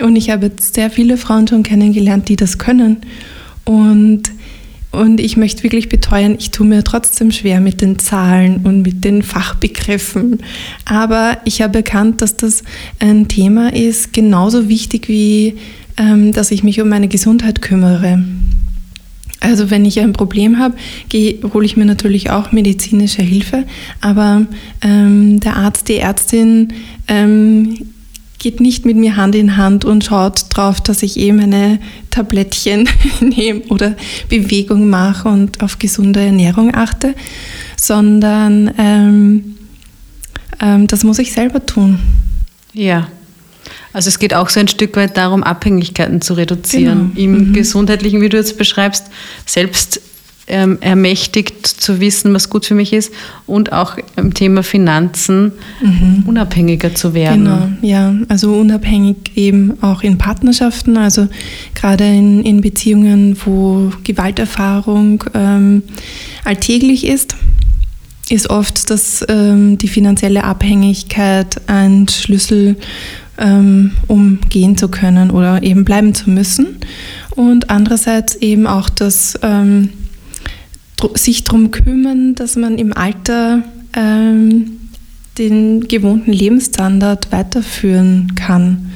Und 0.00 0.16
ich 0.16 0.30
habe 0.30 0.46
jetzt 0.46 0.74
sehr 0.74 0.90
viele 0.90 1.16
Frauen 1.16 1.46
schon 1.46 1.62
kennengelernt, 1.62 2.28
die 2.28 2.36
das 2.36 2.58
können. 2.58 2.98
Und, 3.64 4.22
und 4.90 5.20
ich 5.20 5.36
möchte 5.36 5.62
wirklich 5.62 5.88
beteuern, 5.88 6.36
ich 6.38 6.50
tue 6.50 6.66
mir 6.66 6.82
trotzdem 6.82 7.30
schwer 7.30 7.60
mit 7.60 7.80
den 7.80 7.98
Zahlen 7.98 8.60
und 8.64 8.82
mit 8.82 9.04
den 9.04 9.22
Fachbegriffen. 9.22 10.40
Aber 10.84 11.38
ich 11.44 11.62
habe 11.62 11.78
erkannt, 11.78 12.22
dass 12.22 12.36
das 12.36 12.62
ein 12.98 13.28
Thema 13.28 13.72
ist, 13.72 14.12
genauso 14.12 14.68
wichtig 14.68 15.08
wie, 15.08 15.56
ähm, 15.96 16.32
dass 16.32 16.50
ich 16.50 16.64
mich 16.64 16.80
um 16.80 16.88
meine 16.88 17.08
Gesundheit 17.08 17.62
kümmere. 17.62 18.24
Also 19.44 19.70
wenn 19.70 19.84
ich 19.84 20.00
ein 20.00 20.14
Problem 20.14 20.58
habe, 20.58 20.74
hole 21.52 21.66
ich 21.66 21.76
mir 21.76 21.84
natürlich 21.84 22.30
auch 22.30 22.50
medizinische 22.50 23.20
Hilfe, 23.20 23.64
aber 24.00 24.46
ähm, 24.80 25.38
der 25.38 25.56
Arzt, 25.56 25.88
die 25.88 25.98
Ärztin 25.98 26.72
ähm, 27.08 27.76
geht 28.44 28.60
nicht 28.60 28.84
mit 28.84 28.98
mir 28.98 29.16
Hand 29.16 29.34
in 29.34 29.56
Hand 29.56 29.86
und 29.86 30.04
schaut 30.04 30.54
drauf, 30.54 30.78
dass 30.78 31.02
ich 31.02 31.16
eben 31.16 31.38
meine 31.38 31.78
Tablettchen 32.10 32.86
nehme 33.20 33.62
oder 33.70 33.96
Bewegung 34.28 34.90
mache 34.90 35.30
und 35.30 35.62
auf 35.62 35.78
gesunde 35.78 36.20
Ernährung 36.20 36.74
achte, 36.74 37.14
sondern 37.78 38.70
ähm, 38.76 39.56
ähm, 40.60 40.86
das 40.86 41.04
muss 41.04 41.18
ich 41.20 41.32
selber 41.32 41.64
tun. 41.64 41.98
Ja. 42.74 43.08
Also 43.94 44.08
es 44.08 44.18
geht 44.18 44.34
auch 44.34 44.50
so 44.50 44.60
ein 44.60 44.68
Stück 44.68 44.94
weit 44.96 45.16
darum, 45.16 45.42
Abhängigkeiten 45.42 46.20
zu 46.20 46.34
reduzieren. 46.34 47.12
Genau. 47.14 47.24
Im 47.24 47.48
mhm. 47.48 47.52
gesundheitlichen, 47.54 48.20
wie 48.20 48.28
du 48.28 48.36
jetzt 48.36 48.58
beschreibst, 48.58 49.06
selbst 49.46 50.02
ähm, 50.46 50.78
ermächtigt 50.80 51.66
zu 51.66 52.00
wissen, 52.00 52.34
was 52.34 52.50
gut 52.50 52.66
für 52.66 52.74
mich 52.74 52.92
ist 52.92 53.12
und 53.46 53.72
auch 53.72 53.96
im 54.16 54.34
Thema 54.34 54.62
Finanzen 54.62 55.52
mhm. 55.80 56.24
unabhängiger 56.26 56.94
zu 56.94 57.14
werden. 57.14 57.44
Genau, 57.44 57.68
ja, 57.82 58.14
also 58.28 58.52
unabhängig 58.54 59.16
eben 59.36 59.82
auch 59.82 60.02
in 60.02 60.18
Partnerschaften, 60.18 60.96
also 60.96 61.28
gerade 61.74 62.04
in, 62.04 62.42
in 62.42 62.60
Beziehungen, 62.60 63.36
wo 63.44 63.90
Gewalterfahrung 64.04 65.24
ähm, 65.34 65.82
alltäglich 66.44 67.06
ist, 67.06 67.36
ist 68.28 68.50
oft, 68.50 68.90
dass 68.90 69.24
ähm, 69.28 69.78
die 69.78 69.88
finanzielle 69.88 70.44
Abhängigkeit 70.44 71.60
ein 71.68 72.08
Schlüssel, 72.08 72.76
ähm, 73.38 73.92
um 74.06 74.38
gehen 74.48 74.76
zu 74.76 74.88
können 74.88 75.30
oder 75.30 75.62
eben 75.62 75.84
bleiben 75.84 76.14
zu 76.14 76.30
müssen. 76.30 76.78
Und 77.30 77.70
andererseits 77.70 78.36
eben 78.36 78.66
auch 78.66 78.88
das 78.88 79.38
ähm, 79.42 79.90
sich 81.14 81.44
darum 81.44 81.70
kümmern, 81.70 82.34
dass 82.34 82.56
man 82.56 82.78
im 82.78 82.92
Alter 82.96 83.62
ähm, 83.94 84.80
den 85.38 85.88
gewohnten 85.88 86.32
Lebensstandard 86.32 87.32
weiterführen 87.32 88.34
kann. 88.34 88.92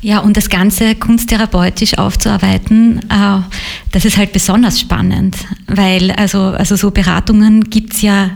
Ja, 0.00 0.20
und 0.20 0.36
das 0.36 0.48
Ganze 0.48 0.94
kunsttherapeutisch 0.94 1.98
aufzuarbeiten, 1.98 3.00
äh, 3.08 3.40
das 3.92 4.04
ist 4.04 4.16
halt 4.16 4.32
besonders 4.32 4.80
spannend, 4.80 5.36
weil 5.66 6.10
also, 6.12 6.38
also 6.38 6.76
so 6.76 6.90
Beratungen 6.90 7.64
gibt 7.70 7.94
es 7.94 8.02
ja 8.02 8.30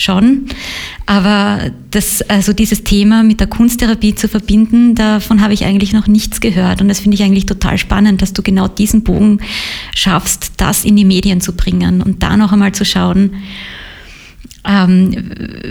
schon. 0.00 0.46
Aber 1.06 1.70
das, 1.90 2.22
also 2.22 2.52
dieses 2.52 2.84
Thema 2.84 3.22
mit 3.22 3.40
der 3.40 3.46
Kunsttherapie 3.46 4.14
zu 4.14 4.28
verbinden, 4.28 4.94
davon 4.94 5.40
habe 5.40 5.54
ich 5.54 5.64
eigentlich 5.64 5.92
noch 5.92 6.06
nichts 6.06 6.40
gehört. 6.40 6.80
Und 6.80 6.88
das 6.88 7.00
finde 7.00 7.16
ich 7.16 7.22
eigentlich 7.22 7.46
total 7.46 7.78
spannend, 7.78 8.22
dass 8.22 8.32
du 8.32 8.42
genau 8.42 8.68
diesen 8.68 9.02
Bogen 9.02 9.40
schaffst, 9.94 10.52
das 10.56 10.84
in 10.84 10.96
die 10.96 11.04
Medien 11.04 11.40
zu 11.40 11.52
bringen 11.52 12.02
und 12.02 12.22
da 12.22 12.36
noch 12.36 12.52
einmal 12.52 12.72
zu 12.72 12.84
schauen, 12.84 13.32
ähm, 14.64 15.16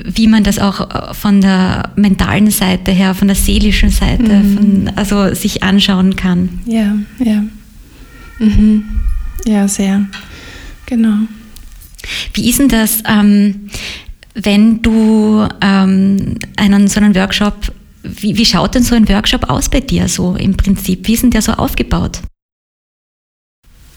wie 0.06 0.28
man 0.28 0.44
das 0.44 0.58
auch 0.58 1.16
von 1.16 1.42
der 1.42 1.92
mentalen 1.96 2.50
Seite 2.50 2.92
her, 2.92 3.14
von 3.14 3.28
der 3.28 3.36
seelischen 3.36 3.90
Seite, 3.90 4.24
mhm. 4.24 4.54
von, 4.54 4.92
also 4.96 5.34
sich 5.36 5.64
anschauen 5.64 6.16
kann. 6.16 6.60
Ja, 6.66 6.96
ja. 7.20 7.44
Mhm. 8.40 8.84
Ja, 9.46 9.68
sehr. 9.68 10.06
Genau. 10.86 11.18
Wie 12.34 12.50
ist 12.50 12.60
denn 12.60 12.70
das? 12.70 13.04
Ähm, 13.06 13.70
wenn 14.36 14.82
du 14.82 15.48
ähm, 15.62 16.38
einen 16.56 16.88
so 16.88 17.00
einen 17.00 17.16
Workshop, 17.16 17.72
wie, 18.04 18.38
wie 18.38 18.46
schaut 18.46 18.76
denn 18.76 18.84
so 18.84 18.96
ein 18.96 19.10
Workshop 19.10 19.50
aus 19.50 19.70
bei 19.70 19.80
dir 19.82 20.08
so 20.08 20.36
im 20.36 20.56
Prinzip? 20.56 21.08
Wie 21.08 21.14
ist 21.14 21.24
denn 21.24 21.32
der 21.32 21.42
so 21.42 21.54
aufgebaut? 21.54 22.22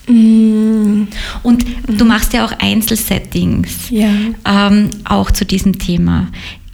Mm. 0.07 1.05
Und 1.43 1.65
du 1.87 2.05
machst 2.05 2.33
ja 2.33 2.45
auch 2.45 2.53
Einzelsettings, 2.59 3.91
ja. 3.91 4.11
ähm, 4.45 4.91
auch 5.05 5.31
zu 5.31 5.45
diesem 5.45 5.79
Thema. 5.79 6.29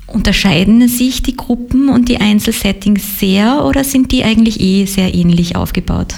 Unterscheiden 0.07 0.89
sich 0.89 1.23
die 1.23 1.37
Gruppen 1.37 1.91
und 1.91 2.09
die 2.09 2.19
Einzelsettings 2.19 3.19
sehr 3.19 3.65
oder 3.65 3.85
sind 3.85 4.11
die 4.13 4.25
eigentlich 4.25 4.61
eh 4.61 4.87
sehr 4.87 5.15
ähnlich 5.15 5.55
aufgebaut? 5.57 6.15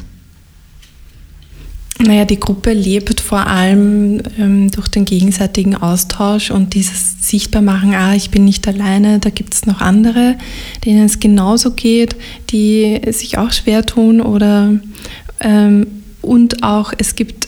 Naja, 1.99 2.24
die 2.24 2.41
Gruppe 2.41 2.72
lebt 2.72 3.19
vor 3.30 3.46
allem 3.46 4.20
ähm, 4.40 4.72
durch 4.72 4.88
den 4.88 5.04
gegenseitigen 5.04 5.76
Austausch 5.76 6.50
und 6.50 6.74
dieses 6.74 7.28
Sichtbarmachen, 7.28 7.94
ah, 7.94 8.12
ich 8.16 8.30
bin 8.30 8.44
nicht 8.44 8.66
alleine, 8.66 9.20
da 9.20 9.30
gibt 9.30 9.54
es 9.54 9.66
noch 9.66 9.80
andere, 9.80 10.36
denen 10.84 11.04
es 11.04 11.20
genauso 11.20 11.70
geht, 11.70 12.16
die 12.50 13.00
sich 13.12 13.38
auch 13.38 13.52
schwer 13.52 13.86
tun 13.86 14.20
oder 14.20 14.72
ähm, 15.38 15.86
und 16.22 16.64
auch 16.64 16.92
es 16.98 17.14
gibt, 17.14 17.46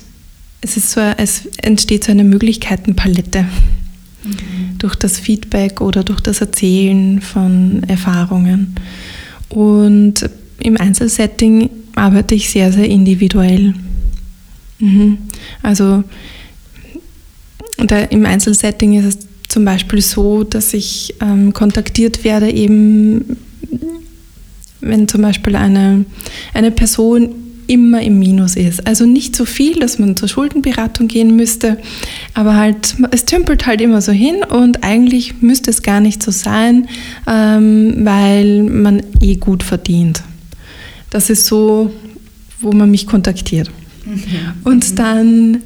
es 0.60 0.76
ist 0.76 0.92
so, 0.92 1.00
es 1.00 1.46
entsteht 1.60 2.04
so 2.04 2.12
eine 2.12 2.22
Möglichkeitenpalette 2.22 3.42
mhm. 3.42 4.78
durch 4.78 4.94
das 4.94 5.18
Feedback 5.18 5.80
oder 5.80 6.04
durch 6.04 6.20
das 6.20 6.40
Erzählen 6.40 7.20
von 7.20 7.82
Erfahrungen. 7.88 8.76
Und 9.48 10.30
im 10.60 10.76
Einzelsetting 10.76 11.70
arbeite 11.96 12.36
ich 12.36 12.50
sehr, 12.50 12.72
sehr 12.72 12.86
individuell. 12.86 13.74
Mhm. 14.82 15.18
Also 15.62 16.02
im 18.10 18.26
Einzelsetting 18.26 18.98
ist 18.98 19.04
es 19.04 19.18
zum 19.48 19.64
Beispiel 19.64 20.00
so, 20.02 20.44
dass 20.44 20.74
ich 20.74 21.14
ähm, 21.20 21.52
kontaktiert 21.52 22.24
werde, 22.24 22.50
eben 22.50 23.36
wenn 24.80 25.06
zum 25.06 25.22
Beispiel 25.22 25.56
eine, 25.56 26.04
eine 26.52 26.70
Person 26.72 27.34
immer 27.68 28.02
im 28.02 28.18
Minus 28.18 28.56
ist. 28.56 28.86
Also 28.86 29.06
nicht 29.06 29.36
so 29.36 29.44
viel, 29.44 29.78
dass 29.78 29.98
man 29.98 30.16
zur 30.16 30.28
Schuldenberatung 30.28 31.06
gehen 31.06 31.36
müsste, 31.36 31.78
aber 32.34 32.56
halt, 32.56 32.96
es 33.12 33.24
tümpelt 33.24 33.66
halt 33.66 33.80
immer 33.80 34.02
so 34.02 34.10
hin 34.10 34.42
und 34.48 34.82
eigentlich 34.82 35.40
müsste 35.42 35.70
es 35.70 35.82
gar 35.82 36.00
nicht 36.00 36.22
so 36.22 36.32
sein, 36.32 36.88
ähm, 37.28 38.04
weil 38.04 38.64
man 38.64 39.02
eh 39.20 39.36
gut 39.36 39.62
verdient. 39.62 40.22
Das 41.10 41.30
ist 41.30 41.46
so, 41.46 41.92
wo 42.60 42.72
man 42.72 42.90
mich 42.90 43.06
kontaktiert. 43.06 43.70
Mhm. 44.04 44.20
Und 44.64 44.98
dann 44.98 45.62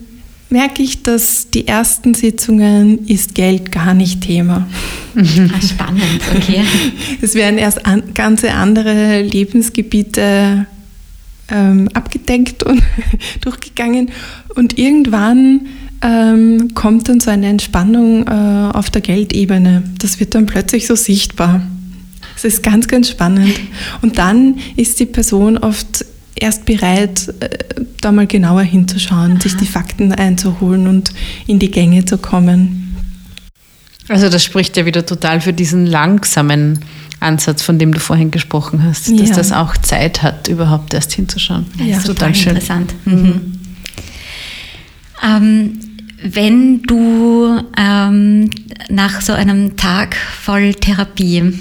merke 0.51 0.82
ich, 0.82 1.03
dass 1.03 1.51
die 1.51 1.66
ersten 1.66 2.14
Sitzungen 2.14 3.07
ist 3.07 3.34
Geld 3.34 3.72
gar 3.72 3.95
nicht 3.95 4.22
Thema. 4.22 4.66
Mhm. 5.14 5.51
Ah, 5.55 5.61
spannend, 5.61 6.20
okay. 6.34 6.62
Es 7.20 7.34
werden 7.34 7.59
erst 7.59 7.84
an, 7.87 8.14
ganze 8.14 8.53
andere 8.53 9.22
Lebensgebiete 9.22 10.66
ähm, 11.49 11.89
abgedeckt 11.95 12.62
und 12.62 12.82
durchgegangen. 13.41 14.11
Und 14.55 14.78
irgendwann 14.78 15.66
ähm, 16.03 16.74
kommt 16.74 17.09
dann 17.09 17.20
so 17.20 17.30
eine 17.30 17.49
Entspannung 17.49 18.26
äh, 18.26 18.70
auf 18.72 18.91
der 18.91 19.01
Geldebene. 19.01 19.82
Das 19.99 20.20
wird 20.20 20.34
dann 20.34 20.47
plötzlich 20.47 20.87
so 20.87 20.95
sichtbar. 20.95 21.62
Es 22.37 22.45
ist 22.45 22.62
ganz, 22.62 22.87
ganz 22.87 23.09
spannend. 23.11 23.55
Und 24.03 24.18
dann 24.18 24.59
ist 24.76 25.01
die 25.01 25.07
Person 25.07 25.57
oft 25.59 26.05
erst 26.39 26.64
bereit, 26.64 27.32
äh, 27.41 27.49
da 28.01 28.12
mal 28.12 28.26
genauer 28.26 28.62
hinzuschauen, 28.62 29.32
Aha. 29.32 29.41
sich 29.41 29.57
die 29.57 29.66
Fakten 29.66 30.12
einzuholen 30.12 30.87
und 30.87 31.12
in 31.47 31.59
die 31.59 31.70
Gänge 31.70 32.05
zu 32.05 32.18
kommen. 32.18 32.97
Also 34.09 34.28
das 34.28 34.45
spricht 34.45 34.76
ja 34.76 34.87
wieder 34.87 35.05
total 35.05 35.41
für 35.41 35.53
diesen 35.53 35.87
langsamen 35.87 36.78
Ansatz, 37.18 37.62
von 37.62 37.78
dem 37.78 37.93
du 37.93 37.99
vorhin 37.99 38.30
gesprochen 38.30 38.84
hast, 38.84 39.11
dass 39.11 39.30
ja. 39.30 39.34
das 39.34 39.53
auch 39.53 39.76
Zeit 39.78 40.22
hat, 40.22 40.49
überhaupt 40.49 40.95
erst 40.95 41.12
hinzuschauen. 41.12 41.66
Ja, 41.78 41.87
das 41.87 41.99
ist 41.99 42.07
total, 42.07 42.32
total 42.32 42.34
schön. 42.34 42.49
interessant. 42.51 42.95
Mhm. 43.05 43.53
Ähm, 45.24 45.80
wenn 46.22 46.82
du 46.82 47.61
ähm, 47.76 48.51
nach 48.89 49.20
so 49.20 49.32
einem 49.32 49.76
Tag 49.76 50.16
voll 50.16 50.74
Therapie 50.74 51.53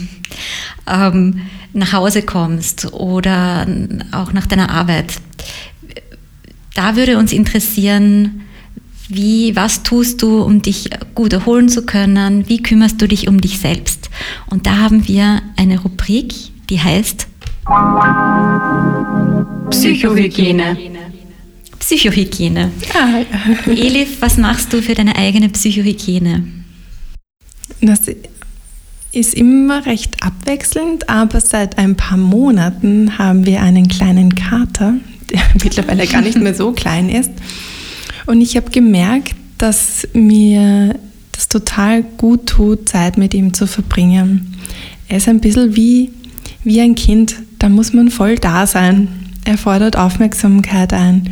ähm, 0.87 1.41
nach 1.75 1.93
Hause 1.93 2.21
kommst 2.21 2.93
oder 2.93 3.67
auch 4.11 4.33
nach 4.33 4.47
deiner 4.47 4.69
Arbeit. 4.69 5.15
Da 6.73 6.95
würde 6.95 7.17
uns 7.17 7.31
interessieren, 7.31 8.41
wie, 9.07 9.55
was 9.55 9.83
tust 9.83 10.21
du, 10.21 10.41
um 10.41 10.61
dich 10.61 10.89
gut 11.13 11.33
erholen 11.33 11.69
zu 11.69 11.85
können? 11.85 12.49
Wie 12.49 12.61
kümmerst 12.61 13.01
du 13.01 13.07
dich 13.07 13.27
um 13.27 13.39
dich 13.39 13.59
selbst? 13.59 14.09
Und 14.49 14.65
da 14.65 14.77
haben 14.77 15.07
wir 15.07 15.41
eine 15.57 15.79
Rubrik, 15.79 16.33
die 16.69 16.79
heißt 16.79 17.27
Psychohygiene. 19.69 20.77
Psychohygiene. 21.79 22.71
Ah. 22.93 23.69
Elif, 23.69 24.21
was 24.21 24.37
machst 24.37 24.73
du 24.73 24.81
für 24.81 24.95
deine 24.95 25.15
eigene 25.15 25.49
Psychohygiene? 25.49 26.47
Das 27.81 28.01
ist 29.15 29.33
immer 29.33 29.85
recht 29.85 30.21
abwechselnd, 30.21 31.09
aber 31.09 31.39
seit 31.39 31.77
ein 31.77 31.95
paar 31.95 32.17
Monaten 32.17 33.17
haben 33.17 33.45
wir 33.45 33.61
einen 33.61 33.87
kleinen 33.87 34.35
Kater, 34.35 34.95
der 35.31 35.41
mittlerweile 35.63 36.05
gar 36.07 36.21
nicht 36.21 36.37
mehr 36.37 36.53
so 36.53 36.71
klein 36.71 37.09
ist. 37.09 37.31
Und 38.25 38.41
ich 38.41 38.57
habe 38.57 38.69
gemerkt, 38.71 39.35
dass 39.57 40.07
mir 40.13 40.95
das 41.31 41.47
total 41.47 42.03
gut 42.03 42.47
tut, 42.47 42.89
Zeit 42.89 43.17
mit 43.17 43.33
ihm 43.33 43.53
zu 43.53 43.67
verbringen. 43.67 44.55
Er 45.07 45.17
ist 45.17 45.29
ein 45.29 45.39
bisschen 45.39 45.75
wie, 45.75 46.11
wie 46.63 46.81
ein 46.81 46.95
Kind, 46.95 47.35
da 47.59 47.69
muss 47.69 47.93
man 47.93 48.09
voll 48.09 48.35
da 48.35 48.67
sein. 48.67 49.07
Er 49.45 49.57
fordert 49.57 49.95
Aufmerksamkeit 49.95 50.91
ein. 50.91 51.29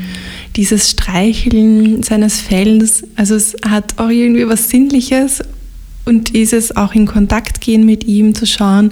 Dieses 0.55 0.91
Streicheln 0.91 2.03
seines 2.03 2.39
Fells, 2.39 3.03
also 3.15 3.35
es 3.35 3.55
hat 3.67 3.97
auch 3.97 4.09
irgendwie 4.09 4.47
was 4.47 4.69
Sinnliches 4.69 5.41
und 6.05 6.33
dieses 6.33 6.75
auch 6.75 6.93
in 6.93 7.05
Kontakt 7.05 7.61
gehen 7.61 7.85
mit 7.85 8.05
ihm, 8.05 8.35
zu 8.35 8.45
schauen, 8.45 8.91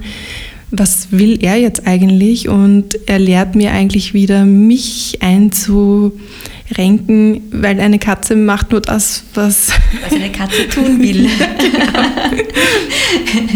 was 0.72 1.08
will 1.10 1.38
er 1.42 1.56
jetzt 1.56 1.86
eigentlich? 1.86 2.48
Und 2.48 2.98
er 3.06 3.18
lehrt 3.18 3.54
mir 3.54 3.72
eigentlich 3.72 4.14
wieder, 4.14 4.46
mich 4.46 5.18
einzurenken, 5.20 7.42
weil 7.52 7.78
eine 7.78 7.98
Katze 7.98 8.36
macht 8.36 8.70
nur 8.70 8.80
das, 8.80 9.24
was, 9.34 9.72
was 10.02 10.12
eine 10.12 10.32
Katze 10.32 10.66
tun 10.70 10.98
will. 11.00 11.28
genau. 13.32 13.50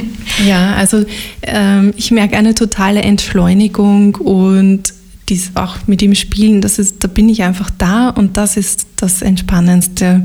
ja, 0.47 0.75
also 0.75 1.07
ähm, 1.43 1.95
ich 1.97 2.11
merke 2.11 2.37
eine 2.37 2.55
totale 2.55 3.01
Entschleunigung 3.01 4.17
und 4.17 4.93
dies 5.31 5.53
auch 5.55 5.79
mit 5.87 6.03
ihm 6.03 6.15
spielen, 6.15 6.61
das 6.61 6.79
ist, 6.79 7.03
da 7.03 7.09
bin 7.09 7.29
ich 7.29 7.43
einfach 7.43 7.71
da 7.79 8.11
und 8.11 8.37
das 8.37 8.57
ist 8.57 8.87
das 8.97 9.23
Entspannendste 9.23 10.25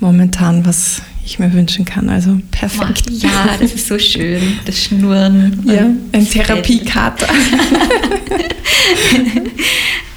momentan, 0.00 0.66
was 0.66 1.02
ich 1.24 1.38
mir 1.38 1.52
wünschen 1.52 1.84
kann. 1.84 2.08
Also 2.08 2.40
perfekt. 2.50 3.04
Ja, 3.10 3.56
das 3.60 3.72
ist 3.72 3.88
so 3.88 3.98
schön, 3.98 4.58
das 4.64 4.84
Schnurren. 4.84 5.62
Ja, 5.64 5.88
ein 6.12 6.28
Therapiekater. 6.28 7.28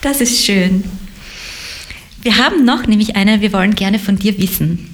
das 0.01 0.22
ist 0.22 0.43
schön. 0.43 0.84
Wir 2.22 2.38
haben 2.38 2.66
noch 2.66 2.88
nämlich 2.88 3.16
eine, 3.16 3.41
wir 3.41 3.53
wollen 3.53 3.76
gerne 3.76 3.99
von 3.99 4.18
dir 4.18 4.38
wissen. 4.39 4.89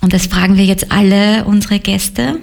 Und 0.00 0.12
das 0.12 0.26
fragen 0.26 0.56
wir 0.56 0.64
jetzt 0.64 0.92
alle 0.92 1.44
unsere 1.44 1.80
Gäste, 1.80 2.38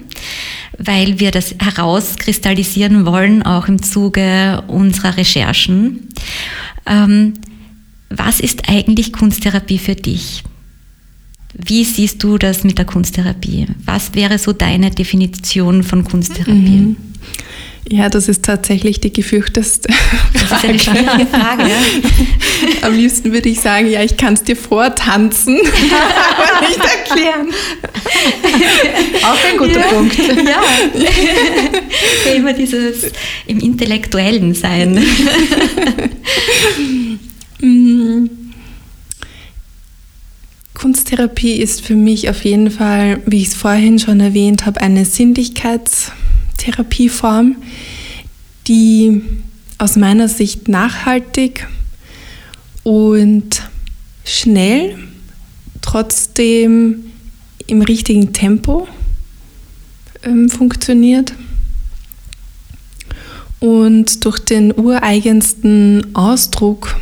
weil 0.78 1.20
wir 1.20 1.32
das 1.32 1.55
herauskristallisieren 1.59 3.05
wollen, 3.05 3.43
auch 3.43 3.68
im 3.68 3.82
Zuge 3.82 4.63
unserer 4.68 5.18
Recherchen. 5.18 6.09
Ähm, 6.86 7.34
was 8.09 8.39
ist 8.39 8.70
eigentlich 8.70 9.13
Kunsttherapie 9.13 9.80
für 9.80 9.95
dich? 9.95 10.43
Wie 11.58 11.84
siehst 11.86 12.22
du 12.22 12.38
das 12.38 12.64
mit 12.64 12.78
der 12.78 12.86
Kunsttherapie? 12.86 13.68
Was 13.86 14.14
wäre 14.14 14.38
so 14.38 14.51
deine 14.51 14.91
Definition 14.91 15.84
von 15.84 16.03
Kunsttherapie? 16.03 16.53
Mhm. 16.53 16.95
Ja, 17.88 18.10
das 18.10 18.28
ist 18.28 18.43
tatsächlich 18.43 18.99
die 18.99 19.14
gefürchteste 19.14 19.89
Das 20.34 20.43
ist 20.43 20.66
eine 20.66 20.80
schwierige 20.80 21.28
Frage. 21.28 21.64
Ja? 21.70 21.78
Am 22.82 22.95
liebsten 22.95 23.32
würde 23.32 23.47
ich 23.47 23.60
sagen, 23.60 23.88
ja, 23.89 24.01
ich 24.01 24.18
kann 24.18 24.34
es 24.34 24.43
dir 24.43 24.56
vortanzen, 24.56 25.60
aber 26.38 26.68
nicht 26.68 26.80
erklären. 26.80 27.47
Auch 29.24 29.51
ein 29.51 29.58
guter 29.58 29.80
ja. 29.80 29.88
Punkt. 29.88 30.18
Ja. 30.18 30.62
ja. 30.99 32.34
Immer 32.36 32.53
dieses 32.53 33.12
im 33.45 33.60
Intellektuellen 33.60 34.56
sein. 34.56 35.03
Mhm. 37.62 38.45
Kunsttherapie 40.76 41.53
ist 41.53 41.82
für 41.82 41.95
mich 41.95 42.30
auf 42.30 42.45
jeden 42.45 42.69
Fall, 42.69 43.19
wie 43.26 43.41
ich 43.41 43.47
es 43.47 43.55
vorhin 43.55 43.97
schon 43.97 44.19
erwähnt 44.19 44.67
habe, 44.67 44.82
eine 44.82 45.05
Sinnlichkeitstherapieform, 45.05 47.55
die 48.67 49.23
aus 49.78 49.95
meiner 49.95 50.28
Sicht 50.28 50.67
nachhaltig 50.67 51.67
und 52.84 53.69
schnell, 54.23 54.97
trotzdem 55.82 57.05
im 57.67 57.82
richtigen 57.82 58.34
Tempo 58.34 58.88
ähm, 60.23 60.49
funktioniert 60.49 61.34
und 63.59 64.26
durch 64.26 64.39
den 64.39 64.78
ureigensten 64.78 66.15
Ausdruck 66.15 66.95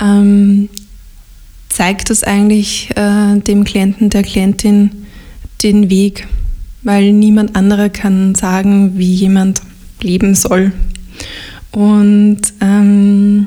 ähm, 0.00 0.68
zeigt 1.72 2.10
das 2.10 2.22
eigentlich 2.22 2.90
äh, 2.96 3.38
dem 3.40 3.64
Klienten, 3.64 4.10
der 4.10 4.22
Klientin 4.22 4.90
den 5.62 5.88
Weg, 5.90 6.28
weil 6.82 7.12
niemand 7.12 7.56
anderer 7.56 7.88
kann 7.88 8.34
sagen, 8.34 8.98
wie 8.98 9.14
jemand 9.14 9.62
leben 10.00 10.34
soll. 10.34 10.72
Und 11.70 12.40
ähm, 12.60 13.46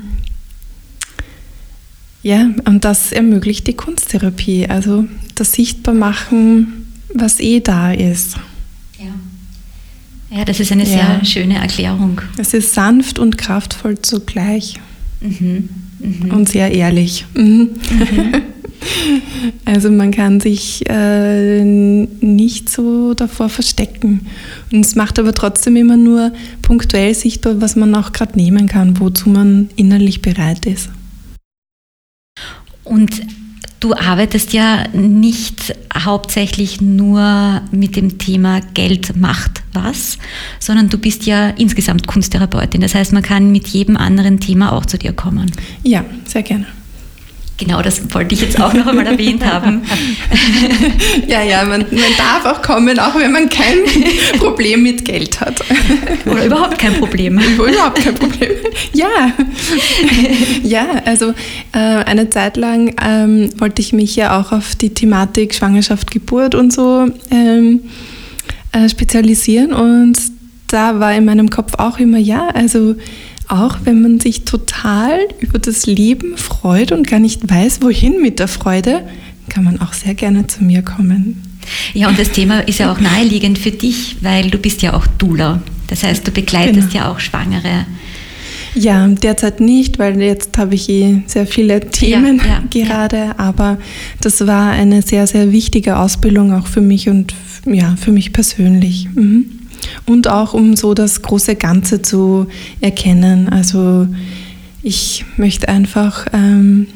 ja, 2.22 2.50
und 2.64 2.84
das 2.84 3.12
ermöglicht 3.12 3.68
die 3.68 3.74
Kunsttherapie, 3.74 4.66
also 4.66 5.04
das 5.36 5.52
Sichtbarmachen, 5.52 6.86
was 7.14 7.38
eh 7.38 7.60
da 7.60 7.92
ist. 7.92 8.36
Ja, 8.98 10.36
ja 10.36 10.44
das 10.44 10.58
ist 10.58 10.72
eine 10.72 10.86
sehr 10.86 11.24
schöne 11.24 11.58
Erklärung. 11.58 12.20
Es 12.38 12.52
ist 12.52 12.74
sanft 12.74 13.20
und 13.20 13.38
kraftvoll 13.38 14.00
zugleich. 14.02 14.80
Mhm. 15.20 15.68
Mhm. 15.98 16.30
Und 16.30 16.48
sehr 16.48 16.72
ehrlich. 16.72 17.26
Mhm. 17.34 17.70
Mhm. 17.90 18.34
Also 19.64 19.90
man 19.90 20.10
kann 20.10 20.40
sich 20.40 20.88
äh, 20.88 21.64
nicht 21.64 22.68
so 22.68 23.14
davor 23.14 23.48
verstecken. 23.48 24.26
Und 24.72 24.84
es 24.84 24.94
macht 24.94 25.18
aber 25.18 25.34
trotzdem 25.34 25.76
immer 25.76 25.96
nur 25.96 26.32
punktuell 26.62 27.14
sichtbar, 27.14 27.60
was 27.60 27.76
man 27.76 27.94
auch 27.94 28.12
gerade 28.12 28.36
nehmen 28.36 28.68
kann, 28.68 29.00
wozu 29.00 29.28
man 29.28 29.68
innerlich 29.76 30.22
bereit 30.22 30.66
ist. 30.66 30.88
Und 32.84 33.22
Du 33.78 33.94
arbeitest 33.94 34.52
ja 34.52 34.88
nicht 34.92 35.74
hauptsächlich 35.94 36.80
nur 36.80 37.62
mit 37.70 37.96
dem 37.96 38.18
Thema 38.18 38.60
Geld 38.74 39.16
macht 39.16 39.62
was, 39.72 40.18
sondern 40.58 40.88
du 40.88 40.98
bist 40.98 41.26
ja 41.26 41.50
insgesamt 41.50 42.06
Kunsttherapeutin. 42.06 42.80
Das 42.80 42.94
heißt, 42.94 43.12
man 43.12 43.22
kann 43.22 43.52
mit 43.52 43.68
jedem 43.68 43.96
anderen 43.96 44.40
Thema 44.40 44.72
auch 44.72 44.86
zu 44.86 44.96
dir 44.96 45.12
kommen. 45.12 45.52
Ja, 45.82 46.04
sehr 46.24 46.42
gerne. 46.42 46.66
Genau, 47.58 47.80
das 47.80 48.02
wollte 48.12 48.34
ich 48.34 48.42
jetzt 48.42 48.60
auch 48.60 48.74
noch 48.74 48.86
einmal 48.86 49.06
erwähnt 49.06 49.44
haben. 49.44 49.80
ja, 51.26 51.42
ja, 51.42 51.64
man, 51.64 51.86
man, 51.90 52.16
darf 52.18 52.44
auch 52.44 52.60
kommen, 52.60 52.98
auch 52.98 53.14
wenn 53.14 53.32
man 53.32 53.48
kein 53.48 53.78
Problem 54.38 54.82
mit 54.82 55.06
Geld 55.06 55.40
hat. 55.40 55.62
Oder 56.26 56.44
überhaupt 56.44 56.78
kein 56.78 56.94
Problem. 56.94 57.38
überhaupt 57.56 58.04
kein 58.04 58.14
Problem. 58.14 58.50
Ja. 58.92 59.32
Ja, 60.62 60.86
also 61.06 61.30
äh, 61.72 61.78
eine 61.78 62.28
Zeit 62.28 62.58
lang 62.58 62.94
ähm, 63.02 63.48
wollte 63.58 63.80
ich 63.80 63.94
mich 63.94 64.16
ja 64.16 64.38
auch 64.38 64.52
auf 64.52 64.74
die 64.74 64.92
Thematik 64.92 65.54
Schwangerschaft, 65.54 66.10
Geburt 66.10 66.54
und 66.54 66.74
so 66.74 67.06
ähm, 67.30 67.84
äh, 68.72 68.88
spezialisieren 68.90 69.72
und 69.72 70.18
da 70.68 71.00
war 71.00 71.14
in 71.14 71.24
meinem 71.24 71.48
Kopf 71.48 71.74
auch 71.78 71.98
immer, 71.98 72.18
ja, 72.18 72.48
also 72.48 72.96
auch 73.48 73.78
wenn 73.84 74.02
man 74.02 74.20
sich 74.20 74.44
total 74.44 75.18
über 75.40 75.58
das 75.58 75.86
Leben 75.86 76.36
freut 76.36 76.92
und 76.92 77.06
gar 77.06 77.20
nicht 77.20 77.48
weiß, 77.48 77.82
wohin 77.82 78.20
mit 78.20 78.38
der 78.38 78.48
Freude, 78.48 79.02
kann 79.48 79.64
man 79.64 79.80
auch 79.80 79.92
sehr 79.92 80.14
gerne 80.14 80.46
zu 80.46 80.64
mir 80.64 80.82
kommen. 80.82 81.42
Ja, 81.94 82.08
und 82.08 82.18
das 82.18 82.30
Thema 82.30 82.60
ist 82.60 82.78
ja 82.78 82.92
auch 82.92 83.00
naheliegend 83.00 83.58
für 83.58 83.70
dich, 83.70 84.16
weil 84.20 84.50
du 84.50 84.58
bist 84.58 84.82
ja 84.82 84.94
auch 84.94 85.06
Dula. 85.06 85.60
Das 85.88 86.02
heißt, 86.02 86.26
du 86.26 86.30
begleitest 86.30 86.90
genau. 86.90 87.04
ja 87.04 87.12
auch 87.12 87.20
Schwangere. 87.20 87.86
Ja, 88.74 89.06
derzeit 89.08 89.60
nicht, 89.60 89.98
weil 89.98 90.20
jetzt 90.20 90.58
habe 90.58 90.74
ich 90.74 90.88
eh 90.88 91.22
sehr 91.26 91.46
viele 91.46 91.80
Themen 91.80 92.38
ja, 92.38 92.62
ja, 92.72 92.84
gerade, 92.84 93.16
ja. 93.16 93.38
aber 93.38 93.78
das 94.20 94.46
war 94.46 94.72
eine 94.72 95.00
sehr, 95.00 95.26
sehr 95.26 95.50
wichtige 95.50 95.96
Ausbildung 95.96 96.52
auch 96.52 96.66
für 96.66 96.82
mich 96.82 97.08
und 97.08 97.34
ja, 97.64 97.96
für 97.96 98.12
mich 98.12 98.32
persönlich. 98.32 99.08
Mhm 99.14 99.65
und 100.06 100.28
auch 100.28 100.54
um 100.54 100.76
so 100.76 100.94
das 100.94 101.22
große 101.22 101.56
Ganze 101.56 102.02
zu 102.02 102.46
erkennen. 102.80 103.48
Also 103.48 104.08
ich 104.82 105.24
möchte 105.36 105.68
einfach 105.68 106.26
ähm, 106.32 106.86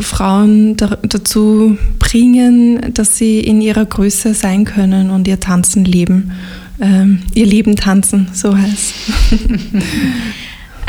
Frauen 0.00 0.76
da, 0.76 0.98
dazu 1.02 1.76
bringen, 1.98 2.94
dass 2.94 3.18
sie 3.18 3.40
in 3.40 3.60
ihrer 3.60 3.84
Größe 3.84 4.34
sein 4.34 4.64
können 4.64 5.10
und 5.10 5.28
ihr 5.28 5.38
Tanzen 5.38 5.84
leben. 5.84 6.32
Ähm, 6.80 7.20
ihr 7.34 7.44
Leben 7.44 7.76
tanzen, 7.76 8.28
so 8.32 8.56
heißt. 8.56 8.94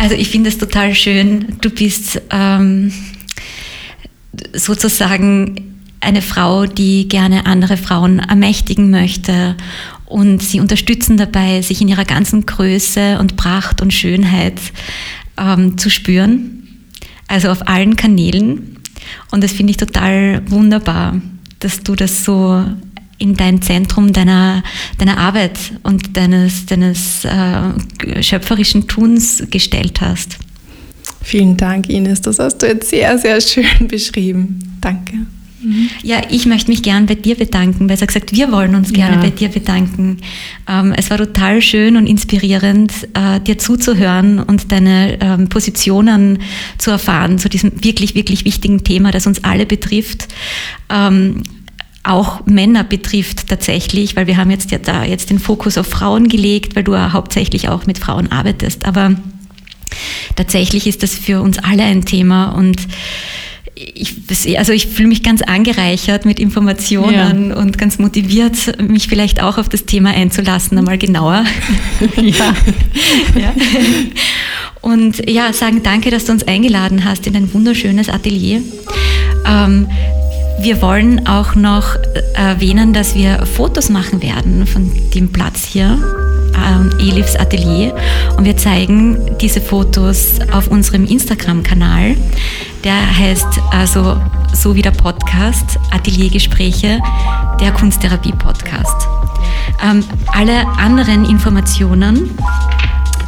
Also 0.02 0.16
ich 0.16 0.30
finde 0.30 0.50
es 0.50 0.58
total 0.58 0.96
schön. 0.96 1.46
Du 1.62 1.70
bist 1.70 2.20
ähm, 2.32 2.92
sozusagen 4.52 5.76
eine 6.00 6.24
Frau, 6.24 6.66
die 6.66 7.08
gerne 7.08 7.46
andere 7.46 7.78
Frauen 7.78 8.18
ermächtigen 8.18 8.90
möchte 8.90 9.56
und 10.12 10.42
sie 10.42 10.60
unterstützen 10.60 11.18
dabei, 11.18 11.62
sich 11.62 11.82
in 11.82 11.88
ihrer 11.88 12.06
ganzen 12.06 12.46
Größe 12.46 13.18
und 13.20 13.38
Pracht 13.38 13.82
und 13.82 13.94
Schönheit 13.94 14.60
ähm, 15.38 15.78
zu 15.78 15.90
spüren. 15.90 16.58
also 17.28 17.50
auf 17.50 17.68
allen 17.68 17.96
Kanälen. 17.96 18.78
Und 19.32 19.44
das 19.44 19.54
finde 19.54 19.72
ich 19.72 19.78
total 19.78 20.42
wunderbar, 20.50 21.22
dass 21.60 21.82
du 21.82 21.96
das 21.96 22.26
so 22.26 22.64
in 23.18 23.36
dein 23.36 23.62
Zentrum 23.62 24.12
deiner, 24.12 24.64
deiner 24.98 25.18
Arbeit 25.18 25.58
und 25.84 26.18
deines, 26.18 26.66
deines 26.66 27.24
äh, 27.24 28.22
schöpferischen 28.22 28.88
Tuns 28.88 29.44
gestellt 29.50 30.02
hast. 30.02 30.38
Vielen 31.22 31.56
Dank, 31.56 31.88
Ines. 31.88 32.22
Das 32.22 32.40
hast 32.40 32.58
du 32.58 32.68
jetzt 32.68 32.90
sehr, 32.90 33.18
sehr 33.18 33.40
schön 33.40 33.88
beschrieben. 33.88 34.78
Danke. 34.82 35.14
Mhm. 35.62 35.90
Ja, 36.04 36.22
ich 36.30 36.46
möchte 36.46 36.72
mich 36.72 36.84
gern 36.84 37.06
bei 37.06 37.16
dir 37.16 37.36
bedanken. 37.36 37.88
Besser 37.88 38.08
gesagt, 38.08 38.34
wir 38.34 38.52
wollen 38.52 38.76
uns 38.76 38.92
gerne 38.94 39.16
ja. 39.16 39.22
bei 39.22 39.30
dir 39.30 39.50
bedanken. 39.50 40.18
Ähm, 40.68 40.94
es 40.98 41.10
war 41.10 41.18
total 41.18 41.62
schön 41.62 41.98
und 41.98 42.08
inspirierend, 42.08 42.92
äh, 43.14 43.40
dir 43.40 43.58
zuzuhören 43.58 44.40
und 44.40 44.72
deine 44.72 45.20
ähm, 45.22 45.50
Positionen 45.50 46.40
zu 46.78 46.92
erfahren 46.92 47.38
zu 47.38 47.50
diesem 47.50 47.84
wirklich, 47.84 48.16
wirklich 48.16 48.46
wichtigen 48.46 48.84
Thema, 48.84 49.12
das 49.12 49.28
uns 49.28 49.44
alle 49.44 49.66
betrifft. 49.66 50.28
Ähm, 50.90 51.44
auch 52.04 52.46
Männer 52.48 52.84
betrifft 52.84 53.48
tatsächlich, 53.48 54.16
weil 54.16 54.26
wir 54.26 54.38
haben 54.38 54.50
jetzt 54.50 54.72
ja 54.72 54.80
da 54.80 55.04
jetzt 55.04 55.30
den 55.30 55.38
Fokus 55.38 55.78
auf 55.78 55.88
Frauen 55.88 56.28
gelegt, 56.30 56.76
weil 56.76 56.84
du 56.84 56.94
ja 56.94 57.14
hauptsächlich 57.14 57.70
auch 57.70 57.86
mit 57.86 58.00
Frauen 58.00 58.32
arbeitest. 58.32 58.86
Aber 58.86 59.16
tatsächlich 60.36 60.88
ist 60.88 61.04
das 61.04 61.14
für 61.14 61.42
uns 61.42 61.60
alle 61.60 61.84
ein 61.84 62.04
Thema 62.04 62.50
und 62.54 62.78
ich, 63.76 64.58
also 64.58 64.74
ich 64.74 64.88
fühle 64.88 65.08
mich 65.08 65.24
ganz 65.24 65.42
angereichert 65.42 66.26
mit 66.26 66.40
Informationen 66.40 67.50
ja. 67.50 67.56
und 67.56 67.78
ganz 67.78 68.00
motiviert, 68.00 68.80
mich 68.82 69.08
vielleicht 69.08 69.42
auch 69.42 69.58
auf 69.58 69.70
das 69.70 69.86
Thema 69.86 70.12
einzulassen, 70.12 70.78
einmal 70.78 70.98
genauer. 70.98 71.46
ja. 72.18 72.56
ja. 73.40 73.54
Und 74.82 75.30
ja, 75.30 75.54
sagen 75.54 75.82
danke, 75.84 76.12
dass 76.12 76.26
du 76.26 76.32
uns 76.32 76.44
eingeladen 76.44 77.06
hast 77.06 77.28
in 77.28 77.36
ein 77.36 77.54
wunderschönes 77.54 78.10
Atelier. 78.10 78.62
Ähm, 79.46 79.88
wir 80.62 80.82
wollen 80.82 81.28
auch 81.28 81.56
noch 81.56 81.96
erwähnen, 82.36 82.94
dass 82.94 83.16
wir 83.16 83.46
Fotos 83.46 83.90
machen 83.90 84.22
werden 84.22 84.68
von 84.68 84.92
dem 85.14 85.32
Platz 85.32 85.66
hier, 85.66 85.98
äh, 86.62 87.10
Elifs 87.10 87.36
Atelier. 87.36 87.96
Und 88.38 88.46
wir 88.46 88.58
zeigen 88.58 89.38
diese 89.40 89.62
Fotos 89.62 90.40
auf 90.52 90.68
unserem 90.68 91.06
Instagram-Kanal. 91.06 92.16
Der 92.84 93.18
heißt 93.18 93.60
also 93.72 94.18
so 94.54 94.76
wie 94.76 94.82
der 94.82 94.92
Podcast 94.92 95.80
Ateliergespräche, 95.92 97.00
der 97.60 97.72
Kunsttherapie-Podcast. 97.72 99.08
Ähm, 99.84 100.04
alle 100.28 100.68
anderen 100.78 101.26
Informationen 101.26 102.38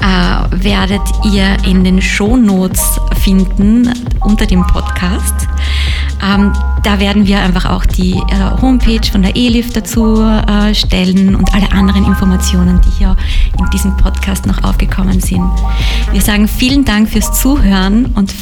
äh, 0.02 0.64
werdet 0.64 1.02
ihr 1.32 1.58
in 1.66 1.84
den 1.84 2.02
Shownotes 2.02 3.00
finden 3.24 3.92
unter 4.22 4.46
dem 4.46 4.66
Podcast. 4.68 5.48
Ähm, 6.24 6.54
da 6.84 7.00
werden 7.00 7.28
wir 7.28 7.40
einfach 7.40 7.70
auch 7.70 7.86
die 7.86 8.14
äh, 8.14 8.62
Homepage 8.62 9.06
von 9.12 9.22
der 9.22 9.36
ELIF 9.36 9.74
dazu 9.74 10.22
äh, 10.22 10.74
stellen 10.74 11.36
und 11.36 11.54
alle 11.54 11.72
anderen 11.72 12.06
Informationen, 12.06 12.80
die 12.82 12.90
hier 13.00 13.16
in 13.60 13.70
diesem 13.72 13.96
Podcast 13.98 14.46
noch 14.46 14.64
aufgekommen 14.64 15.20
sind. 15.20 15.50
Wir 16.12 16.22
sagen 16.22 16.48
vielen 16.48 16.86
Dank 16.86 17.10
fürs 17.10 17.40
Zuhören 17.40 18.06
und 18.16 18.34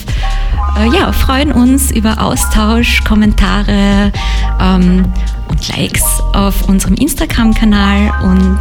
äh, 0.77 0.95
ja, 0.95 1.11
freuen 1.11 1.51
uns 1.51 1.91
über 1.91 2.21
Austausch, 2.21 3.03
Kommentare 3.03 4.11
ähm, 4.59 5.05
und 5.49 5.77
Likes 5.77 6.03
auf 6.33 6.67
unserem 6.67 6.95
Instagram-Kanal 6.95 8.11
und 8.23 8.59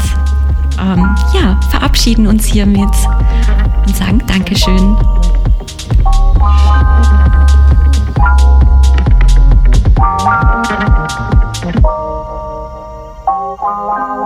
ähm, 0.80 1.14
ja, 1.34 1.60
verabschieden 1.70 2.26
uns 2.26 2.46
hiermit 2.46 2.90
und 3.86 3.96
sagen 3.96 4.22
Dankeschön. 4.26 4.96
Música 13.70 14.19